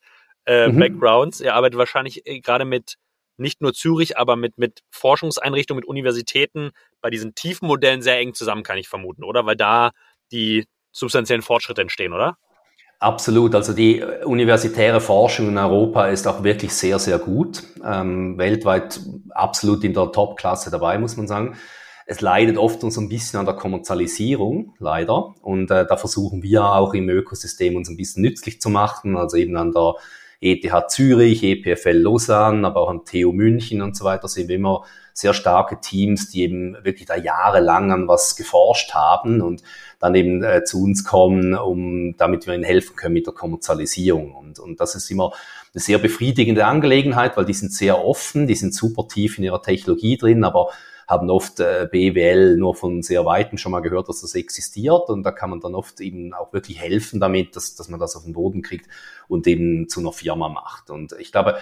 äh, 0.46 0.68
mhm. 0.68 0.78
Backgrounds. 0.78 1.40
Ihr 1.40 1.54
arbeitet 1.54 1.78
wahrscheinlich 1.78 2.26
äh, 2.26 2.40
gerade 2.40 2.64
mit 2.64 2.96
nicht 3.36 3.62
nur 3.62 3.72
Zürich, 3.72 4.18
aber 4.18 4.36
mit, 4.36 4.58
mit 4.58 4.80
Forschungseinrichtungen, 4.90 5.80
mit 5.80 5.88
Universitäten 5.88 6.72
bei 7.00 7.08
diesen 7.08 7.34
tiefen 7.34 7.66
Modellen 7.66 8.02
sehr 8.02 8.18
eng 8.18 8.34
zusammen, 8.34 8.62
kann 8.62 8.78
ich 8.78 8.88
vermuten, 8.88 9.24
oder? 9.24 9.46
Weil 9.46 9.56
da 9.56 9.92
die 10.30 10.66
substanziellen 10.92 11.42
Fortschritte 11.42 11.80
entstehen, 11.80 12.12
oder? 12.12 12.36
Absolut. 13.00 13.54
Also 13.54 13.72
die 13.72 14.04
universitäre 14.24 15.00
Forschung 15.00 15.48
in 15.48 15.56
Europa 15.56 16.08
ist 16.08 16.28
auch 16.28 16.44
wirklich 16.44 16.74
sehr, 16.74 16.98
sehr 16.98 17.18
gut. 17.18 17.62
Ähm, 17.82 18.36
weltweit 18.36 19.00
absolut 19.30 19.82
in 19.84 19.94
der 19.94 20.12
Top-Klasse 20.12 20.70
dabei, 20.70 20.98
muss 20.98 21.16
man 21.16 21.26
sagen. 21.26 21.56
Es 22.04 22.20
leidet 22.20 22.58
oft 22.58 22.84
uns 22.84 22.98
ein 22.98 23.08
bisschen 23.08 23.40
an 23.40 23.46
der 23.46 23.54
Kommerzialisierung, 23.54 24.74
leider. 24.78 25.34
Und 25.40 25.70
äh, 25.70 25.86
da 25.86 25.96
versuchen 25.96 26.42
wir 26.42 26.62
auch 26.62 26.92
im 26.92 27.08
Ökosystem 27.08 27.74
uns 27.74 27.88
ein 27.88 27.96
bisschen 27.96 28.22
nützlich 28.22 28.60
zu 28.60 28.68
machen. 28.68 29.16
Also 29.16 29.38
eben 29.38 29.56
an 29.56 29.72
der 29.72 29.94
ETH 30.42 30.90
Zürich, 30.90 31.42
EPFL 31.42 31.96
Lausanne, 31.96 32.66
aber 32.66 32.82
auch 32.82 32.90
an 32.90 33.06
TU 33.06 33.32
München 33.32 33.80
und 33.80 33.96
so 33.96 34.04
weiter 34.04 34.28
sehen 34.28 34.48
wir 34.48 34.56
immer 34.56 34.84
sehr 35.14 35.34
starke 35.34 35.80
Teams, 35.80 36.30
die 36.30 36.42
eben 36.42 36.76
wirklich 36.82 37.06
da 37.06 37.16
jahrelang 37.16 37.92
an 37.92 38.08
was 38.08 38.36
geforscht 38.36 38.92
haben 38.94 39.40
und 39.40 39.62
dann 40.00 40.14
eben 40.14 40.42
äh, 40.42 40.64
zu 40.64 40.82
uns 40.82 41.04
kommen, 41.04 41.54
um 41.54 42.16
damit 42.16 42.46
wir 42.46 42.54
ihnen 42.54 42.64
helfen 42.64 42.96
können 42.96 43.14
mit 43.14 43.26
der 43.26 43.34
Kommerzialisierung. 43.34 44.34
Und, 44.34 44.58
und 44.58 44.80
das 44.80 44.94
ist 44.94 45.10
immer 45.10 45.32
eine 45.72 45.80
sehr 45.80 45.98
befriedigende 45.98 46.64
Angelegenheit, 46.64 47.36
weil 47.36 47.44
die 47.44 47.52
sind 47.52 47.72
sehr 47.72 48.04
offen, 48.04 48.46
die 48.46 48.54
sind 48.56 48.74
super 48.74 49.06
tief 49.06 49.38
in 49.38 49.44
ihrer 49.44 49.62
Technologie 49.62 50.16
drin, 50.16 50.42
aber 50.42 50.70
haben 51.10 51.28
oft 51.28 51.58
äh, 51.58 51.88
BWL 51.90 52.56
nur 52.56 52.76
von 52.76 53.02
sehr 53.02 53.26
weitem 53.26 53.58
schon 53.58 53.72
mal 53.72 53.80
gehört, 53.80 54.08
dass 54.08 54.20
das 54.20 54.36
existiert 54.36 55.08
und 55.08 55.24
da 55.24 55.32
kann 55.32 55.50
man 55.50 55.58
dann 55.58 55.74
oft 55.74 56.00
eben 56.00 56.32
auch 56.32 56.52
wirklich 56.52 56.80
helfen 56.80 57.18
damit, 57.18 57.56
dass, 57.56 57.74
dass 57.74 57.88
man 57.88 57.98
das 57.98 58.14
auf 58.14 58.22
den 58.22 58.32
Boden 58.32 58.62
kriegt 58.62 58.86
und 59.26 59.48
eben 59.48 59.88
zu 59.88 59.98
einer 59.98 60.12
Firma 60.12 60.48
macht. 60.48 60.88
Und 60.88 61.12
ich 61.18 61.32
glaube, 61.32 61.56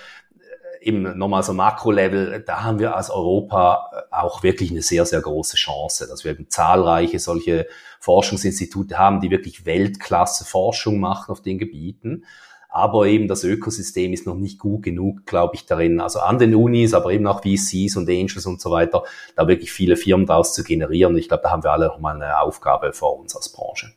eben 0.80 1.18
nochmal 1.18 1.42
so 1.42 1.52
Makro-Level, 1.52 2.42
da 2.46 2.62
haben 2.62 2.78
wir 2.78 2.96
als 2.96 3.10
Europa 3.10 3.90
äh, 3.92 4.14
auch 4.14 4.42
wirklich 4.42 4.70
eine 4.70 4.82
sehr, 4.82 5.04
sehr 5.06 5.20
große 5.20 5.56
Chance, 5.56 6.06
dass 6.08 6.24
wir 6.24 6.32
eben 6.32 6.50
zahlreiche 6.50 7.18
solche 7.18 7.66
Forschungsinstitute 8.00 8.98
haben, 8.98 9.20
die 9.20 9.30
wirklich 9.30 9.66
Weltklasse 9.66 10.44
Forschung 10.44 11.00
machen 11.00 11.32
auf 11.32 11.42
den 11.42 11.58
Gebieten. 11.58 12.24
Aber 12.70 13.06
eben 13.06 13.28
das 13.28 13.44
Ökosystem 13.44 14.12
ist 14.12 14.26
noch 14.26 14.34
nicht 14.34 14.58
gut 14.58 14.82
genug, 14.82 15.24
glaube 15.24 15.54
ich, 15.54 15.64
darin, 15.64 16.00
also 16.00 16.20
an 16.20 16.38
den 16.38 16.54
Unis, 16.54 16.92
aber 16.92 17.12
eben 17.12 17.26
auch 17.26 17.42
VCs 17.42 17.96
und 17.96 18.08
Angels 18.08 18.44
und 18.44 18.60
so 18.60 18.70
weiter, 18.70 19.04
da 19.36 19.48
wirklich 19.48 19.72
viele 19.72 19.96
Firmen 19.96 20.26
daraus 20.26 20.54
zu 20.54 20.62
generieren. 20.62 21.16
Ich 21.16 21.28
glaube, 21.28 21.42
da 21.42 21.50
haben 21.50 21.64
wir 21.64 21.72
alle 21.72 21.86
noch 21.86 21.98
mal 21.98 22.14
eine 22.14 22.40
Aufgabe 22.40 22.92
vor 22.92 23.18
uns 23.18 23.34
als 23.34 23.50
Branche. 23.50 23.94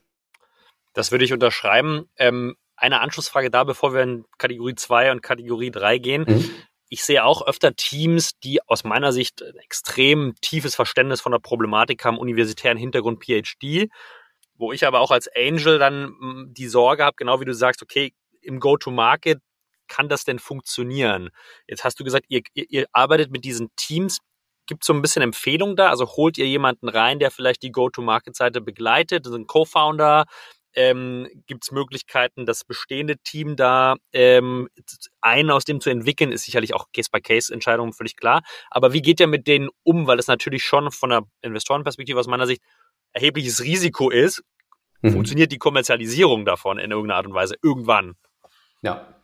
Das 0.93 1.12
würde 1.12 1.26
ich 1.26 1.34
unterschreiben. 1.34 2.05
Ähm, 2.18 2.55
eine 2.82 3.01
Anschlussfrage 3.01 3.51
da, 3.51 3.64
bevor 3.64 3.93
wir 3.93 4.01
in 4.01 4.26
Kategorie 4.38 4.76
2 4.76 5.12
und 5.12 5.22
Kategorie 5.22 5.72
3 5.72 5.97
gehen. 5.99 6.26
Mhm. 6.28 6.49
Ich 6.94 7.06
sehe 7.06 7.24
auch 7.24 7.48
öfter 7.48 7.74
Teams, 7.74 8.38
die 8.44 8.60
aus 8.68 8.84
meiner 8.84 9.14
Sicht 9.14 9.42
ein 9.42 9.56
extrem 9.60 10.36
tiefes 10.42 10.76
Verständnis 10.76 11.22
von 11.22 11.32
der 11.32 11.39
Problematik 11.39 12.04
haben, 12.04 12.18
universitären 12.18 12.78
Hintergrund 12.78 13.24
PhD, 13.24 13.89
wo 14.56 14.74
ich 14.74 14.86
aber 14.86 15.00
auch 15.00 15.10
als 15.10 15.30
Angel 15.34 15.80
dann 15.80 16.08
hm, 16.20 16.48
die 16.52 16.68
Sorge 16.68 17.06
habe, 17.06 17.16
genau 17.16 17.39
wie 17.39 17.46
du 17.46 17.54
sagst, 17.54 17.82
okay, 17.82 18.14
im 18.42 18.60
Go-to-Market 18.60 19.39
kann 19.88 20.10
das 20.10 20.26
denn 20.26 20.38
funktionieren? 20.38 21.30
Jetzt 21.66 21.86
hast 21.86 21.98
du 21.98 22.04
gesagt, 22.04 22.26
ihr, 22.28 22.42
ihr, 22.56 22.66
ihr 22.70 22.86
arbeitet 22.92 23.32
mit 23.32 23.46
diesen 23.46 23.70
Teams. 23.78 24.18
Gibt 24.68 24.84
es 24.84 24.88
so 24.88 24.94
ein 24.94 25.02
bisschen 25.02 25.22
Empfehlung 25.22 25.78
da? 25.78 25.92
Also 25.92 26.06
holt 26.18 26.38
ihr 26.38 26.46
jemanden 26.46 26.89
rein, 26.89 27.20
der 27.20 27.32
vielleicht 27.32 27.64
die 27.64 27.72
Go-to-Market-Seite 27.72 28.60
begleitet, 28.60 29.26
ein 29.28 29.48
Co-Founder? 29.48 30.26
Ähm, 30.74 31.28
Gibt 31.47 31.65
es 31.65 31.72
Möglichkeiten, 31.72 32.45
das 32.45 32.63
bestehende 32.63 33.17
Team 33.17 33.55
da 33.55 33.95
ähm, 34.13 34.69
einen 35.19 35.51
aus 35.51 35.65
dem 35.65 35.82
zu 35.82 35.89
entwickeln, 35.89 36.32
ist 36.32 36.45
sicherlich 36.45 36.74
auch 36.74 36.86
Case-by-Case-Entscheidung 36.93 37.93
völlig 37.93 38.15
klar. 38.15 38.41
Aber 38.69 38.93
wie 38.93 39.01
geht 39.01 39.19
ihr 39.19 39.28
mit 39.28 39.47
denen 39.47 39.69
um? 39.84 40.07
Weil 40.07 40.19
es 40.19 40.28
natürlich 40.28 40.63
schon 40.63 40.91
von 40.91 41.09
der 41.09 41.24
Investorenperspektive 41.41 42.19
aus 42.19 42.28
meiner 42.28 42.47
Sicht 42.47 42.61
erhebliches 43.13 43.63
Risiko 43.63 44.09
ist. 44.09 44.43
Mhm. 45.01 45.13
Funktioniert 45.13 45.51
die 45.51 45.57
Kommerzialisierung 45.57 46.45
davon 46.45 46.80
in 46.80 46.91
irgendeiner 46.91 47.17
Art 47.17 47.28
und 47.28 47.34
Weise 47.34 47.55
irgendwann? 47.61 48.15
Ja. 48.82 49.15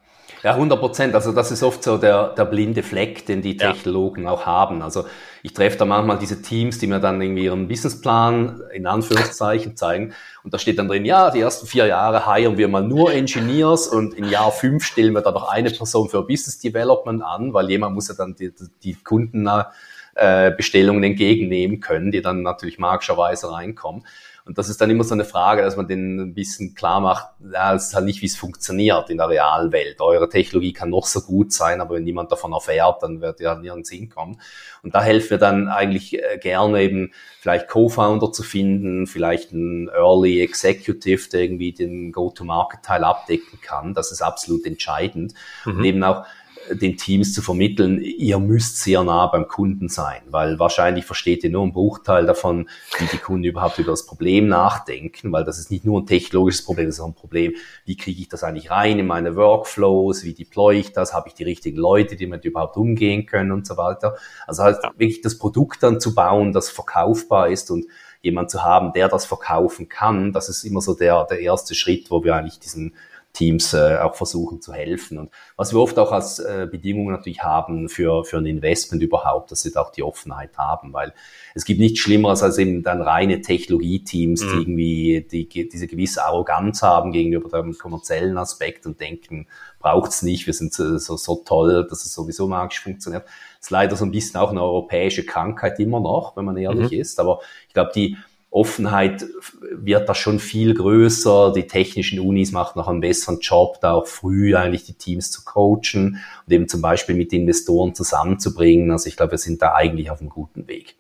Ja, 0.44 0.54
100 0.54 0.80
Prozent. 0.80 1.16
Also 1.16 1.32
das 1.32 1.52
ist 1.52 1.64
oft 1.64 1.84
so 1.84 1.98
der, 1.98 2.28
der 2.30 2.46
blinde 2.46 2.84
Fleck, 2.84 3.26
den 3.26 3.42
die 3.42 3.58
Technologen 3.58 4.24
ja. 4.24 4.32
auch 4.32 4.46
haben. 4.46 4.82
Also 4.82 5.06
ich 5.42 5.54
treffe 5.54 5.78
da 5.78 5.86
manchmal 5.86 6.20
diese 6.20 6.42
Teams, 6.42 6.80
die 6.80 6.88
mir 6.88 7.00
dann 7.00 7.22
irgendwie 7.22 7.46
ihren 7.46 7.68
Businessplan 7.68 8.62
in 8.74 8.86
Anführungszeichen 8.86 9.78
zeigen. 9.78 10.14
Und 10.44 10.54
da 10.54 10.60
steht 10.60 10.78
dann 10.80 10.88
drin, 10.88 11.06
ja, 11.06 11.32
die 11.32 11.40
ersten 11.40 11.68
vier 11.68 11.88
Jahre 11.88 12.26
heiren 12.26 12.58
wir 12.58 12.68
mal 12.68 12.84
nur 12.84 13.14
Engineers 13.14 13.88
und 13.88 14.14
in 14.14 14.30
Jahr 14.30 14.52
fünf 14.52 14.84
stellen 14.86 15.14
wir 15.14 15.22
da 15.22 15.32
noch 15.32 15.50
eine 15.50 15.72
Person 15.72 16.10
für 16.10 16.24
Business 16.24 16.60
Development 16.60 17.24
an, 17.24 17.54
weil 17.54 17.70
jemand 17.70 17.96
muss 17.96 18.10
ja 18.10 18.16
dann 18.16 18.36
die, 18.36 18.54
die 18.84 18.96
Kundenbestellungen 18.96 21.04
entgegennehmen 21.04 21.80
können, 21.80 22.12
die 22.12 22.22
dann 22.22 22.44
natürlich 22.44 22.80
magischerweise 22.80 23.50
reinkommen. 23.52 24.04
Und 24.48 24.58
das 24.58 24.70
ist 24.70 24.80
dann 24.80 24.90
immer 24.90 25.04
so 25.04 25.14
eine 25.14 25.26
Frage, 25.26 25.62
dass 25.62 25.76
man 25.76 25.88
denen 25.88 26.20
ein 26.20 26.34
bisschen 26.34 26.74
klar 26.74 27.02
macht, 27.02 27.28
ja, 27.52 27.76
es 27.76 27.88
ist 27.88 27.96
halt 27.96 28.06
nicht, 28.06 28.22
wie 28.22 28.28
es 28.28 28.38
funktioniert 28.38 29.10
in 29.10 29.18
der 29.18 29.28
realen 29.28 29.74
Welt. 29.74 30.00
Eure 30.00 30.30
Technologie 30.30 30.72
kann 30.72 30.90
noch 30.90 31.06
so 31.06 31.22
gut 31.22 31.52
sein, 31.52 31.82
aber 31.82 31.96
wenn 31.96 32.06
niemand 32.06 32.32
davon 32.32 32.54
erfährt, 32.54 33.04
dann 33.04 33.20
wird 33.20 33.42
ihr 33.42 33.54
nirgends 33.56 33.90
hinkommen. 33.90 34.40
Und 34.84 34.96
da 34.96 35.04
helfen 35.04 35.32
wir 35.32 35.38
dann 35.38 35.68
eigentlich 35.68 36.18
äh, 36.18 36.38
gerne 36.38 36.82
eben 36.82 37.12
vielleicht 37.42 37.68
Co-Founder 37.68 38.32
zu 38.32 38.44
finden, 38.44 39.06
vielleicht 39.06 39.52
ein 39.52 39.90
Early 39.90 40.42
Executive, 40.42 41.30
der 41.30 41.42
irgendwie 41.42 41.74
den 41.74 42.14
Go-to-Market-Teil 42.14 43.04
abdecken 43.04 43.60
kann. 43.62 43.94
Das 43.94 44.14
ist 44.14 44.22
absolut 44.22 44.66
entscheidend. 44.66 45.34
Mhm. 45.66 45.78
Und 45.78 45.84
eben 45.84 46.04
auch 46.04 46.26
den 46.72 46.98
Teams 46.98 47.34
zu 47.34 47.42
vermitteln, 47.42 48.02
ihr 48.02 48.40
müsst 48.40 48.82
sehr 48.82 49.04
nah 49.04 49.28
beim 49.28 49.48
Kunden 49.48 49.90
sein, 49.90 50.22
weil 50.30 50.60
wahrscheinlich 50.60 51.06
versteht 51.06 51.44
ihr 51.44 51.50
nur 51.50 51.64
einen 51.64 51.74
Bruchteil 51.74 52.26
davon, 52.26 52.70
wie 52.98 53.06
die 53.06 53.18
Kunden 53.18 53.46
überhaupt 53.46 53.80
über 53.80 53.92
das 53.92 54.06
Problem 54.06 54.48
nachdenken, 54.48 55.32
weil 55.32 55.44
das 55.44 55.60
ist 55.60 55.72
nicht 55.72 55.86
nur 55.86 56.02
ein 56.02 56.06
technologisches 56.06 56.66
Problem, 56.66 56.88
das 56.88 56.96
ist 56.96 57.02
auch 57.02 57.08
ein 57.08 57.16
Problem, 57.16 57.54
wie 57.86 57.98
kriege 57.98 58.22
ich 58.22 58.30
das 58.30 58.44
eigentlich 58.44 58.72
rein 58.72 59.00
in 59.00 59.08
meine 59.08 59.36
Workflows, 59.36 60.24
wie 60.24 60.34
deploy 60.34 60.80
ich 60.80 60.94
das, 60.94 61.14
habe 61.14 61.30
ich 61.30 61.34
die 61.34 61.44
richtigen 61.44 61.78
Leute, 61.78 62.16
die 62.16 62.28
mit 62.28 62.46
überhaupt 62.46 62.78
umgehen 62.78 63.26
können 63.26 63.52
und 63.52 63.66
so 63.66 63.78
weiter. 63.78 64.16
Also 64.46 64.64
halt 64.64 64.78
wirklich 64.98 65.22
das 65.22 65.38
Produkt 65.38 65.84
dann 65.84 66.00
zu 66.00 66.14
bauen, 66.14 66.54
das 66.54 66.70
verkaufbar 66.70 67.50
ist 67.50 67.72
und 67.72 67.86
jemand 68.22 68.50
zu 68.50 68.64
haben, 68.64 68.94
der 68.94 69.10
das 69.10 69.26
verkaufen 69.26 69.90
kann, 69.90 70.34
das 70.34 70.50
ist 70.50 70.64
immer 70.64 70.82
so 70.82 70.94
der, 70.94 71.26
der 71.26 71.40
erste 71.40 71.76
Schritt, 71.76 72.10
wo 72.12 72.24
wir 72.24 72.36
eigentlich 72.36 72.60
diesen 72.60 72.94
Teams 73.38 73.74
äh, 73.74 73.98
auch 73.98 74.16
versuchen 74.16 74.62
zu 74.62 74.74
helfen. 74.74 75.20
Und 75.20 75.30
was 75.56 75.72
wir 75.72 75.80
oft 75.80 76.00
auch 76.00 76.12
als 76.12 76.40
äh, 76.40 76.68
Bedingung 76.70 77.12
natürlich 77.12 77.44
haben 77.44 77.88
für, 77.88 78.26
für 78.26 78.38
ein 78.38 78.48
Investment 78.48 79.04
überhaupt, 79.04 79.52
dass 79.52 79.62
sie 79.62 79.72
da 79.72 79.82
auch 79.82 79.92
die 79.92 80.02
Offenheit 80.02 80.58
haben, 80.58 80.92
weil 80.92 81.14
es 81.54 81.64
gibt 81.64 81.80
nichts 81.80 82.00
Schlimmeres 82.00 82.42
als 82.42 82.58
eben 82.58 82.82
dann 82.82 83.02
reine 83.02 83.42
Technologieteams, 83.42 84.44
mhm. 84.44 84.48
die 84.48 84.56
irgendwie 84.56 85.28
die, 85.32 85.70
diese 85.70 85.86
gewisse 85.86 86.26
Arroganz 86.26 86.82
haben 86.82 87.12
gegenüber 87.12 87.62
dem 87.62 87.78
kommerziellen 87.78 88.40
Aspekt 88.40 88.88
und 88.88 89.00
denken, 89.00 89.48
braucht's 89.80 90.24
nicht, 90.24 90.48
wir 90.48 90.54
sind 90.54 90.74
so, 90.74 90.98
so, 90.98 91.16
so 91.16 91.44
toll, 91.46 91.86
dass 91.88 92.06
es 92.06 92.14
sowieso 92.14 92.48
magisch 92.48 92.82
funktioniert. 92.82 93.26
Das 93.26 93.68
ist 93.68 93.70
leider 93.70 93.96
so 93.96 94.06
ein 94.06 94.12
bisschen 94.12 94.40
auch 94.40 94.50
eine 94.50 94.64
europäische 94.64 95.24
Krankheit 95.24 95.80
immer 95.80 96.00
noch, 96.00 96.36
wenn 96.36 96.46
man 96.46 96.58
ehrlich 96.58 96.92
mhm. 96.92 97.00
ist. 97.00 97.20
Aber 97.20 97.42
ich 97.68 97.74
glaube, 97.76 97.92
die 97.94 98.18
Offenheit 98.58 99.26
wird 99.72 100.10
da 100.10 100.16
schon 100.16 100.40
viel 100.40 100.74
größer. 100.74 101.54
Die 101.54 101.68
technischen 101.68 102.20
Unis 102.20 102.52
machen 102.52 102.80
noch 102.80 102.88
einen 102.88 103.02
besseren 103.02 103.40
Job, 103.40 103.80
da 103.82 103.94
auch 103.94 104.08
früh 104.08 104.56
eigentlich 104.56 104.86
die 104.86 104.96
Teams 104.96 105.32
zu 105.32 105.44
coachen 105.46 106.24
und 106.46 106.54
eben 106.54 106.68
zum 106.68 106.82
Beispiel 106.82 107.16
mit 107.16 107.32
Investoren 107.34 107.94
zusammenzubringen. 107.94 108.92
Also 108.92 109.08
ich 109.08 109.16
glaube, 109.16 109.32
wir 109.32 109.38
sind 109.38 109.62
da 109.62 109.74
eigentlich 109.76 110.10
auf 110.10 110.20
einem 110.20 110.30
guten 110.30 110.68
Weg. 110.68 110.96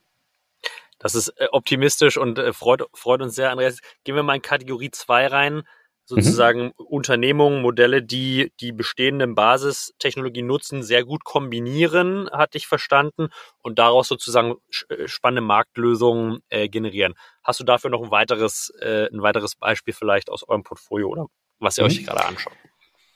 Das 0.99 1.15
ist 1.15 1.29
äh, 1.37 1.47
optimistisch 1.51 2.17
und 2.17 2.39
äh, 2.39 2.53
freut, 2.53 2.83
freut 2.93 3.21
uns 3.21 3.35
sehr, 3.35 3.51
Andreas. 3.51 3.79
Gehen 4.03 4.15
wir 4.15 4.23
mal 4.23 4.35
in 4.35 4.41
Kategorie 4.41 4.91
2 4.91 5.27
rein 5.27 5.63
sozusagen 6.07 6.67
mhm. 6.67 6.71
Unternehmungen, 6.77 7.61
Modelle, 7.61 8.01
die 8.01 8.53
die 8.61 8.71
bestehenden 8.71 9.35
Basistechnologien 9.35 10.47
nutzen, 10.47 10.81
sehr 10.81 11.03
gut 11.03 11.25
kombinieren, 11.25 12.29
hatte 12.31 12.57
ich 12.57 12.65
verstanden, 12.65 13.27
und 13.61 13.77
daraus 13.77 14.07
sozusagen 14.07 14.55
äh, 14.87 15.07
spannende 15.07 15.41
Marktlösungen 15.41 16.39
äh, 16.49 16.69
generieren. 16.69 17.13
Hast 17.43 17.59
du 17.59 17.65
dafür 17.65 17.89
noch 17.89 18.01
ein 18.01 18.11
weiteres, 18.11 18.71
äh, 18.79 19.09
ein 19.11 19.21
weiteres 19.21 19.55
Beispiel 19.55 19.93
vielleicht 19.93 20.29
aus 20.29 20.47
eurem 20.47 20.63
Portfolio 20.63 21.09
oder 21.09 21.25
was 21.59 21.77
ihr 21.77 21.83
mhm. 21.83 21.89
euch 21.89 22.05
gerade 22.05 22.25
anschaut? 22.25 22.53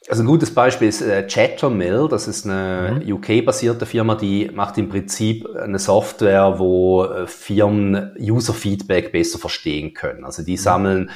Also 0.10 0.24
ein 0.24 0.28
gutes 0.28 0.54
Beispiel 0.54 0.90
ist 0.90 1.02
äh, 1.02 1.26
Chattermill. 1.28 2.08
Das 2.10 2.28
ist 2.28 2.46
eine 2.46 3.02
mhm. 3.06 3.14
UK-basierte 3.14 3.86
Firma, 3.86 4.16
die 4.16 4.50
macht 4.52 4.78
im 4.78 4.90
Prinzip 4.90 5.48
eine 5.56 5.80
Software, 5.80 6.58
wo 6.58 7.06
äh, 7.06 7.28
Firmen 7.28 8.12
User-Feedback 8.20 9.14
besser 9.14 9.40
verstehen 9.40 9.94
können. 9.94 10.26
Also 10.26 10.44
die 10.44 10.54
mhm. 10.54 10.58
sammeln 10.58 11.12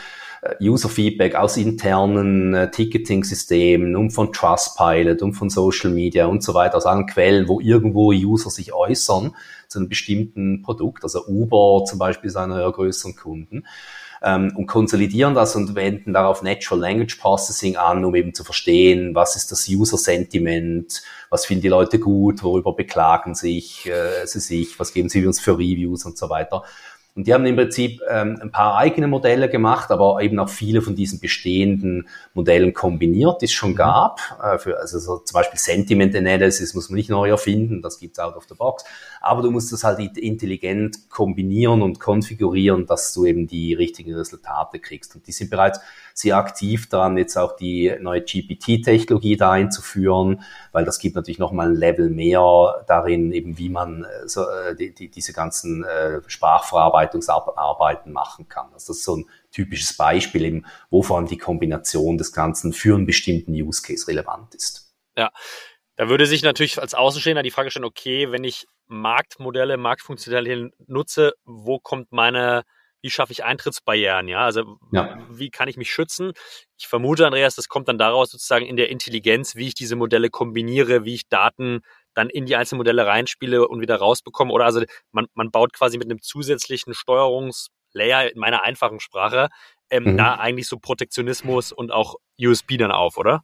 User-Feedback 0.62 1.36
aus 1.36 1.58
internen 1.58 2.54
äh, 2.54 2.72
Ticketing-Systemen 2.72 3.96
und 3.96 4.12
von 4.12 4.32
Trustpilot 4.32 5.22
und 5.22 5.34
von 5.34 5.50
Social 5.50 5.92
Media 5.92 6.26
und 6.28 6.44
so 6.44 6.54
weiter, 6.54 6.78
aus 6.78 6.86
allen 6.86 7.08
Quellen, 7.08 7.48
wo 7.48 7.60
irgendwo 7.60 8.12
User 8.12 8.50
sich 8.50 8.74
äußern 8.74 9.36
zu 9.68 9.80
einem 9.80 9.90
bestimmten 9.90 10.62
Produkt. 10.62 11.04
Also 11.04 11.26
Uber 11.28 11.86
zum 11.86 12.00
Beispiel 12.00 12.30
ist 12.30 12.36
einer 12.36 12.60
ihrer 12.60 12.72
größeren 12.72 13.16
Kunden. 13.16 13.66
Ähm, 14.24 14.54
und 14.56 14.68
konsolidieren 14.68 15.36
das 15.36 15.56
und 15.56 15.76
wenden 15.76 16.14
darauf 16.14 16.42
Natural 16.42 16.80
Language 16.80 17.16
Processing 17.18 17.76
an, 17.76 18.04
um 18.06 18.16
eben 18.16 18.34
zu 18.34 18.44
verstehen, 18.44 19.14
was 19.14 19.36
ist 19.36 19.52
das 19.52 19.68
User-Sentiment, 19.68 21.04
was 21.30 21.46
finden 21.46 21.64
die 21.64 21.68
Leute 21.68 22.00
gut, 22.00 22.42
worüber 22.42 22.74
beklagen 22.74 23.36
sich 23.36 23.88
äh, 23.88 24.26
sie 24.26 24.40
sich, 24.40 24.80
was 24.80 24.94
geben 24.94 25.10
sie 25.10 25.26
uns 25.28 25.40
für 25.40 25.58
Reviews 25.58 26.06
und 26.06 26.18
so 26.18 26.30
weiter. 26.30 26.64
Und 27.16 27.28
die 27.28 27.34
haben 27.34 27.46
im 27.46 27.56
Prinzip 27.56 28.02
ähm, 28.10 28.38
ein 28.42 28.52
paar 28.52 28.76
eigene 28.76 29.08
Modelle 29.08 29.48
gemacht, 29.48 29.90
aber 29.90 30.22
eben 30.22 30.38
auch 30.38 30.50
viele 30.50 30.82
von 30.82 30.96
diesen 30.96 31.22
bestehenden 31.22 32.10
Modellen 32.34 32.74
kombiniert, 32.74 33.42
die 33.42 33.46
es 33.46 33.54
schon 33.54 33.72
mhm. 33.72 33.78
gab. 33.78 34.20
Äh, 34.44 34.58
für, 34.58 34.78
also 34.78 35.00
so 35.00 35.18
zum 35.20 35.34
Beispiel 35.34 35.58
Sentiment 35.58 36.14
Analysis 36.14 36.74
muss 36.74 36.90
man 36.90 36.98
nicht 36.98 37.10
neu 37.10 37.30
erfinden, 37.30 37.82
das 37.82 38.00
gibt's 38.00 38.20
out 38.20 38.36
of 38.36 38.46
the 38.50 38.54
box. 38.54 38.84
Aber 39.22 39.42
du 39.42 39.50
musst 39.50 39.72
das 39.72 39.86
halt 39.86 40.00
intelligent 40.18 41.10
kombinieren 41.10 41.82
und 41.82 42.02
konfigurieren, 42.02 42.86
dass 42.86 43.14
du 43.14 43.26
eben 43.26 43.48
die 43.48 43.74
richtigen 43.74 44.14
Resultate 44.14 44.80
kriegst. 44.80 45.16
Und 45.16 45.26
die 45.26 45.32
sind 45.32 45.50
bereits 45.50 45.80
sehr 46.18 46.38
aktiv 46.38 46.88
daran, 46.88 47.18
jetzt 47.18 47.36
auch 47.38 47.58
die 47.58 47.94
neue 48.00 48.22
GPT-Technologie 48.22 49.36
da 49.36 49.52
einzuführen, 49.52 50.44
weil 50.72 50.86
das 50.86 50.98
gibt 51.00 51.16
natürlich 51.18 51.40
nochmal 51.40 51.68
ein 51.68 51.76
Level 51.76 52.10
mehr 52.10 52.86
darin, 52.88 53.34
eben 53.34 53.58
wie 53.58 53.68
man 53.68 54.06
äh, 54.06 54.28
so, 54.28 54.50
äh, 54.50 54.76
die, 54.76 54.94
die, 54.94 55.12
diese 55.12 55.34
ganzen 55.34 55.84
äh, 55.84 56.22
Sprachverarbeitungsarbeiten 56.26 58.14
machen 58.14 58.48
kann. 58.48 58.68
Also 58.68 58.88
das 58.88 58.98
ist 59.00 59.04
so 59.04 59.18
ein 59.18 59.26
typisches 59.52 59.98
Beispiel, 59.98 60.46
eben, 60.46 60.66
wo 60.90 61.04
vor 61.04 61.18
allem 61.18 61.28
die 61.28 61.38
Kombination 61.38 62.18
des 62.18 62.32
Ganzen 62.32 62.72
für 62.72 62.96
einen 62.96 63.06
bestimmten 63.06 63.52
Use 63.52 63.82
Case 63.82 64.08
relevant 64.08 64.56
ist. 64.56 64.96
Ja, 65.18 65.32
da 65.98 66.08
würde 66.08 66.28
sich 66.28 66.44
natürlich 66.44 66.80
als 66.80 66.94
Außenstehender 66.94 67.44
die 67.44 67.52
Frage 67.52 67.72
stellen, 67.72 67.86
okay, 67.86 68.32
wenn 68.32 68.46
ich 68.46 68.68
Marktmodelle, 68.88 69.76
Marktfunktionalitäten 69.76 70.72
nutze, 70.88 71.34
wo 71.44 71.78
kommt 71.78 72.14
meine 72.14 72.64
wie 73.06 73.12
schaffe 73.12 73.34
ich 73.34 73.44
Eintrittsbarrieren, 73.44 74.28
ja, 74.28 74.40
also 74.40 74.80
ja. 74.92 75.20
wie 75.30 75.52
kann 75.52 75.68
ich 75.68 75.78
mich 75.78 75.92
schützen? 75.92 76.32
Ich 76.76 76.88
vermute, 76.88 77.28
Andreas, 77.28 77.54
das 77.54 77.68
kommt 77.68 77.88
dann 77.88 78.00
daraus 78.00 78.32
sozusagen 78.32 78.66
in 78.66 78.78
der 78.78 78.90
Intelligenz, 78.90 79.56
wie 79.56 79.68
ich 79.68 79.76
diese 79.76 79.96
Modelle 79.96 80.32
kombiniere, 80.32 81.06
wie 81.06 81.14
ich 81.14 81.30
Daten 81.30 81.82
dann 82.16 82.32
in 82.32 82.48
die 82.48 82.56
einzelnen 82.56 82.80
Modelle 82.80 83.06
reinspiele 83.06 83.68
und 83.68 83.80
wieder 83.80 83.98
rausbekomme. 83.98 84.52
Oder 84.52 84.66
also 84.66 84.82
man, 85.12 85.28
man 85.36 85.52
baut 85.52 85.72
quasi 85.72 86.00
mit 86.00 86.10
einem 86.10 86.20
zusätzlichen 86.20 86.96
Steuerungslayer 86.96 88.32
in 88.32 88.40
meiner 88.40 88.64
einfachen 88.64 89.00
Sprache 89.00 89.50
ähm, 89.92 90.14
mhm. 90.14 90.18
da 90.18 90.34
eigentlich 90.34 90.68
so 90.68 90.80
Protektionismus 90.80 91.72
und 91.72 91.92
auch 91.92 92.16
USB 92.40 92.78
dann 92.80 92.92
auf, 92.92 93.18
oder? 93.18 93.44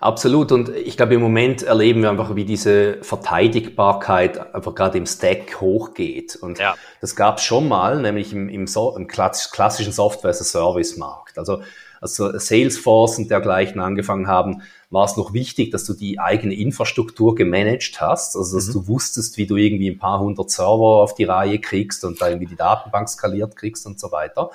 Absolut. 0.00 0.50
Und 0.50 0.70
ich 0.70 0.96
glaube, 0.96 1.14
im 1.14 1.20
Moment 1.20 1.62
erleben 1.62 2.02
wir 2.02 2.10
einfach, 2.10 2.34
wie 2.34 2.46
diese 2.46 2.98
Verteidigbarkeit 3.02 4.54
einfach 4.54 4.74
gerade 4.74 4.96
im 4.96 5.06
Stack 5.06 5.60
hochgeht. 5.60 6.36
Und 6.36 6.58
ja. 6.58 6.74
das 7.02 7.16
gab 7.16 7.36
es 7.36 7.44
schon 7.44 7.68
mal, 7.68 8.00
nämlich 8.00 8.32
im, 8.32 8.48
im, 8.48 8.66
so 8.66 8.96
im 8.96 9.06
klassischen 9.06 9.92
Software-as-a-Service-Markt. 9.92 11.38
Also 11.38 11.60
also 12.00 12.38
Salesforce 12.38 13.18
und 13.18 13.30
dergleichen 13.30 13.80
angefangen 13.80 14.26
haben, 14.26 14.62
war 14.88 15.04
es 15.04 15.16
noch 15.16 15.34
wichtig, 15.34 15.70
dass 15.70 15.84
du 15.84 15.92
die 15.92 16.18
eigene 16.18 16.54
Infrastruktur 16.54 17.34
gemanagt 17.34 18.00
hast, 18.00 18.36
also 18.36 18.56
dass 18.56 18.68
mhm. 18.68 18.72
du 18.72 18.88
wusstest, 18.88 19.36
wie 19.36 19.46
du 19.46 19.56
irgendwie 19.56 19.90
ein 19.90 19.98
paar 19.98 20.18
hundert 20.18 20.50
Server 20.50 21.02
auf 21.02 21.14
die 21.14 21.24
Reihe 21.24 21.58
kriegst 21.58 22.04
und 22.04 22.20
da 22.20 22.28
irgendwie 22.28 22.46
die 22.46 22.56
Datenbank 22.56 23.08
skaliert 23.08 23.54
kriegst 23.54 23.86
und 23.86 24.00
so 24.00 24.10
weiter. 24.10 24.50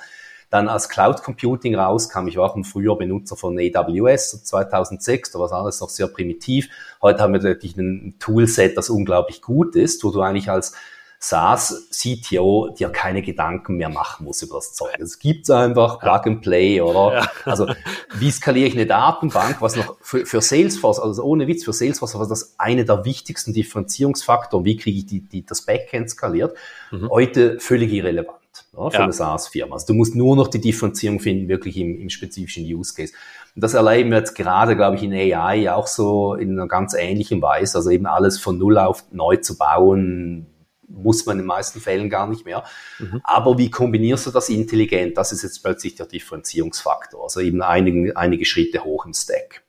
Dann 0.50 0.68
als 0.68 0.88
Cloud 0.88 1.22
Computing 1.22 1.74
rauskam, 1.74 2.28
ich 2.28 2.36
war 2.36 2.50
auch 2.50 2.56
ein 2.56 2.64
früher 2.64 2.96
Benutzer 2.96 3.36
von 3.36 3.58
AWS 3.58 4.44
2006, 4.44 5.32
da 5.32 5.38
war 5.40 5.52
alles 5.52 5.80
noch 5.80 5.88
sehr 5.88 6.06
primitiv. 6.06 6.68
Heute 7.02 7.20
haben 7.20 7.32
wir 7.32 7.42
natürlich 7.42 7.76
ein 7.76 8.14
Toolset, 8.20 8.76
das 8.76 8.88
unglaublich 8.88 9.42
gut 9.42 9.74
ist, 9.74 10.04
wo 10.04 10.10
du 10.10 10.20
eigentlich 10.20 10.50
als 10.50 10.74
SaaS-CTO 11.18 12.74
dir 12.78 12.90
keine 12.90 13.22
Gedanken 13.22 13.76
mehr 13.76 13.88
machen 13.88 14.24
muss 14.24 14.42
über 14.42 14.56
das 14.56 14.74
Zeug. 14.74 14.96
Es 14.98 15.18
gibt 15.18 15.50
einfach 15.50 15.98
Plug 15.98 16.20
and 16.26 16.42
Play, 16.42 16.80
oder? 16.80 17.14
Ja. 17.14 17.30
Also, 17.44 17.66
wie 18.14 18.30
skaliere 18.30 18.68
ich 18.68 18.74
eine 18.74 18.86
Datenbank, 18.86 19.60
was 19.60 19.76
noch 19.76 19.96
für, 20.00 20.26
für 20.26 20.40
Salesforce, 20.40 21.00
also 21.00 21.22
ohne 21.22 21.46
Witz, 21.46 21.64
für 21.64 21.72
Salesforce 21.72 22.18
war 22.18 22.28
das 22.28 22.54
eine 22.58 22.84
der 22.84 23.04
wichtigsten 23.04 23.52
Differenzierungsfaktoren, 23.52 24.64
wie 24.64 24.76
kriege 24.76 24.98
ich 24.98 25.06
die, 25.06 25.20
die, 25.20 25.44
das 25.44 25.62
Backend 25.62 26.10
skaliert, 26.10 26.56
mhm. 26.90 27.08
heute 27.08 27.58
völlig 27.60 27.92
irrelevant 27.92 28.38
ja, 28.76 28.90
für 28.90 28.96
ja. 28.96 29.02
eine 29.04 29.12
SaaS-Firma. 29.12 29.74
Also 29.74 29.88
du 29.88 29.94
musst 29.94 30.14
nur 30.14 30.36
noch 30.36 30.48
die 30.48 30.60
Differenzierung 30.60 31.20
finden, 31.20 31.48
wirklich 31.48 31.76
im, 31.76 32.00
im 32.00 32.10
spezifischen 32.10 32.64
Use 32.64 32.94
Case. 32.94 33.12
Und 33.54 33.62
das 33.62 33.74
erleben 33.74 34.10
wir 34.10 34.18
jetzt 34.18 34.34
gerade, 34.34 34.76
glaube 34.76 34.96
ich, 34.96 35.02
in 35.02 35.12
AI 35.12 35.72
auch 35.72 35.86
so 35.86 36.34
in 36.34 36.52
einer 36.52 36.68
ganz 36.68 36.94
ähnlichen 36.94 37.40
Weise. 37.42 37.78
Also 37.78 37.90
eben 37.90 38.06
alles 38.06 38.38
von 38.38 38.58
Null 38.58 38.78
auf 38.78 39.04
neu 39.12 39.36
zu 39.36 39.56
bauen, 39.56 40.46
muss 40.88 41.26
man 41.26 41.36
in 41.36 41.42
den 41.42 41.46
meisten 41.46 41.80
Fällen 41.80 42.10
gar 42.10 42.26
nicht 42.26 42.44
mehr. 42.44 42.64
Mhm. 42.98 43.20
Aber 43.24 43.58
wie 43.58 43.70
kombinierst 43.70 44.26
du 44.26 44.30
das 44.30 44.48
intelligent? 44.48 45.16
Das 45.16 45.32
ist 45.32 45.42
jetzt 45.42 45.62
plötzlich 45.62 45.94
der 45.94 46.06
Differenzierungsfaktor. 46.06 47.22
Also 47.22 47.40
eben 47.40 47.62
einige, 47.62 48.16
einige 48.16 48.44
Schritte 48.44 48.84
hoch 48.84 49.06
im 49.06 49.14
Stack. 49.14 49.62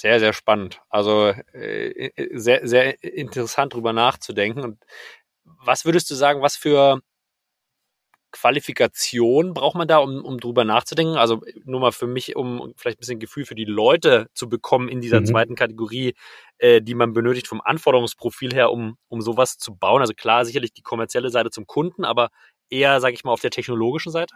Sehr, 0.00 0.18
sehr 0.18 0.32
spannend. 0.32 0.80
Also 0.88 1.34
äh, 1.52 2.10
sehr, 2.32 2.66
sehr 2.66 3.04
interessant 3.04 3.74
drüber 3.74 3.92
nachzudenken. 3.92 4.60
Und 4.64 4.78
was 5.44 5.84
würdest 5.84 6.10
du 6.10 6.14
sagen, 6.14 6.40
was 6.40 6.56
für 6.56 7.02
Qualifikation 8.32 9.54
braucht 9.54 9.76
man 9.76 9.88
da, 9.88 9.98
um, 9.98 10.24
um 10.24 10.38
drüber 10.38 10.64
nachzudenken? 10.64 11.16
Also 11.16 11.42
nur 11.64 11.80
mal 11.80 11.92
für 11.92 12.06
mich, 12.06 12.36
um 12.36 12.72
vielleicht 12.76 12.98
ein 12.98 13.00
bisschen 13.00 13.18
Gefühl 13.20 13.44
für 13.44 13.54
die 13.54 13.64
Leute 13.64 14.28
zu 14.34 14.48
bekommen 14.48 14.88
in 14.88 15.00
dieser 15.00 15.20
mhm. 15.20 15.26
zweiten 15.26 15.54
Kategorie, 15.54 16.14
äh, 16.58 16.80
die 16.80 16.94
man 16.94 17.12
benötigt 17.12 17.48
vom 17.48 17.60
Anforderungsprofil 17.60 18.52
her, 18.54 18.70
um, 18.70 18.96
um 19.08 19.20
sowas 19.20 19.58
zu 19.58 19.74
bauen. 19.74 20.00
Also 20.00 20.14
klar, 20.14 20.44
sicherlich 20.44 20.72
die 20.72 20.82
kommerzielle 20.82 21.30
Seite 21.30 21.50
zum 21.50 21.66
Kunden, 21.66 22.04
aber 22.04 22.30
eher, 22.70 23.00
sage 23.00 23.14
ich 23.14 23.24
mal, 23.24 23.32
auf 23.32 23.40
der 23.40 23.50
technologischen 23.50 24.12
Seite? 24.12 24.34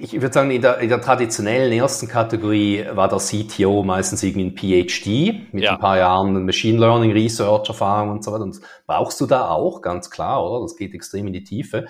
Ich 0.00 0.12
würde 0.14 0.32
sagen, 0.32 0.50
in 0.50 0.62
der, 0.62 0.78
in 0.78 0.88
der, 0.88 1.00
traditionellen 1.00 1.72
ersten 1.72 2.08
Kategorie 2.08 2.84
war 2.92 3.08
der 3.08 3.18
CTO 3.18 3.82
meistens 3.82 4.22
irgendwie 4.22 4.46
ein 4.46 4.56
PhD 4.56 5.52
mit 5.52 5.64
ja. 5.64 5.72
ein 5.72 5.78
paar 5.78 5.98
Jahren 5.98 6.44
Machine 6.44 6.78
Learning 6.78 7.12
Research 7.12 7.68
Erfahrung 7.68 8.10
und 8.10 8.24
so 8.24 8.32
weiter. 8.32 8.44
Und 8.44 8.60
brauchst 8.86 9.20
du 9.20 9.26
da 9.26 9.48
auch, 9.48 9.82
ganz 9.82 10.10
klar, 10.10 10.44
oder? 10.44 10.62
Das 10.62 10.76
geht 10.76 10.94
extrem 10.94 11.26
in 11.26 11.32
die 11.32 11.44
Tiefe. 11.44 11.86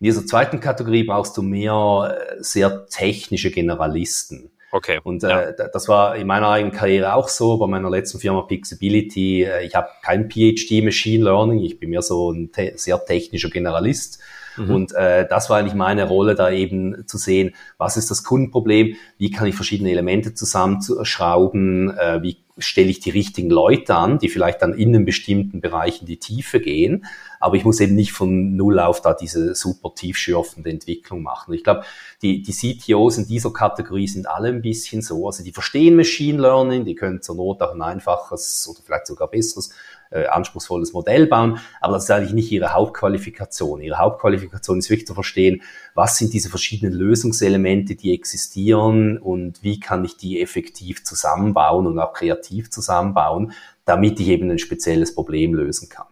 In 0.00 0.04
dieser 0.04 0.24
zweiten 0.26 0.60
Kategorie 0.60 1.04
brauchst 1.04 1.36
du 1.36 1.42
mehr 1.42 2.16
äh, 2.18 2.42
sehr 2.42 2.86
technische 2.86 3.50
Generalisten. 3.50 4.50
Okay. 4.70 5.00
Und 5.02 5.24
äh, 5.24 5.28
ja. 5.28 5.52
das 5.52 5.88
war 5.88 6.16
in 6.16 6.26
meiner 6.26 6.48
eigenen 6.48 6.74
Karriere 6.74 7.14
auch 7.14 7.28
so, 7.28 7.56
bei 7.56 7.66
meiner 7.66 7.90
letzten 7.90 8.18
Firma 8.18 8.42
Pixability. 8.42 9.44
Äh, 9.44 9.64
ich 9.64 9.74
habe 9.74 9.88
kein 10.02 10.30
PhD 10.30 10.84
Machine 10.84 11.24
Learning, 11.24 11.60
ich 11.60 11.80
bin 11.80 11.90
mehr 11.90 12.02
so 12.02 12.30
ein 12.30 12.52
te 12.52 12.72
sehr 12.76 13.04
technischer 13.04 13.50
Generalist 13.50 14.20
Mhm. 14.58 14.74
Und 14.74 14.94
äh, 14.94 15.26
das 15.28 15.50
war 15.50 15.58
eigentlich 15.58 15.74
meine 15.74 16.06
Rolle, 16.06 16.34
da 16.34 16.50
eben 16.50 17.06
zu 17.06 17.18
sehen, 17.18 17.54
was 17.76 17.96
ist 17.96 18.10
das 18.10 18.24
Kundenproblem, 18.24 18.96
wie 19.18 19.30
kann 19.30 19.46
ich 19.46 19.54
verschiedene 19.54 19.90
Elemente 19.90 20.34
zusammenschrauben, 20.34 21.96
äh, 21.96 22.22
wie 22.22 22.38
stelle 22.58 22.88
ich 22.88 23.00
die 23.00 23.10
richtigen 23.10 23.50
Leute 23.50 23.94
an, 23.94 24.18
die 24.18 24.28
vielleicht 24.28 24.62
dann 24.62 24.74
in 24.74 24.88
einem 24.88 25.04
bestimmten 25.04 25.60
Bereich 25.60 26.00
in 26.00 26.06
die 26.06 26.18
Tiefe 26.18 26.60
gehen. 26.60 27.06
Aber 27.40 27.56
ich 27.56 27.64
muss 27.64 27.80
eben 27.80 27.94
nicht 27.94 28.12
von 28.12 28.56
Null 28.56 28.80
auf 28.80 29.00
da 29.00 29.14
diese 29.14 29.54
super 29.54 29.94
tiefschürfende 29.94 30.70
Entwicklung 30.70 31.22
machen. 31.22 31.54
Ich 31.54 31.62
glaube, 31.62 31.84
die, 32.20 32.42
die 32.42 32.52
CTOs 32.52 33.18
in 33.18 33.28
dieser 33.28 33.52
Kategorie 33.52 34.08
sind 34.08 34.28
alle 34.28 34.48
ein 34.48 34.62
bisschen 34.62 35.02
so. 35.02 35.26
Also 35.26 35.44
die 35.44 35.52
verstehen 35.52 35.94
Machine 35.94 36.40
Learning, 36.40 36.84
die 36.84 36.96
können 36.96 37.22
zur 37.22 37.36
Not 37.36 37.62
auch 37.62 37.72
ein 37.72 37.82
einfaches 37.82 38.68
oder 38.68 38.80
vielleicht 38.84 39.06
sogar 39.06 39.28
besseres 39.28 39.70
äh, 40.10 40.26
anspruchsvolles 40.26 40.92
Modell 40.92 41.26
bauen, 41.26 41.58
aber 41.80 41.94
das 41.94 42.04
ist 42.04 42.10
eigentlich 42.10 42.32
nicht 42.32 42.52
ihre 42.52 42.72
Hauptqualifikation. 42.72 43.80
Ihre 43.80 43.98
Hauptqualifikation 43.98 44.78
ist 44.78 44.90
wirklich 44.90 45.06
zu 45.06 45.14
verstehen, 45.14 45.62
was 45.94 46.16
sind 46.16 46.32
diese 46.32 46.50
verschiedenen 46.50 46.92
Lösungselemente, 46.92 47.94
die 47.94 48.14
existieren 48.14 49.18
und 49.18 49.62
wie 49.62 49.80
kann 49.80 50.04
ich 50.04 50.16
die 50.16 50.40
effektiv 50.40 51.04
zusammenbauen 51.04 51.86
und 51.86 51.98
auch 51.98 52.12
kreativ 52.12 52.70
zusammenbauen, 52.70 53.52
damit 53.84 54.20
ich 54.20 54.28
eben 54.28 54.50
ein 54.50 54.58
spezielles 54.58 55.14
Problem 55.14 55.54
lösen 55.54 55.88
kann. 55.88 56.06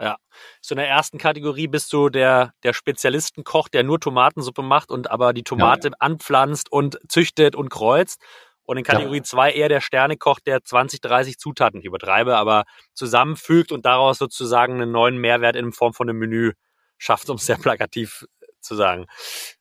Ja, 0.00 0.16
so 0.60 0.74
in 0.74 0.78
der 0.78 0.88
ersten 0.88 1.18
Kategorie 1.18 1.68
bist 1.68 1.92
du 1.92 2.08
der, 2.08 2.52
der 2.64 2.72
Spezialistenkoch, 2.72 3.68
der 3.68 3.84
nur 3.84 4.00
Tomatensuppe 4.00 4.62
macht 4.62 4.90
und 4.90 5.10
aber 5.10 5.32
die 5.32 5.44
Tomate 5.44 5.88
ja. 5.88 5.94
anpflanzt 6.00 6.70
und 6.70 6.98
züchtet 7.08 7.54
und 7.54 7.68
kreuzt. 7.68 8.20
Und 8.64 8.78
in 8.78 8.84
Kategorie 8.84 9.22
2 9.22 9.50
ja. 9.50 9.56
eher 9.56 9.68
der 9.68 9.80
Sternekoch, 9.80 10.40
der 10.40 10.62
20, 10.64 11.00
30 11.00 11.38
Zutaten, 11.38 11.80
ich 11.80 11.86
übertreibe, 11.86 12.36
aber 12.36 12.64
zusammenfügt 12.94 13.72
und 13.72 13.84
daraus 13.84 14.18
sozusagen 14.18 14.74
einen 14.74 14.90
neuen 14.90 15.18
Mehrwert 15.18 15.56
in 15.56 15.72
Form 15.72 15.92
von 15.92 16.08
einem 16.08 16.18
Menü 16.18 16.52
schafft, 16.98 17.28
um 17.28 17.36
es 17.36 17.46
sehr 17.46 17.58
plakativ 17.58 18.24
zu 18.60 18.74
sagen. 18.74 19.06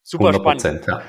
Super 0.01 0.34
spannend. 0.34 0.86
Ja. 0.88 1.04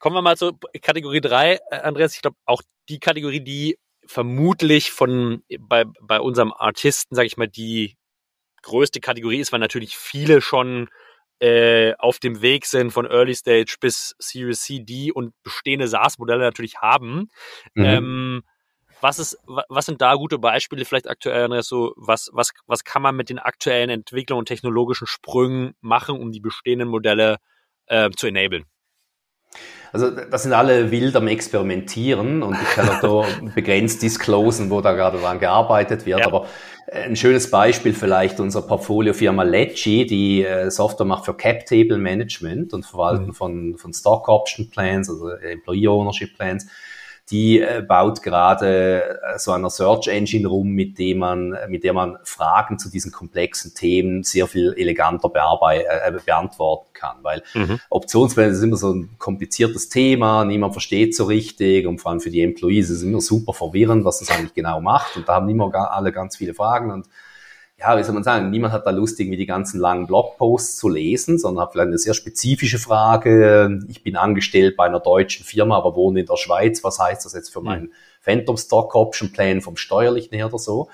Kommen 0.00 0.16
wir 0.16 0.22
mal 0.22 0.36
zu 0.36 0.52
Kategorie 0.82 1.20
3, 1.20 1.54
äh, 1.54 1.58
Andreas. 1.80 2.14
Ich 2.14 2.22
glaube, 2.22 2.36
auch 2.44 2.62
die 2.88 2.98
Kategorie, 2.98 3.40
die 3.40 3.78
vermutlich 4.06 4.90
von 4.90 5.42
bei, 5.60 5.84
bei 6.00 6.20
unserem 6.20 6.52
Artisten, 6.52 7.14
sage 7.14 7.26
ich 7.26 7.36
mal, 7.36 7.48
die 7.48 7.96
größte 8.62 9.00
Kategorie 9.00 9.40
ist, 9.40 9.52
weil 9.52 9.60
natürlich 9.60 9.96
viele 9.96 10.40
schon 10.40 10.88
äh, 11.44 11.94
auf 11.98 12.18
dem 12.20 12.40
Weg 12.40 12.64
sind 12.64 12.90
von 12.90 13.04
Early 13.04 13.34
Stage 13.34 13.76
bis 13.78 14.14
Series 14.18 14.62
C, 14.62 14.80
D 14.80 15.12
und 15.12 15.34
bestehende 15.42 15.88
SaaS-Modelle 15.88 16.40
natürlich 16.40 16.78
haben. 16.78 17.30
Mhm. 17.74 17.84
Ähm, 17.84 18.42
was 19.02 19.18
ist, 19.18 19.36
was 19.46 19.84
sind 19.84 20.00
da 20.00 20.14
gute 20.14 20.38
Beispiele 20.38 20.86
vielleicht 20.86 21.10
aktuell, 21.10 21.44
Andreas, 21.44 21.66
so, 21.66 21.92
was, 21.96 22.30
was, 22.32 22.52
was 22.66 22.84
kann 22.84 23.02
man 23.02 23.14
mit 23.14 23.28
den 23.28 23.38
aktuellen 23.38 23.90
Entwicklungen 23.90 24.38
und 24.38 24.46
technologischen 24.46 25.06
Sprüngen 25.06 25.74
machen, 25.82 26.18
um 26.18 26.32
die 26.32 26.40
bestehenden 26.40 26.88
Modelle 26.88 27.36
äh, 27.88 28.08
zu 28.16 28.26
enablen? 28.26 28.64
Also 29.92 30.10
das 30.10 30.44
sind 30.44 30.54
alle 30.54 30.90
wild 30.90 31.14
am 31.14 31.28
Experimentieren 31.28 32.42
und 32.42 32.56
ich 32.60 32.68
kann 32.70 32.88
auch 32.88 33.00
da 33.00 33.44
begrenzt 33.54 34.02
disclosen, 34.02 34.70
wo 34.70 34.80
da 34.80 34.94
gerade 34.94 35.20
dran 35.20 35.38
gearbeitet 35.38 36.06
wird. 36.06 36.20
Ja. 36.20 36.26
Aber 36.26 36.48
ein 36.94 37.16
schönes 37.16 37.50
Beispiel 37.50 37.92
vielleicht 37.92 38.38
unsere 38.38 38.66
Portfoliofirma 38.66 39.42
Ledgy, 39.42 40.06
die 40.06 40.44
äh, 40.44 40.70
Software 40.70 41.06
macht 41.06 41.24
für 41.24 41.34
Cap 41.34 41.66
Table 41.66 41.98
Management 41.98 42.72
und 42.72 42.86
Verwalten 42.86 43.26
mhm. 43.26 43.34
von, 43.34 43.76
von 43.76 43.92
Stock 43.92 44.28
Option 44.28 44.70
Plans, 44.70 45.10
also 45.10 45.30
Employee 45.30 45.88
Ownership 45.88 46.36
Plans 46.36 46.66
die 47.30 47.60
äh, 47.60 47.82
baut 47.86 48.22
gerade 48.22 49.20
äh, 49.22 49.38
so 49.38 49.52
eine 49.52 49.70
Search 49.70 50.08
Engine 50.08 50.46
rum, 50.46 50.70
mit 50.70 50.98
dem 50.98 51.18
man, 51.18 51.56
mit 51.68 51.82
der 51.82 51.94
man 51.94 52.18
Fragen 52.22 52.78
zu 52.78 52.90
diesen 52.90 53.12
komplexen 53.12 53.74
Themen 53.74 54.22
sehr 54.24 54.46
viel 54.46 54.74
eleganter 54.76 55.30
äh, 55.34 56.12
beantworten 56.24 56.88
kann, 56.92 57.16
weil 57.22 57.42
mhm. 57.54 57.80
Optionspläne 57.88 58.52
ist 58.52 58.62
immer 58.62 58.76
so 58.76 58.92
ein 58.92 59.10
kompliziertes 59.18 59.88
Thema, 59.88 60.44
niemand 60.44 60.74
versteht 60.74 61.16
so 61.16 61.24
richtig 61.24 61.86
und 61.86 61.98
vor 61.98 62.10
allem 62.10 62.20
für 62.20 62.30
die 62.30 62.42
Employees 62.42 62.90
ist 62.90 62.98
es 62.98 63.02
immer 63.04 63.22
super 63.22 63.54
verwirrend, 63.54 64.04
was 64.04 64.18
das 64.18 64.30
eigentlich 64.30 64.54
genau 64.54 64.80
macht 64.80 65.16
und 65.16 65.26
da 65.26 65.34
haben 65.36 65.48
immer 65.48 65.74
alle 65.74 66.12
ganz 66.12 66.36
viele 66.36 66.52
Fragen 66.52 66.90
und 66.90 67.06
ja, 67.78 67.98
wie 67.98 68.04
soll 68.04 68.14
man 68.14 68.22
sagen, 68.22 68.50
niemand 68.50 68.72
hat 68.72 68.86
da 68.86 68.90
Lust, 68.90 69.18
irgendwie 69.18 69.36
die 69.36 69.46
ganzen 69.46 69.80
langen 69.80 70.06
Blogposts 70.06 70.76
zu 70.76 70.88
lesen, 70.88 71.38
sondern 71.38 71.64
hat 71.64 71.72
vielleicht 71.72 71.88
eine 71.88 71.98
sehr 71.98 72.14
spezifische 72.14 72.78
Frage. 72.78 73.80
Ich 73.88 74.02
bin 74.02 74.16
angestellt 74.16 74.76
bei 74.76 74.84
einer 74.84 75.00
deutschen 75.00 75.44
Firma, 75.44 75.76
aber 75.76 75.96
wohne 75.96 76.20
in 76.20 76.26
der 76.26 76.36
Schweiz. 76.36 76.84
Was 76.84 76.98
heißt 76.98 77.24
das 77.24 77.34
jetzt 77.34 77.52
für 77.52 77.60
mhm. 77.60 77.66
meinen 77.66 77.92
Phantom 78.20 78.56
Stock 78.56 78.94
Option 78.94 79.32
Plan 79.32 79.60
vom 79.60 79.76
steuerlichen 79.76 80.34
her 80.36 80.46
oder 80.46 80.58
so? 80.58 80.88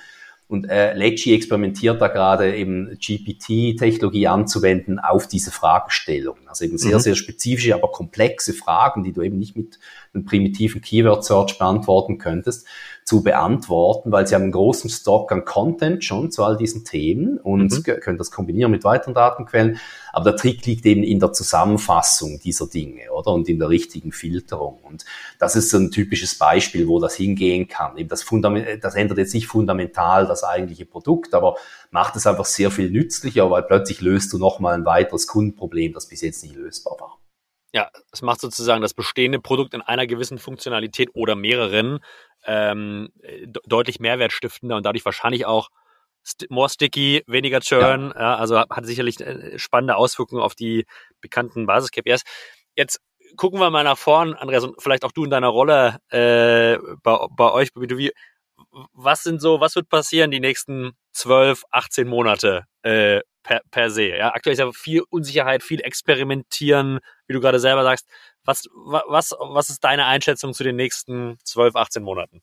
Und 0.48 0.68
äh, 0.68 0.94
Lecce 0.94 1.32
experimentiert 1.32 2.00
da 2.02 2.08
gerade 2.08 2.56
eben 2.56 2.98
GPT-Technologie 2.98 4.26
anzuwenden 4.26 4.98
auf 4.98 5.28
diese 5.28 5.52
Fragestellungen. 5.52 6.48
Also 6.48 6.64
eben 6.64 6.76
sehr, 6.76 6.96
mhm. 6.96 7.02
sehr 7.02 7.14
spezifische, 7.14 7.72
aber 7.72 7.92
komplexe 7.92 8.52
Fragen, 8.52 9.04
die 9.04 9.12
du 9.12 9.22
eben 9.22 9.38
nicht 9.38 9.54
mit 9.54 9.78
einem 10.12 10.24
primitiven 10.24 10.80
Keyword-Search 10.80 11.56
beantworten 11.56 12.18
könntest, 12.18 12.66
zu 13.05 13.22
beantworten, 13.22 14.12
weil 14.12 14.26
sie 14.26 14.34
haben 14.34 14.42
einen 14.42 14.53
großen 14.53 14.88
Stock 14.88 15.32
an 15.32 15.44
Content 15.44 16.05
schon 16.05 16.30
zu 16.30 16.44
all 16.44 16.57
diesen 16.57 16.84
Themen 16.84 17.38
und 17.38 17.72
mhm. 17.72 18.01
können 18.01 18.18
das 18.18 18.30
kombinieren 18.30 18.70
mit 18.70 18.84
weiteren 18.84 19.14
Datenquellen. 19.14 19.78
Aber 20.12 20.30
der 20.30 20.36
Trick 20.36 20.64
liegt 20.66 20.86
eben 20.86 21.03
in 21.03 21.20
der 21.20 21.32
Zusammenfassung 21.32 22.40
dieser 22.40 22.66
Dinge, 22.66 23.11
oder? 23.12 23.32
Und 23.32 23.48
in 23.48 23.59
der 23.59 23.68
richtigen 23.68 24.12
Filterung. 24.12 24.78
Und 24.82 25.05
das 25.38 25.57
ist 25.57 25.70
so 25.70 25.78
ein 25.78 25.90
typisches 25.90 26.36
Beispiel, 26.36 26.88
wo 26.88 27.01
das 27.01 27.14
hingehen 27.14 27.68
kann. 27.68 27.96
Eben 27.96 28.09
das, 28.09 28.22
Fundament, 28.22 28.82
das 28.82 28.94
ändert 28.94 29.18
jetzt 29.18 29.34
nicht 29.34 29.46
fundamental 29.46 30.26
das 30.26 30.44
eigentliche 30.44 30.86
Produkt, 30.86 31.34
aber 31.34 31.57
macht 31.90 32.16
es 32.16 32.26
einfach 32.26 32.44
sehr 32.44 32.70
viel 32.70 32.90
nützlicher, 32.90 33.51
weil 33.51 33.62
plötzlich 33.62 34.01
löst 34.01 34.32
du 34.32 34.38
nochmal 34.38 34.74
ein 34.74 34.84
weiteres 34.84 35.26
Kundenproblem, 35.26 35.92
das 35.92 36.07
bis 36.07 36.20
jetzt 36.20 36.42
nicht 36.42 36.57
lösbar 36.57 36.96
war. 37.01 37.19
Ja, 37.72 37.90
es 38.12 38.22
macht 38.22 38.40
sozusagen 38.40 38.82
das 38.82 38.94
bestehende 38.94 39.40
Produkt 39.40 39.74
in 39.74 39.82
einer 39.82 40.06
gewissen 40.06 40.38
Funktionalität 40.38 41.10
oder 41.14 41.36
mehreren 41.36 42.00
ähm, 42.44 43.10
deutlich 43.66 44.00
mehrwertstiftender 44.00 44.76
und 44.76 44.84
dadurch 44.84 45.04
wahrscheinlich 45.04 45.46
auch 45.46 45.68
st 46.26 46.50
more 46.50 46.68
sticky, 46.68 47.22
weniger 47.26 47.60
Churn, 47.60 48.12
ja. 48.14 48.20
ja. 48.20 48.36
also 48.36 48.58
hat 48.58 48.86
sicherlich 48.86 49.20
äh, 49.20 49.58
spannende 49.58 49.96
Auswirkungen 49.96 50.42
auf 50.42 50.54
die 50.54 50.86
bekannten 51.20 51.66
Basis-KPIs. 51.66 52.22
Jetzt 52.76 53.00
gucken 53.36 53.60
wir 53.60 53.70
mal 53.70 53.84
nach 53.84 53.98
vorn, 53.98 54.34
Andreas, 54.34 54.64
und 54.64 54.80
vielleicht 54.82 55.04
auch 55.04 55.12
du 55.12 55.24
in 55.24 55.30
deiner 55.30 55.48
Rolle 55.48 55.98
äh, 56.10 56.78
bei, 57.02 57.26
bei 57.30 57.52
euch, 57.52 57.72
bei 57.72 57.82
B2B. 57.82 58.10
Was 58.92 59.22
sind 59.22 59.40
so, 59.40 59.60
was 59.60 59.76
wird 59.76 59.88
passieren 59.88 60.30
die 60.30 60.40
nächsten 60.40 60.92
12, 61.12 61.64
18 61.70 62.06
Monate 62.06 62.64
äh, 62.82 63.20
per, 63.43 63.61
per 63.70 63.91
se? 63.91 64.16
Ja, 64.16 64.34
aktuell 64.34 64.53
ist 64.55 64.59
ja 64.59 64.70
viel 64.72 65.03
Unsicherheit, 65.11 65.62
viel 65.62 65.80
Experimentieren, 65.80 67.01
wie 67.26 67.34
du 67.34 67.41
gerade 67.41 67.61
selber 67.61 67.82
sagst. 67.82 68.07
Was, 68.45 68.64
was, 68.74 69.34
was 69.38 69.70
ist 69.70 69.84
deine 69.84 70.07
Einschätzung 70.07 70.55
zu 70.55 70.64
den 70.64 70.76
nächsten 70.76 71.38
12, 71.45 71.76
18 71.76 72.03
Monaten? 72.03 72.43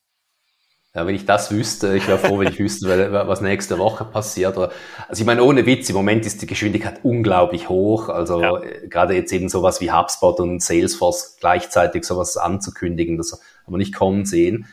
Ja, 0.98 1.06
wenn 1.06 1.14
ich 1.14 1.26
das 1.26 1.52
wüsste, 1.52 1.95
ich 1.95 2.08
wäre 2.08 2.18
froh, 2.18 2.39
wenn 2.39 2.48
ich 2.48 2.58
wüsste, 2.58 3.12
was 3.12 3.41
nächste 3.41 3.78
Woche 3.78 4.04
passiert. 4.04 4.58
Also 4.58 5.22
ich 5.22 5.26
meine, 5.26 5.43
ohne 5.43 5.68
Witz, 5.68 5.89
im 5.89 5.95
Moment 5.95 6.26
ist 6.26 6.41
die 6.41 6.48
Geschwindigkeit 6.48 7.02
unglaublich 7.04 7.70
hoch. 7.70 8.10
Also 8.10 8.41
ja. 8.41 8.58
Äh, 8.58 8.88
gerade 8.88 9.14
jetzt 9.14 9.32
eben 9.32 9.48
sowas 9.48 9.80
wie 9.80 9.91
HubSpot 9.91 10.39
und 10.39 10.60
Salesforce 10.60 11.38
gleichzeitig 11.39 12.04
sowas 12.04 12.36
anzukündigen, 12.36 13.18
das 13.18 13.34
haben 13.34 13.74
wir 13.74 13.78
nicht 13.78 13.93
kommen 13.93 14.26
sehen, 14.26 14.66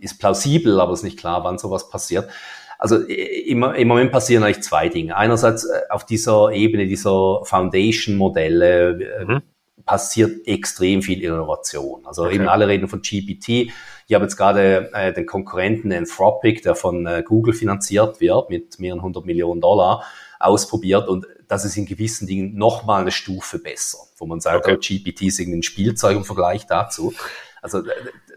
ist 0.00 0.18
plausibel, 0.18 0.80
aber 0.80 0.92
ist 0.92 1.04
nicht 1.04 1.20
klar, 1.20 1.44
wann 1.44 1.58
sowas 1.58 1.88
passiert. 1.88 2.28
Also 2.80 2.96
im, 2.96 3.62
im 3.62 3.88
Moment 3.88 4.10
passieren 4.10 4.42
eigentlich 4.42 4.62
zwei 4.62 4.88
Dinge. 4.88 5.14
Einerseits 5.14 5.66
äh, 5.66 5.82
auf 5.90 6.06
dieser 6.06 6.50
Ebene 6.52 6.86
dieser 6.86 7.44
Foundation-Modelle 7.44 9.02
äh, 9.02 9.24
mhm. 9.26 9.42
passiert 9.84 10.46
extrem 10.46 11.02
viel 11.02 11.22
Innovation. 11.22 12.06
Also 12.06 12.24
okay. 12.24 12.36
eben 12.36 12.48
alle 12.48 12.68
reden 12.68 12.88
von 12.88 13.02
GPT. 13.02 13.70
Ich 14.08 14.14
habe 14.14 14.24
jetzt 14.24 14.38
gerade 14.38 14.90
äh, 14.94 15.12
den 15.12 15.26
Konkurrenten 15.26 15.92
Anthropic, 15.92 16.62
der 16.62 16.74
von 16.74 17.04
äh, 17.04 17.22
Google 17.22 17.52
finanziert 17.52 18.18
wird 18.22 18.48
mit 18.48 18.80
mehreren 18.80 19.02
hundert 19.02 19.26
Millionen 19.26 19.60
Dollar, 19.60 20.02
ausprobiert 20.38 21.06
und 21.06 21.26
das 21.48 21.66
ist 21.66 21.76
in 21.76 21.84
gewissen 21.84 22.26
Dingen 22.26 22.56
nochmal 22.56 23.02
eine 23.02 23.10
Stufe 23.10 23.58
besser, 23.58 23.98
wo 24.16 24.24
man 24.24 24.40
sagt, 24.40 24.66
okay. 24.66 24.76
oh, 24.76 24.78
GPT 24.78 25.22
ist 25.22 25.38
irgendwie 25.38 25.58
ein 25.58 25.62
Spielzeug 25.62 26.16
im 26.16 26.24
Vergleich 26.24 26.66
dazu. 26.66 27.12
Also 27.60 27.82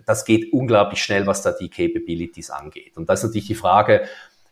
das 0.05 0.25
geht 0.25 0.51
unglaublich 0.51 1.01
schnell, 1.01 1.25
was 1.27 1.41
da 1.41 1.53
die 1.53 1.69
Capabilities 1.69 2.49
angeht. 2.49 2.97
Und 2.97 3.09
das 3.09 3.19
ist 3.19 3.29
natürlich 3.29 3.47
die 3.47 3.55
Frage, 3.55 4.05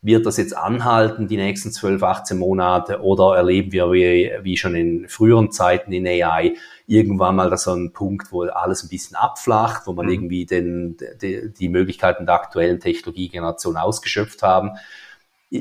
wird 0.04 0.26
das 0.26 0.38
jetzt 0.38 0.58
anhalten, 0.58 1.28
die 1.28 1.38
nächsten 1.38 1.72
12, 1.72 2.02
18 2.02 2.38
Monate, 2.38 3.02
oder 3.02 3.36
erleben 3.36 3.72
wir 3.72 3.92
wie, 3.92 4.32
wie 4.42 4.58
schon 4.58 4.76
in 4.76 5.08
früheren 5.08 5.52
Zeiten 5.52 5.92
in 5.92 6.08
AI 6.08 6.56
irgendwann 6.88 7.36
mal 7.36 7.56
so 7.58 7.74
ein 7.74 7.94
Punkt, 7.94 8.32
wo 8.32 8.44
alles 8.44 8.84
ein 8.84 8.90
bisschen 8.90 9.16
abflacht, 9.16 9.86
wo 9.86 9.94
man 9.94 10.08
mhm. 10.08 10.12
irgendwie 10.14 10.46
den, 10.46 10.98
die, 11.22 11.54
die 11.54 11.70
Möglichkeiten 11.70 12.26
der 12.26 12.36
aktuellen 12.36 12.80
Technologiegeneration 12.80 13.78
ausgeschöpft 13.78 14.42
haben. 14.42 14.72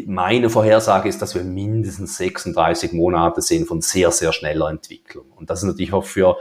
Meine 0.07 0.49
Vorhersage 0.49 1.09
ist, 1.09 1.21
dass 1.21 1.35
wir 1.35 1.43
mindestens 1.43 2.17
36 2.17 2.93
Monate 2.93 3.43
sehen 3.43 3.67
von 3.67 3.83
sehr, 3.83 4.11
sehr 4.11 4.33
schneller 4.33 4.71
Entwicklung. 4.71 5.31
Und 5.33 5.51
das 5.51 5.59
ist 5.59 5.69
natürlich 5.69 5.93
auch 5.93 6.05
für 6.05 6.39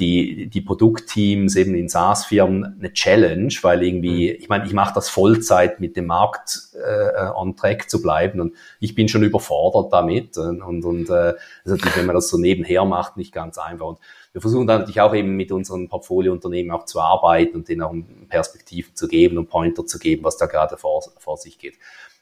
die, 0.00 0.48
die 0.48 0.62
Produktteams 0.62 1.54
eben 1.56 1.74
in 1.74 1.88
SaaS-Firmen 1.88 2.78
eine 2.78 2.92
Challenge, 2.92 3.52
weil 3.62 3.82
irgendwie, 3.82 4.30
mhm. 4.30 4.36
ich 4.38 4.48
meine, 4.48 4.66
ich 4.66 4.72
mache 4.72 4.94
das 4.94 5.08
Vollzeit 5.08 5.78
mit 5.78 5.96
dem 5.96 6.06
Markt 6.06 6.70
äh, 6.74 7.30
on 7.34 7.54
track 7.56 7.90
zu 7.90 8.00
bleiben 8.00 8.40
und 8.40 8.54
ich 8.80 8.94
bin 8.94 9.08
schon 9.08 9.22
überfordert 9.22 9.92
damit 9.92 10.38
und, 10.38 10.62
und, 10.62 10.84
und 10.84 11.10
äh, 11.10 11.34
also 11.64 11.76
wenn 11.94 12.06
man 12.06 12.14
das 12.14 12.28
so 12.28 12.38
nebenher 12.38 12.84
macht, 12.84 13.16
nicht 13.16 13.32
ganz 13.32 13.58
einfach. 13.58 13.86
Und 13.86 13.98
wir 14.32 14.40
versuchen 14.40 14.66
dann 14.66 14.80
natürlich 14.80 15.00
auch 15.00 15.14
eben 15.14 15.36
mit 15.36 15.52
unseren 15.52 15.88
Portfoliounternehmen 15.88 16.72
auch 16.72 16.86
zu 16.86 17.00
arbeiten 17.00 17.56
und 17.56 17.68
denen 17.68 17.82
auch 17.82 17.94
Perspektiven 18.28 18.96
zu 18.96 19.06
geben 19.06 19.38
und 19.38 19.48
Pointer 19.48 19.86
zu 19.86 19.98
geben, 19.98 20.24
was 20.24 20.38
da 20.38 20.46
gerade 20.46 20.76
vor, 20.76 21.02
vor 21.18 21.36
sich 21.36 21.58
geht. 21.58 21.74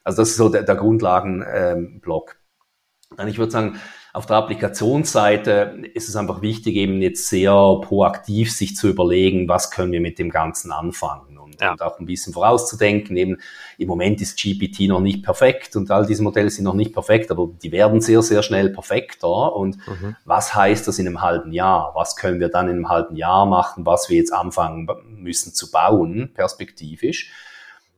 Also 0.04 0.22
das 0.22 0.30
ist 0.30 0.36
so 0.36 0.48
der, 0.48 0.62
der 0.64 0.74
Grundlagenblock. 0.74 2.30
Ähm, 2.30 3.16
dann 3.16 3.28
ich 3.28 3.38
würde 3.38 3.52
sagen, 3.52 3.80
auf 4.18 4.26
der 4.26 4.38
Applikationsseite 4.38 5.84
ist 5.94 6.08
es 6.08 6.16
einfach 6.16 6.42
wichtig, 6.42 6.74
eben 6.74 7.00
jetzt 7.00 7.28
sehr 7.28 7.52
proaktiv 7.82 8.52
sich 8.52 8.74
zu 8.74 8.88
überlegen, 8.88 9.46
was 9.46 9.70
können 9.70 9.92
wir 9.92 10.00
mit 10.00 10.18
dem 10.18 10.28
Ganzen 10.28 10.72
anfangen 10.72 11.38
und, 11.38 11.60
ja. 11.60 11.70
und 11.70 11.80
auch 11.82 12.00
ein 12.00 12.06
bisschen 12.06 12.32
vorauszudenken. 12.32 13.16
Eben 13.16 13.36
im 13.78 13.86
Moment 13.86 14.20
ist 14.20 14.36
GPT 14.36 14.88
noch 14.88 14.98
nicht 14.98 15.22
perfekt 15.22 15.76
und 15.76 15.92
all 15.92 16.04
diese 16.04 16.24
Modelle 16.24 16.50
sind 16.50 16.64
noch 16.64 16.74
nicht 16.74 16.92
perfekt, 16.92 17.30
aber 17.30 17.48
die 17.62 17.70
werden 17.70 18.00
sehr, 18.00 18.20
sehr 18.22 18.42
schnell 18.42 18.70
perfekter. 18.70 19.54
Und 19.54 19.76
mhm. 19.86 20.16
was 20.24 20.52
heißt 20.52 20.88
das 20.88 20.98
in 20.98 21.06
einem 21.06 21.22
halben 21.22 21.52
Jahr? 21.52 21.92
Was 21.94 22.16
können 22.16 22.40
wir 22.40 22.48
dann 22.48 22.66
in 22.66 22.74
einem 22.74 22.88
halben 22.88 23.14
Jahr 23.14 23.46
machen, 23.46 23.86
was 23.86 24.10
wir 24.10 24.16
jetzt 24.16 24.32
anfangen 24.32 24.88
müssen 25.06 25.54
zu 25.54 25.70
bauen, 25.70 26.32
perspektivisch? 26.34 27.30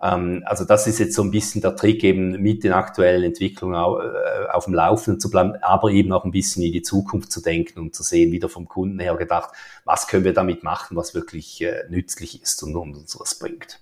Ähm, 0.03 0.42
also 0.46 0.64
das 0.64 0.86
ist 0.86 0.98
jetzt 0.98 1.14
so 1.14 1.22
ein 1.22 1.30
bisschen 1.30 1.61
der 1.61 1.76
Trick, 1.76 2.03
eben 2.05 2.40
mit 2.40 2.64
den 2.64 2.72
aktuellen 2.72 3.22
Entwicklungen 3.22 3.74
äh, 3.74 4.48
auf 4.51 4.64
dem 4.64 4.74
Laufenden 4.74 5.20
zu 5.20 5.30
bleiben, 5.30 5.57
aber 5.62 5.90
eben 5.90 6.12
auch 6.12 6.24
ein 6.24 6.30
bisschen 6.30 6.62
in 6.62 6.72
die 6.72 6.82
Zukunft 6.82 7.30
zu 7.30 7.42
denken 7.42 7.78
und 7.80 7.94
zu 7.94 8.03
sehen, 8.03 8.32
wieder 8.32 8.48
vom 8.48 8.66
Kunden 8.66 8.98
her 8.98 9.16
gedacht, 9.16 9.51
was 9.84 10.07
können 10.07 10.24
wir 10.24 10.32
damit 10.32 10.62
machen, 10.62 10.96
was 10.96 11.14
wirklich 11.14 11.61
äh, 11.62 11.84
nützlich 11.90 12.42
ist 12.42 12.62
und, 12.62 12.76
uns 12.76 13.18
was 13.20 13.38
bringt. 13.38 13.80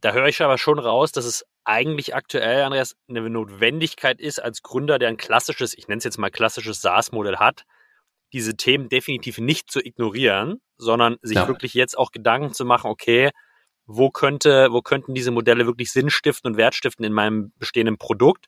Da 0.00 0.12
höre 0.12 0.28
ich 0.28 0.40
aber 0.42 0.58
schon 0.58 0.78
raus, 0.78 1.12
dass 1.12 1.24
es 1.24 1.44
eigentlich 1.64 2.14
aktuell, 2.14 2.62
Andreas, 2.62 2.96
eine 3.08 3.28
Notwendigkeit 3.28 4.20
ist, 4.20 4.42
als 4.42 4.62
Gründer, 4.62 4.98
der 4.98 5.08
ein 5.08 5.16
klassisches, 5.16 5.76
ich 5.76 5.88
nenne 5.88 5.98
es 5.98 6.04
jetzt 6.04 6.18
mal 6.18 6.30
klassisches 6.30 6.80
SaaS-Modell 6.80 7.36
hat, 7.36 7.64
diese 8.32 8.56
Themen 8.56 8.88
definitiv 8.88 9.38
nicht 9.38 9.70
zu 9.70 9.84
ignorieren, 9.84 10.60
sondern 10.76 11.16
sich 11.22 11.36
ja. 11.36 11.48
wirklich 11.48 11.74
jetzt 11.74 11.98
auch 11.98 12.12
Gedanken 12.12 12.54
zu 12.54 12.64
machen, 12.64 12.90
okay, 12.90 13.30
wo 13.88 14.10
könnte, 14.10 14.68
wo 14.70 14.82
könnten 14.82 15.14
diese 15.14 15.30
Modelle 15.30 15.66
wirklich 15.66 15.90
Sinn 15.90 16.10
stiften 16.10 16.52
und 16.52 16.56
Wert 16.56 16.74
stiften 16.74 17.04
in 17.04 17.12
meinem 17.12 17.52
bestehenden 17.58 17.96
Produkt 17.96 18.46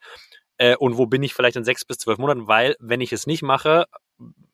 äh, 0.58 0.76
und 0.76 0.98
wo 0.98 1.06
bin 1.06 1.22
ich 1.22 1.34
vielleicht 1.34 1.56
in 1.56 1.64
sechs 1.64 1.84
bis 1.84 1.98
zwölf 1.98 2.18
Monaten, 2.18 2.46
weil 2.46 2.76
wenn 2.78 3.00
ich 3.00 3.12
es 3.12 3.26
nicht 3.26 3.42
mache, 3.42 3.86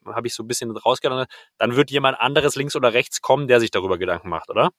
habe 0.06 0.28
ich 0.28 0.34
so 0.34 0.44
ein 0.44 0.48
bisschen 0.48 0.70
rausgelernt, 0.70 1.28
dann 1.58 1.74
wird 1.74 1.90
jemand 1.90 2.20
anderes 2.20 2.54
links 2.54 2.76
oder 2.76 2.94
rechts 2.94 3.20
kommen, 3.20 3.48
der 3.48 3.58
sich 3.58 3.72
darüber 3.72 3.98
Gedanken 3.98 4.28
macht, 4.28 4.48
oder? 4.48 4.70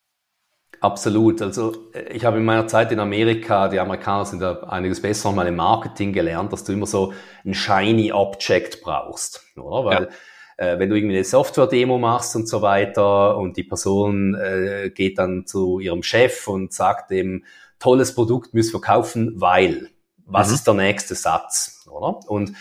Absolut. 0.80 1.42
Also 1.42 1.92
ich 2.10 2.24
habe 2.24 2.38
in 2.38 2.46
meiner 2.46 2.68
Zeit 2.68 2.92
in 2.92 3.00
Amerika, 3.00 3.68
die 3.68 3.80
Amerikaner 3.80 4.26
sind 4.26 4.40
da 4.40 4.64
einiges 4.64 5.02
besser 5.02 5.32
mal 5.34 5.48
im 5.48 5.56
Marketing 5.56 6.14
gelernt, 6.14 6.54
dass 6.54 6.64
du 6.64 6.72
immer 6.72 6.86
so 6.86 7.14
ein 7.44 7.54
shiny 7.54 8.14
Object 8.14 8.82
brauchst, 8.82 9.44
oder? 9.58 9.86
Weil 9.86 10.04
ja 10.04 10.10
äh, 10.58 10.80
wenn 10.80 10.90
du 10.90 10.96
irgendwie 10.96 11.16
eine 11.16 11.24
Software-Demo 11.24 11.98
machst 11.98 12.36
und 12.36 12.50
so 12.50 12.62
weiter 12.62 13.38
und 13.38 13.58
die 13.58 13.64
Person 13.64 14.36
äh, 14.36 14.92
geht 14.94 15.18
dann 15.18 15.46
zu 15.46 15.80
ihrem 15.80 16.04
Chef 16.04 16.48
und 16.48 16.74
sagt 16.74 17.12
dem, 17.12 17.44
tolles 17.80 18.14
Produkt 18.16 18.54
müssen 18.54 18.74
wir 18.74 18.82
kaufen, 18.82 19.34
weil, 19.36 19.90
was 20.26 20.50
mhm. 20.50 20.54
ist 20.56 20.68
der 20.68 20.74
nächste 20.74 21.16
Satz, 21.16 21.86
oder? 21.90 22.20
Und 22.28 22.54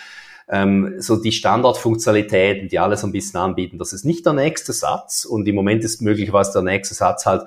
ähm, 0.49 0.97
so 0.99 1.17
die 1.17 1.33
Standardfunktionalitäten, 1.33 2.69
die 2.69 2.79
alle 2.79 2.97
so 2.97 3.07
ein 3.07 3.13
bisschen 3.13 3.41
anbieten, 3.41 3.79
das 3.79 3.93
ist 3.93 4.05
nicht 4.05 4.25
der 4.27 4.35
nächste 4.35 4.73
Satz 4.73 5.25
und 5.25 5.49
im 5.49 5.55
Moment 5.55 5.83
ist 5.83 6.03
möglicherweise 6.03 6.53
der 6.53 6.63
nächste 6.63 6.95
Satz 6.95 7.27
halt, 7.27 7.43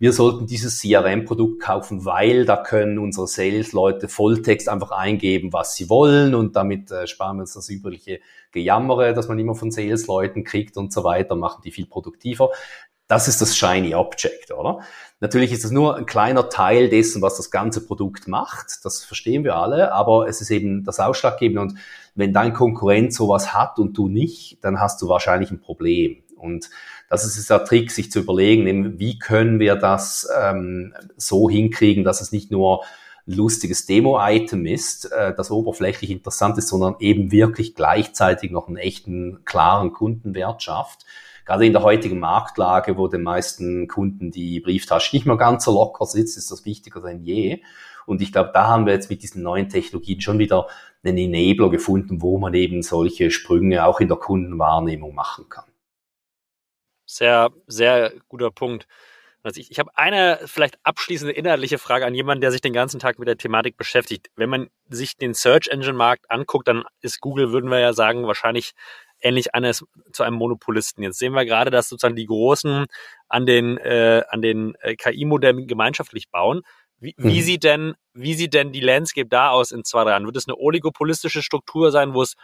wir 0.00 0.14
sollten 0.14 0.46
dieses 0.46 0.80
CRM-Produkt 0.80 1.60
kaufen, 1.60 2.06
weil 2.06 2.46
da 2.46 2.56
können 2.56 2.98
unsere 2.98 3.28
Sales-Leute 3.28 4.08
Volltext 4.08 4.70
einfach 4.70 4.92
eingeben, 4.92 5.52
was 5.52 5.76
sie 5.76 5.90
wollen 5.90 6.34
und 6.34 6.56
damit 6.56 6.90
äh, 6.90 7.06
sparen 7.06 7.36
wir 7.36 7.42
uns 7.42 7.52
das 7.52 7.68
übliche 7.68 8.20
Gejammere, 8.50 9.12
das 9.12 9.28
man 9.28 9.38
immer 9.38 9.54
von 9.54 9.70
Sales-Leuten 9.70 10.42
kriegt 10.42 10.78
und 10.78 10.90
so 10.90 11.04
weiter, 11.04 11.36
machen 11.36 11.60
die 11.62 11.70
viel 11.70 11.84
produktiver. 11.84 12.48
Das 13.08 13.28
ist 13.28 13.42
das 13.42 13.54
Shiny 13.54 13.94
Object, 13.94 14.52
oder? 14.52 14.80
Natürlich 15.20 15.52
ist 15.52 15.64
das 15.64 15.70
nur 15.70 15.96
ein 15.96 16.06
kleiner 16.06 16.48
Teil 16.48 16.88
dessen, 16.88 17.20
was 17.20 17.36
das 17.36 17.50
ganze 17.50 17.84
Produkt 17.84 18.26
macht. 18.26 18.78
Das 18.84 19.04
verstehen 19.04 19.44
wir 19.44 19.56
alle, 19.56 19.92
aber 19.92 20.28
es 20.28 20.40
ist 20.40 20.50
eben 20.50 20.82
das 20.82 20.98
Ausschlaggebende. 20.98 21.60
Und 21.60 21.74
wenn 22.14 22.32
dein 22.32 22.54
Konkurrent 22.54 23.12
sowas 23.12 23.52
hat 23.52 23.78
und 23.78 23.98
du 23.98 24.08
nicht, 24.08 24.64
dann 24.64 24.80
hast 24.80 25.02
du 25.02 25.08
wahrscheinlich 25.08 25.50
ein 25.50 25.60
Problem. 25.60 26.22
Und 26.36 26.70
das 27.10 27.24
ist 27.24 27.50
der 27.50 27.64
Trick, 27.64 27.90
sich 27.90 28.10
zu 28.10 28.20
überlegen, 28.20 28.98
wie 29.00 29.18
können 29.18 29.58
wir 29.58 29.74
das 29.74 30.28
ähm, 30.40 30.94
so 31.16 31.50
hinkriegen, 31.50 32.04
dass 32.04 32.20
es 32.20 32.30
nicht 32.30 32.52
nur 32.52 32.84
lustiges 33.26 33.84
Demo-Item 33.84 34.64
ist, 34.64 35.10
äh, 35.12 35.34
das 35.34 35.50
oberflächlich 35.50 36.10
interessant 36.10 36.56
ist, 36.56 36.68
sondern 36.68 36.94
eben 37.00 37.32
wirklich 37.32 37.74
gleichzeitig 37.74 38.52
noch 38.52 38.68
einen 38.68 38.76
echten, 38.76 39.44
klaren 39.44 39.92
Kundenwert 39.92 40.62
schafft. 40.62 41.04
Gerade 41.44 41.66
in 41.66 41.72
der 41.72 41.82
heutigen 41.82 42.20
Marktlage, 42.20 42.96
wo 42.96 43.08
den 43.08 43.22
meisten 43.22 43.88
Kunden 43.88 44.30
die 44.30 44.60
Brieftasche 44.60 45.16
nicht 45.16 45.26
mehr 45.26 45.36
ganz 45.36 45.64
so 45.64 45.72
locker 45.72 46.06
sitzt, 46.06 46.38
ist 46.38 46.52
das 46.52 46.64
wichtiger 46.64 47.00
denn 47.00 47.24
je. 47.24 47.60
Und 48.06 48.22
ich 48.22 48.30
glaube, 48.30 48.50
da 48.54 48.68
haben 48.68 48.86
wir 48.86 48.92
jetzt 48.92 49.10
mit 49.10 49.22
diesen 49.22 49.42
neuen 49.42 49.68
Technologien 49.68 50.20
schon 50.20 50.38
wieder 50.38 50.68
einen 51.02 51.18
Enabler 51.18 51.70
gefunden, 51.70 52.22
wo 52.22 52.38
man 52.38 52.54
eben 52.54 52.82
solche 52.82 53.32
Sprünge 53.32 53.84
auch 53.84 53.98
in 54.00 54.08
der 54.08 54.16
Kundenwahrnehmung 54.16 55.14
machen 55.14 55.46
kann. 55.48 55.69
Sehr, 57.12 57.50
sehr 57.66 58.12
guter 58.28 58.52
Punkt. 58.52 58.86
Also 59.42 59.60
ich, 59.60 59.70
ich 59.70 59.78
habe 59.80 59.90
eine 59.96 60.38
vielleicht 60.44 60.78
abschließende 60.84 61.32
inhaltliche 61.32 61.78
Frage 61.78 62.06
an 62.06 62.14
jemanden, 62.14 62.40
der 62.40 62.52
sich 62.52 62.60
den 62.60 62.72
ganzen 62.72 63.00
Tag 63.00 63.18
mit 63.18 63.26
der 63.26 63.36
Thematik 63.36 63.76
beschäftigt. 63.76 64.28
Wenn 64.36 64.50
man 64.50 64.68
sich 64.88 65.16
den 65.16 65.34
Search 65.34 65.68
Engine 65.68 65.94
Markt 65.94 66.30
anguckt, 66.30 66.68
dann 66.68 66.84
ist 67.00 67.20
Google, 67.20 67.50
würden 67.50 67.70
wir 67.70 67.80
ja 67.80 67.94
sagen, 67.94 68.26
wahrscheinlich 68.26 68.72
ähnlich 69.20 69.54
eines 69.54 69.84
zu 70.12 70.22
einem 70.22 70.36
Monopolisten. 70.36 71.02
Jetzt 71.02 71.18
sehen 71.18 71.32
wir 71.32 71.44
gerade, 71.44 71.70
dass 71.72 71.88
sozusagen 71.88 72.16
die 72.16 72.26
Großen 72.26 72.86
an 73.28 73.46
den 73.46 73.76
äh, 73.78 74.22
an 74.28 74.40
den 74.40 74.76
äh, 74.80 74.94
KI-Modellen 74.94 75.66
gemeinschaftlich 75.66 76.30
bauen. 76.30 76.62
Wie, 77.00 77.14
wie 77.16 77.40
mhm. 77.40 77.42
sieht 77.42 77.64
denn 77.64 77.94
wie 78.14 78.34
sieht 78.34 78.54
denn 78.54 78.72
die 78.72 78.80
Landscape 78.80 79.28
da 79.28 79.50
aus 79.50 79.72
in 79.72 79.84
zwei 79.84 80.04
Jahren? 80.04 80.26
Wird 80.26 80.36
es 80.36 80.46
eine 80.46 80.58
oligopolistische 80.58 81.42
Struktur 81.42 81.90
sein, 81.90 82.14
wo 82.14 82.22
es 82.22 82.36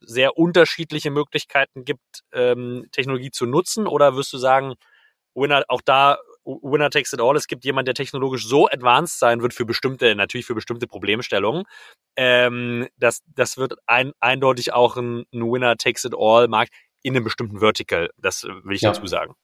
sehr 0.00 0.38
unterschiedliche 0.38 1.10
Möglichkeiten 1.10 1.84
gibt, 1.84 2.22
ähm, 2.32 2.86
Technologie 2.92 3.30
zu 3.30 3.46
nutzen? 3.46 3.86
Oder 3.86 4.16
wirst 4.16 4.32
du 4.32 4.38
sagen, 4.38 4.74
Winner, 5.34 5.64
auch 5.68 5.82
da 5.82 6.18
Winner 6.44 6.90
takes 6.90 7.12
it 7.12 7.20
all. 7.20 7.36
Es 7.36 7.46
gibt 7.46 7.64
jemand, 7.64 7.88
der 7.88 7.94
technologisch 7.94 8.46
so 8.46 8.68
advanced 8.68 9.18
sein 9.18 9.42
wird 9.42 9.52
für 9.52 9.66
bestimmte, 9.66 10.14
natürlich 10.14 10.46
für 10.46 10.54
bestimmte 10.54 10.86
Problemstellungen. 10.86 11.64
Ähm, 12.16 12.88
das, 12.96 13.20
das 13.26 13.58
wird 13.58 13.74
ein, 13.86 14.12
eindeutig 14.20 14.72
auch 14.72 14.96
ein, 14.96 15.24
ein 15.32 15.42
Winner 15.42 15.76
takes 15.76 16.04
it 16.04 16.14
all 16.16 16.48
Markt 16.48 16.72
in 17.02 17.14
einem 17.14 17.24
bestimmten 17.24 17.60
Vertical. 17.60 18.10
Das 18.16 18.44
will 18.44 18.74
ich 18.74 18.82
ja. 18.82 18.92
dazu 18.92 19.06
sagen. 19.06 19.34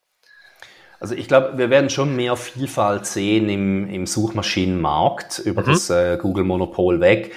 Also 0.98 1.14
ich 1.14 1.28
glaube, 1.28 1.58
wir 1.58 1.68
werden 1.70 1.90
schon 1.90 2.16
mehr 2.16 2.36
Vielfalt 2.36 3.04
sehen 3.04 3.50
im, 3.50 3.88
im 3.90 4.06
Suchmaschinenmarkt 4.06 5.40
über 5.40 5.62
mhm. 5.62 5.66
das 5.66 5.90
äh, 5.90 6.16
Google-Monopol 6.20 7.00
weg 7.00 7.34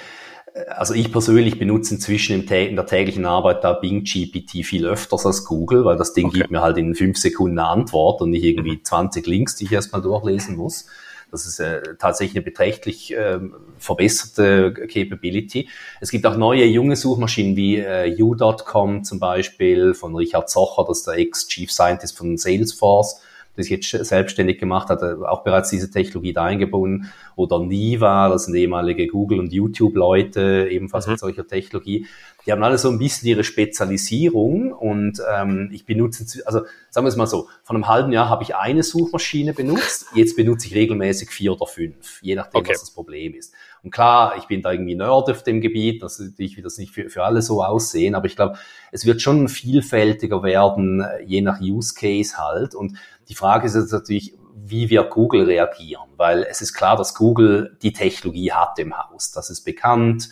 also 0.69 0.93
ich 0.93 1.11
persönlich 1.11 1.59
benutze 1.59 1.95
inzwischen 1.95 2.47
in 2.47 2.75
der 2.75 2.85
täglichen 2.85 3.25
Arbeit 3.25 3.63
da 3.63 3.73
Bing 3.73 4.03
GPT 4.03 4.65
viel 4.65 4.85
öfters 4.85 5.25
als 5.25 5.45
Google, 5.45 5.85
weil 5.85 5.97
das 5.97 6.13
Ding 6.13 6.27
okay. 6.27 6.39
gibt 6.39 6.51
mir 6.51 6.61
halt 6.61 6.77
in 6.77 6.95
fünf 6.95 7.17
Sekunden 7.17 7.59
eine 7.59 7.67
Antwort 7.67 8.21
und 8.21 8.31
nicht 8.31 8.43
irgendwie 8.43 8.81
20 8.81 9.25
mhm. 9.25 9.31
Links, 9.31 9.55
die 9.55 9.65
ich 9.65 9.71
erstmal 9.71 10.01
durchlesen 10.01 10.55
muss. 10.55 10.87
Das 11.29 11.45
ist 11.45 11.59
äh, 11.59 11.81
tatsächlich 11.99 12.37
eine 12.37 12.45
beträchtlich 12.45 13.13
äh, 13.13 13.39
verbesserte 13.77 14.73
Capability. 14.73 15.67
Es 15.99 16.09
gibt 16.09 16.25
auch 16.25 16.37
neue 16.37 16.65
junge 16.65 16.95
Suchmaschinen 16.95 17.57
wie 17.57 17.77
äh, 17.77 18.15
U.com 18.21 19.03
zum 19.03 19.19
Beispiel 19.19 19.93
von 19.93 20.15
Richard 20.15 20.49
Zocher, 20.49 20.85
das 20.87 20.99
ist 20.99 21.07
der 21.07 21.15
Ex-Chief 21.15 21.69
Scientist 21.69 22.17
von 22.17 22.37
Salesforce 22.37 23.21
das 23.57 23.69
jetzt 23.69 23.89
selbstständig 23.89 24.59
gemacht 24.59 24.89
hat, 24.89 25.03
auch 25.03 25.43
bereits 25.43 25.69
diese 25.69 25.91
Technologie 25.91 26.33
da 26.33 26.45
eingebunden. 26.45 27.11
Oder 27.35 27.59
Niva, 27.59 28.29
das 28.29 28.45
sind 28.45 28.55
ehemalige 28.55 29.07
Google- 29.07 29.39
und 29.39 29.51
YouTube-Leute, 29.51 30.67
ebenfalls 30.71 31.07
mhm. 31.07 31.13
mit 31.13 31.19
solcher 31.19 31.47
Technologie. 31.47 32.05
Die 32.45 32.51
haben 32.53 32.63
alle 32.63 32.77
so 32.77 32.89
ein 32.89 32.97
bisschen 32.97 33.27
ihre 33.27 33.43
Spezialisierung 33.43 34.71
und 34.71 35.21
ähm, 35.35 35.69
ich 35.73 35.85
benutze, 35.85 36.23
also 36.45 36.61
sagen 36.89 37.05
wir 37.05 37.09
es 37.09 37.17
mal 37.17 37.27
so, 37.27 37.49
von 37.63 37.75
einem 37.75 37.89
halben 37.89 38.13
Jahr 38.13 38.29
habe 38.29 38.43
ich 38.43 38.55
eine 38.55 38.83
Suchmaschine 38.83 39.53
benutzt, 39.53 40.05
jetzt 40.15 40.37
benutze 40.37 40.67
ich 40.67 40.73
regelmäßig 40.73 41.29
vier 41.29 41.51
oder 41.51 41.67
fünf, 41.67 42.21
je 42.21 42.35
nachdem, 42.35 42.59
okay. 42.59 42.71
was 42.71 42.79
das 42.79 42.91
Problem 42.91 43.33
ist. 43.33 43.53
Und 43.83 43.91
klar, 43.91 44.35
ich 44.37 44.45
bin 44.47 44.61
da 44.61 44.71
irgendwie 44.71 44.95
Nerd 44.95 45.29
auf 45.29 45.43
dem 45.43 45.61
Gebiet, 45.61 46.01
das, 46.03 46.21
ich 46.37 46.55
will 46.55 46.63
das 46.63 46.77
nicht 46.77 46.93
für, 46.93 47.09
für 47.09 47.23
alle 47.23 47.41
so 47.41 47.63
aussehen, 47.63 48.15
aber 48.15 48.27
ich 48.27 48.35
glaube, 48.35 48.57
es 48.91 49.05
wird 49.05 49.21
schon 49.21 49.47
vielfältiger 49.49 50.41
werden, 50.43 51.05
je 51.25 51.41
nach 51.41 51.61
Use 51.61 51.93
Case 51.93 52.37
halt. 52.37 52.75
Und 52.75 52.97
die 53.29 53.35
Frage 53.35 53.67
ist 53.67 53.75
jetzt 53.75 53.91
natürlich, 53.91 54.33
wie 54.55 54.89
wird 54.89 55.09
Google 55.11 55.43
reagieren? 55.43 56.09
Weil 56.17 56.43
es 56.49 56.61
ist 56.61 56.73
klar, 56.73 56.97
dass 56.97 57.13
Google 57.13 57.77
die 57.81 57.93
Technologie 57.93 58.51
hat 58.51 58.79
im 58.79 58.97
Haus. 58.97 59.31
Das 59.31 59.49
ist 59.49 59.63
bekannt. 59.63 60.29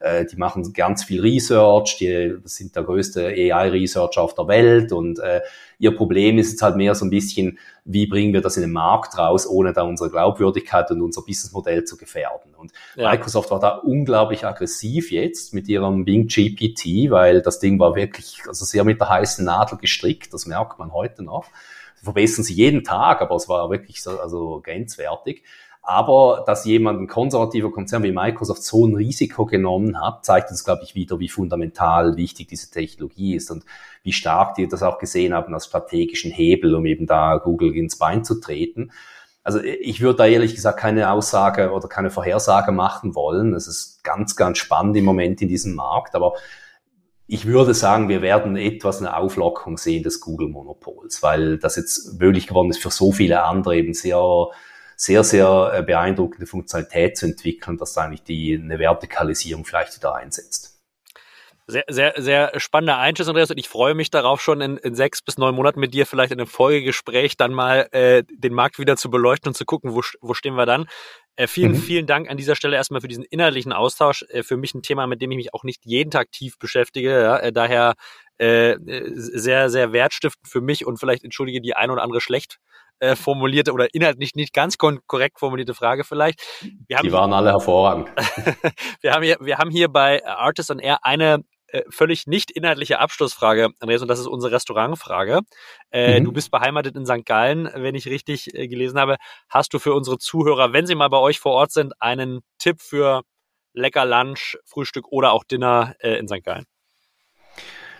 Äh, 0.00 0.26
die 0.26 0.36
machen 0.36 0.72
ganz 0.72 1.02
viel 1.02 1.20
Research, 1.20 1.96
die 1.98 2.36
sind 2.44 2.76
der 2.76 2.84
größte 2.84 3.26
AI-Researcher 3.26 4.22
auf 4.22 4.34
der 4.34 4.46
Welt 4.46 4.92
und 4.92 5.18
äh, 5.18 5.40
ihr 5.78 5.94
Problem 5.96 6.38
ist 6.38 6.52
jetzt 6.52 6.62
halt 6.62 6.76
mehr 6.76 6.94
so 6.94 7.04
ein 7.04 7.10
bisschen, 7.10 7.58
wie 7.84 8.06
bringen 8.06 8.32
wir 8.32 8.40
das 8.40 8.56
in 8.56 8.60
den 8.60 8.70
Markt 8.70 9.18
raus, 9.18 9.44
ohne 9.44 9.72
da 9.72 9.82
unsere 9.82 10.10
Glaubwürdigkeit 10.10 10.88
und 10.92 11.02
unser 11.02 11.22
Businessmodell 11.22 11.82
zu 11.82 11.96
gefährden. 11.96 12.54
Und 12.54 12.70
ja. 12.94 13.10
Microsoft 13.10 13.50
war 13.50 13.58
da 13.58 13.70
unglaublich 13.70 14.46
aggressiv 14.46 15.10
jetzt 15.10 15.52
mit 15.52 15.66
ihrem 15.66 16.04
Bing 16.04 16.28
GPT, 16.28 17.10
weil 17.10 17.42
das 17.42 17.58
Ding 17.58 17.80
war 17.80 17.96
wirklich 17.96 18.42
also 18.46 18.64
sehr 18.64 18.84
mit 18.84 19.00
der 19.00 19.08
heißen 19.08 19.44
Nadel 19.44 19.78
gestrickt, 19.78 20.32
das 20.32 20.46
merkt 20.46 20.78
man 20.78 20.92
heute 20.92 21.24
noch 21.24 21.46
verbessern 22.02 22.44
sie 22.44 22.54
jeden 22.54 22.84
Tag, 22.84 23.20
aber 23.20 23.36
es 23.36 23.48
war 23.48 23.70
wirklich 23.70 24.02
so, 24.02 24.18
also 24.20 24.60
grenzwertig. 24.62 25.42
Aber 25.88 26.44
dass 26.46 26.66
jemand, 26.66 27.00
ein 27.00 27.06
konservativer 27.06 27.72
Konzern 27.72 28.02
wie 28.02 28.12
Microsoft 28.12 28.62
so 28.62 28.86
ein 28.86 28.94
Risiko 28.94 29.46
genommen 29.46 29.98
hat, 29.98 30.22
zeigt 30.22 30.50
uns, 30.50 30.62
glaube 30.62 30.82
ich, 30.84 30.94
wieder, 30.94 31.18
wie 31.18 31.30
fundamental 31.30 32.16
wichtig 32.18 32.48
diese 32.48 32.70
Technologie 32.70 33.36
ist 33.36 33.50
und 33.50 33.64
wie 34.02 34.12
stark 34.12 34.54
die 34.54 34.68
das 34.68 34.82
auch 34.82 34.98
gesehen 34.98 35.32
haben 35.32 35.54
als 35.54 35.64
strategischen 35.64 36.30
Hebel, 36.30 36.74
um 36.74 36.84
eben 36.84 37.06
da 37.06 37.38
Google 37.38 37.74
ins 37.74 37.96
Bein 37.96 38.22
zu 38.22 38.38
treten. 38.38 38.90
Also 39.42 39.60
ich 39.62 40.02
würde 40.02 40.18
da 40.18 40.26
ehrlich 40.26 40.54
gesagt 40.54 40.78
keine 40.78 41.10
Aussage 41.10 41.72
oder 41.72 41.88
keine 41.88 42.10
Vorhersage 42.10 42.70
machen 42.70 43.14
wollen. 43.14 43.54
Es 43.54 43.66
ist 43.66 44.04
ganz, 44.04 44.36
ganz 44.36 44.58
spannend 44.58 44.94
im 44.98 45.06
Moment 45.06 45.40
in 45.40 45.48
diesem 45.48 45.74
Markt, 45.74 46.14
aber 46.14 46.34
ich 47.30 47.44
würde 47.44 47.74
sagen, 47.74 48.08
wir 48.08 48.22
werden 48.22 48.56
etwas 48.56 48.98
eine 48.98 49.14
Auflockung 49.14 49.76
sehen 49.76 50.02
des 50.02 50.20
Google-Monopols, 50.20 51.22
weil 51.22 51.58
das 51.58 51.76
jetzt 51.76 52.18
möglich 52.18 52.46
geworden 52.46 52.70
ist 52.70 52.82
für 52.82 52.90
so 52.90 53.12
viele 53.12 53.42
andere 53.44 53.76
eben 53.76 53.92
sehr, 53.92 54.48
sehr, 54.96 55.22
sehr 55.22 55.72
äh, 55.74 55.82
beeindruckende 55.82 56.46
Funktionalität 56.46 57.18
zu 57.18 57.26
entwickeln, 57.26 57.76
dass 57.76 57.98
eigentlich 57.98 58.22
die 58.22 58.58
eine 58.58 58.78
Vertikalisierung 58.78 59.66
vielleicht 59.66 59.94
wieder 59.94 60.14
einsetzt. 60.14 60.78
Sehr, 61.66 61.84
sehr, 61.88 62.14
sehr 62.16 62.58
spannender 62.58 62.96
Einschätzung, 62.96 63.32
Andreas. 63.32 63.50
Und 63.50 63.58
ich 63.58 63.68
freue 63.68 63.94
mich 63.94 64.08
darauf, 64.08 64.40
schon 64.40 64.62
in, 64.62 64.78
in 64.78 64.94
sechs 64.94 65.20
bis 65.20 65.36
neun 65.36 65.54
Monaten 65.54 65.80
mit 65.80 65.92
dir 65.92 66.06
vielleicht 66.06 66.32
in 66.32 66.40
einem 66.40 66.48
Folgegespräch 66.48 67.36
dann 67.36 67.52
mal 67.52 67.88
äh, 67.92 68.24
den 68.26 68.54
Markt 68.54 68.78
wieder 68.78 68.96
zu 68.96 69.10
beleuchten 69.10 69.50
und 69.50 69.54
zu 69.54 69.66
gucken, 69.66 69.92
wo, 69.94 70.00
wo 70.22 70.32
stehen 70.32 70.54
wir 70.54 70.64
dann. 70.64 70.88
Äh, 71.38 71.46
vielen, 71.46 71.72
mhm. 71.72 71.76
vielen 71.76 72.06
Dank 72.06 72.28
an 72.28 72.36
dieser 72.36 72.56
Stelle 72.56 72.74
erstmal 72.74 73.00
für 73.00 73.06
diesen 73.06 73.22
inhaltlichen 73.22 73.72
Austausch. 73.72 74.24
Äh, 74.30 74.42
für 74.42 74.56
mich 74.56 74.74
ein 74.74 74.82
Thema, 74.82 75.06
mit 75.06 75.22
dem 75.22 75.30
ich 75.30 75.36
mich 75.36 75.54
auch 75.54 75.62
nicht 75.62 75.86
jeden 75.86 76.10
Tag 76.10 76.32
tief 76.32 76.58
beschäftige. 76.58 77.12
Ja? 77.12 77.38
Äh, 77.38 77.52
daher 77.52 77.94
äh, 78.38 78.76
sehr, 79.12 79.70
sehr 79.70 79.92
wertstiftend 79.92 80.48
für 80.48 80.60
mich 80.60 80.84
und 80.84 80.98
vielleicht 80.98 81.22
entschuldige 81.22 81.60
die 81.60 81.76
ein 81.76 81.90
oder 81.90 82.02
andere 82.02 82.20
schlecht 82.20 82.58
äh, 82.98 83.14
formulierte 83.14 83.72
oder 83.72 83.94
inhaltlich 83.94 84.34
nicht 84.34 84.52
ganz 84.52 84.78
korrekt 84.78 85.38
formulierte 85.38 85.74
Frage 85.74 86.02
vielleicht. 86.02 86.42
Wir 86.88 86.98
die 86.98 87.12
waren 87.12 87.32
alle 87.32 87.50
hervorragend. 87.50 88.10
wir, 89.00 89.12
haben 89.12 89.22
hier, 89.22 89.36
wir 89.40 89.58
haben 89.58 89.70
hier 89.70 89.88
bei 89.88 90.26
Artist 90.26 90.72
on 90.72 90.80
Air 90.80 90.98
eine 91.02 91.44
äh, 91.68 91.82
völlig 91.90 92.26
nicht 92.26 92.50
inhaltliche 92.50 92.98
Abschlussfrage, 92.98 93.70
Andreas, 93.80 94.02
und 94.02 94.08
das 94.08 94.18
ist 94.18 94.26
unsere 94.26 94.52
Restaurantfrage. 94.52 95.40
Äh, 95.90 96.20
mhm. 96.20 96.24
Du 96.24 96.32
bist 96.32 96.50
beheimatet 96.50 96.96
in 96.96 97.06
St. 97.06 97.24
Gallen, 97.24 97.68
wenn 97.74 97.94
ich 97.94 98.06
richtig 98.06 98.54
äh, 98.54 98.68
gelesen 98.68 98.98
habe. 98.98 99.16
Hast 99.48 99.74
du 99.74 99.78
für 99.78 99.94
unsere 99.94 100.18
Zuhörer, 100.18 100.72
wenn 100.72 100.86
sie 100.86 100.94
mal 100.94 101.08
bei 101.08 101.18
euch 101.18 101.40
vor 101.40 101.52
Ort 101.52 101.72
sind, 101.72 101.92
einen 102.00 102.40
Tipp 102.58 102.80
für 102.80 103.22
lecker 103.74 104.04
Lunch, 104.04 104.56
Frühstück 104.64 105.08
oder 105.08 105.32
auch 105.32 105.44
Dinner 105.44 105.94
äh, 106.00 106.18
in 106.18 106.28
St. 106.28 106.42
Gallen? 106.42 106.64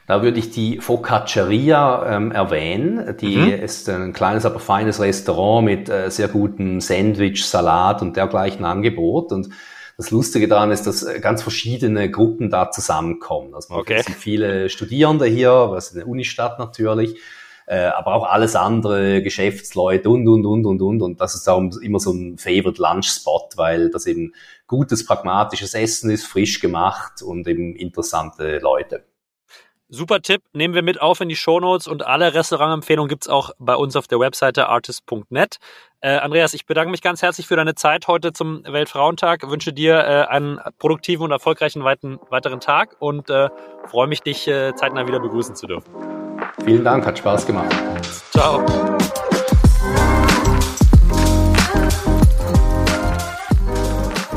Da 0.07 0.23
würde 0.23 0.39
ich 0.39 0.51
die 0.51 0.79
Focacceria 0.81 2.16
ähm, 2.16 2.33
erwähnen. 2.33 3.14
Die 3.21 3.37
mhm. 3.37 3.53
ist 3.53 3.91
ein 3.91 4.14
kleines, 4.14 4.47
aber 4.47 4.59
feines 4.59 5.01
Restaurant 5.01 5.66
mit 5.66 5.91
äh, 5.91 6.11
sehr 6.11 6.29
gutem 6.29 6.81
Sandwich, 6.81 7.45
Salat 7.45 8.01
und 8.01 8.16
dergleichen 8.16 8.64
Angebot. 8.64 9.33
Und 9.33 9.51
das 9.99 10.13
Lustige 10.13 10.47
daran 10.47 10.71
ist, 10.71 10.87
dass 10.87 11.03
äh, 11.03 11.19
ganz 11.19 11.43
verschiedene 11.43 12.09
Gruppen 12.09 12.51
da 12.51 12.71
zusammenkommen. 12.71 13.55
Also 13.55 13.75
man 13.75 13.81
okay. 13.81 14.03
viele 14.03 14.71
Studierende 14.71 15.27
hier, 15.27 15.51
was 15.51 15.93
eine 15.95 16.07
Unistadt 16.07 16.61
natürlich, 16.61 17.17
äh, 17.67 17.87
aber 17.87 18.15
auch 18.15 18.25
alles 18.25 18.55
andere, 18.55 19.23
Geschäftsleute 19.23 20.09
und, 20.09 20.27
und, 20.29 20.47
und, 20.47 20.65
und, 20.67 20.81
und. 20.81 21.03
Und 21.03 21.21
das 21.21 21.35
ist 21.35 21.49
darum 21.49 21.73
immer 21.83 21.99
so 21.99 22.13
ein 22.13 22.39
Favorite 22.39 22.81
Lunch 22.81 23.09
Spot, 23.09 23.49
weil 23.57 23.91
das 23.91 24.07
eben 24.07 24.35
gutes, 24.69 25.05
pragmatisches 25.05 25.75
Essen 25.75 26.11
ist, 26.11 26.27
frisch 26.27 26.61
gemacht 26.61 27.21
und 27.21 27.49
eben 27.49 27.75
interessante 27.75 28.59
Leute. 28.59 29.03
Super 29.91 30.20
Tipp, 30.20 30.43
nehmen 30.53 30.74
wir 30.74 30.82
mit 30.82 31.01
auf 31.01 31.20
in 31.22 31.30
die 31.30 31.36
Show 31.36 31.61
Notes 31.61 31.86
und 31.86 32.07
alle 32.07 32.34
Restaurantempfehlungen 32.34 33.09
gibt's 33.09 33.26
auch 33.26 33.53
bei 33.59 33.74
uns 33.74 33.97
auf 33.97 34.07
der 34.07 34.20
Webseite 34.20 34.68
artist.net. 34.68 35.57
Äh, 36.01 36.18
Andreas, 36.18 36.53
ich 36.53 36.66
bedanke 36.66 36.91
mich 36.91 37.01
ganz 37.01 37.22
herzlich 37.22 37.47
für 37.47 37.57
deine 37.57 37.74
Zeit 37.74 38.07
heute 38.07 38.34
zum 38.34 38.62
Weltfrauentag, 38.64 39.49
wünsche 39.49 39.72
dir 39.72 39.95
äh, 39.95 40.26
einen 40.28 40.61
produktiven 40.78 41.24
und 41.24 41.30
erfolgreichen 41.30 41.84
weiten, 41.84 42.20
weiteren 42.28 42.61
Tag 42.61 42.97
und 42.99 43.30
äh, 43.30 43.49
freue 43.86 44.09
mich, 44.09 44.20
dich 44.20 44.47
äh, 44.47 44.74
zeitnah 44.74 45.09
wieder 45.09 45.20
begrüßen 45.20 45.57
zu 45.57 45.66
dürfen. 45.66 45.91
Vielen 46.64 46.84
Dank, 46.84 47.07
hat 47.07 47.18
Spaß 47.18 47.47
gemacht. 47.47 47.74
Ciao. 48.30 48.64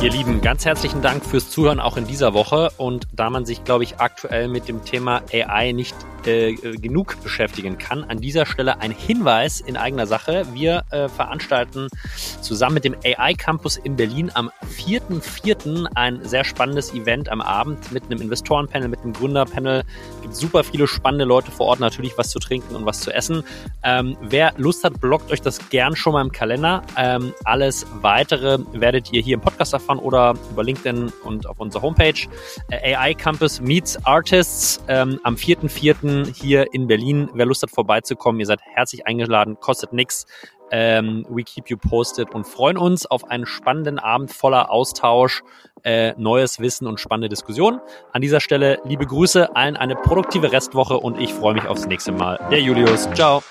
Ihr 0.01 0.09
Lieben, 0.09 0.41
ganz 0.41 0.65
herzlichen 0.65 1.03
Dank 1.03 1.23
fürs 1.23 1.51
Zuhören 1.51 1.79
auch 1.79 1.95
in 1.95 2.07
dieser 2.07 2.33
Woche. 2.33 2.71
Und 2.77 3.07
da 3.13 3.29
man 3.29 3.45
sich, 3.45 3.63
glaube 3.63 3.83
ich, 3.83 3.99
aktuell 3.99 4.47
mit 4.47 4.67
dem 4.67 4.83
Thema 4.83 5.21
AI 5.31 5.73
nicht 5.73 5.95
äh, 6.25 6.53
genug 6.53 7.21
beschäftigen 7.23 7.77
kann, 7.77 8.03
an 8.03 8.19
dieser 8.19 8.47
Stelle 8.47 8.79
ein 8.79 8.91
Hinweis 8.91 9.59
in 9.61 9.77
eigener 9.77 10.07
Sache. 10.07 10.45
Wir 10.53 10.83
äh, 10.89 11.07
veranstalten 11.07 11.87
zusammen 12.41 12.75
mit 12.75 12.83
dem 12.83 12.95
AI 13.03 13.33
Campus 13.33 13.77
in 13.77 13.95
Berlin 13.95 14.31
am 14.33 14.49
4.4. 14.75 15.87
ein 15.95 16.23
sehr 16.23 16.43
spannendes 16.45 16.93
Event 16.93 17.29
am 17.29 17.41
Abend 17.41 17.91
mit 17.91 18.03
einem 18.05 18.21
Investorenpanel, 18.21 18.87
mit 18.87 19.01
einem 19.01 19.13
Gründerpanel. 19.13 19.83
Es 20.15 20.21
gibt 20.21 20.35
super 20.35 20.63
viele 20.63 20.87
spannende 20.87 21.25
Leute 21.25 21.51
vor 21.51 21.67
Ort, 21.67 21.79
natürlich 21.79 22.17
was 22.17 22.29
zu 22.29 22.39
trinken 22.39 22.75
und 22.75 22.85
was 22.85 23.01
zu 23.01 23.11
essen. 23.11 23.43
Ähm, 23.83 24.17
wer 24.21 24.53
Lust 24.57 24.83
hat, 24.83 24.99
blockt 24.99 25.31
euch 25.31 25.41
das 25.41 25.69
gern 25.69 25.95
schon 25.95 26.13
mal 26.13 26.21
im 26.21 26.31
Kalender. 26.31 26.81
Ähm, 26.97 27.33
alles 27.43 27.85
weitere 28.01 28.57
werdet 28.73 29.13
ihr 29.13 29.21
hier 29.21 29.35
im 29.35 29.41
Podcast 29.41 29.73
erfahren 29.73 29.90
oder 29.99 30.35
über 30.51 30.63
LinkedIn 30.63 31.11
und 31.23 31.47
auf 31.47 31.59
unserer 31.59 31.81
Homepage. 31.81 32.27
Äh, 32.69 32.95
AI 32.95 33.13
Campus 33.13 33.61
Meets 33.61 34.03
Artists 34.05 34.83
ähm, 34.87 35.19
am 35.23 35.35
4.4. 35.35 36.33
hier 36.33 36.73
in 36.73 36.87
Berlin. 36.87 37.29
Wer 37.33 37.45
Lust 37.45 37.63
hat, 37.63 37.71
vorbeizukommen, 37.71 38.39
ihr 38.39 38.45
seid 38.45 38.61
herzlich 38.61 39.05
eingeladen, 39.07 39.59
kostet 39.59 39.93
nichts. 39.93 40.25
Ähm, 40.71 41.25
we 41.29 41.43
keep 41.43 41.69
you 41.69 41.77
posted 41.77 42.33
und 42.33 42.47
freuen 42.47 42.77
uns 42.77 43.05
auf 43.05 43.25
einen 43.29 43.45
spannenden 43.45 43.99
Abend 43.99 44.31
voller 44.31 44.71
Austausch, 44.71 45.43
äh, 45.83 46.13
neues 46.17 46.59
Wissen 46.59 46.87
und 46.87 46.99
spannende 46.99 47.27
Diskussionen. 47.27 47.81
An 48.13 48.21
dieser 48.21 48.39
Stelle 48.39 48.79
liebe 48.85 49.05
Grüße, 49.05 49.53
allen 49.55 49.75
eine 49.75 49.95
produktive 49.95 50.51
Restwoche 50.51 50.97
und 50.97 51.19
ich 51.19 51.33
freue 51.33 51.55
mich 51.55 51.67
aufs 51.67 51.87
nächste 51.87 52.13
Mal. 52.13 52.39
Der 52.49 52.61
Julius, 52.61 53.09
ciao. 53.13 53.43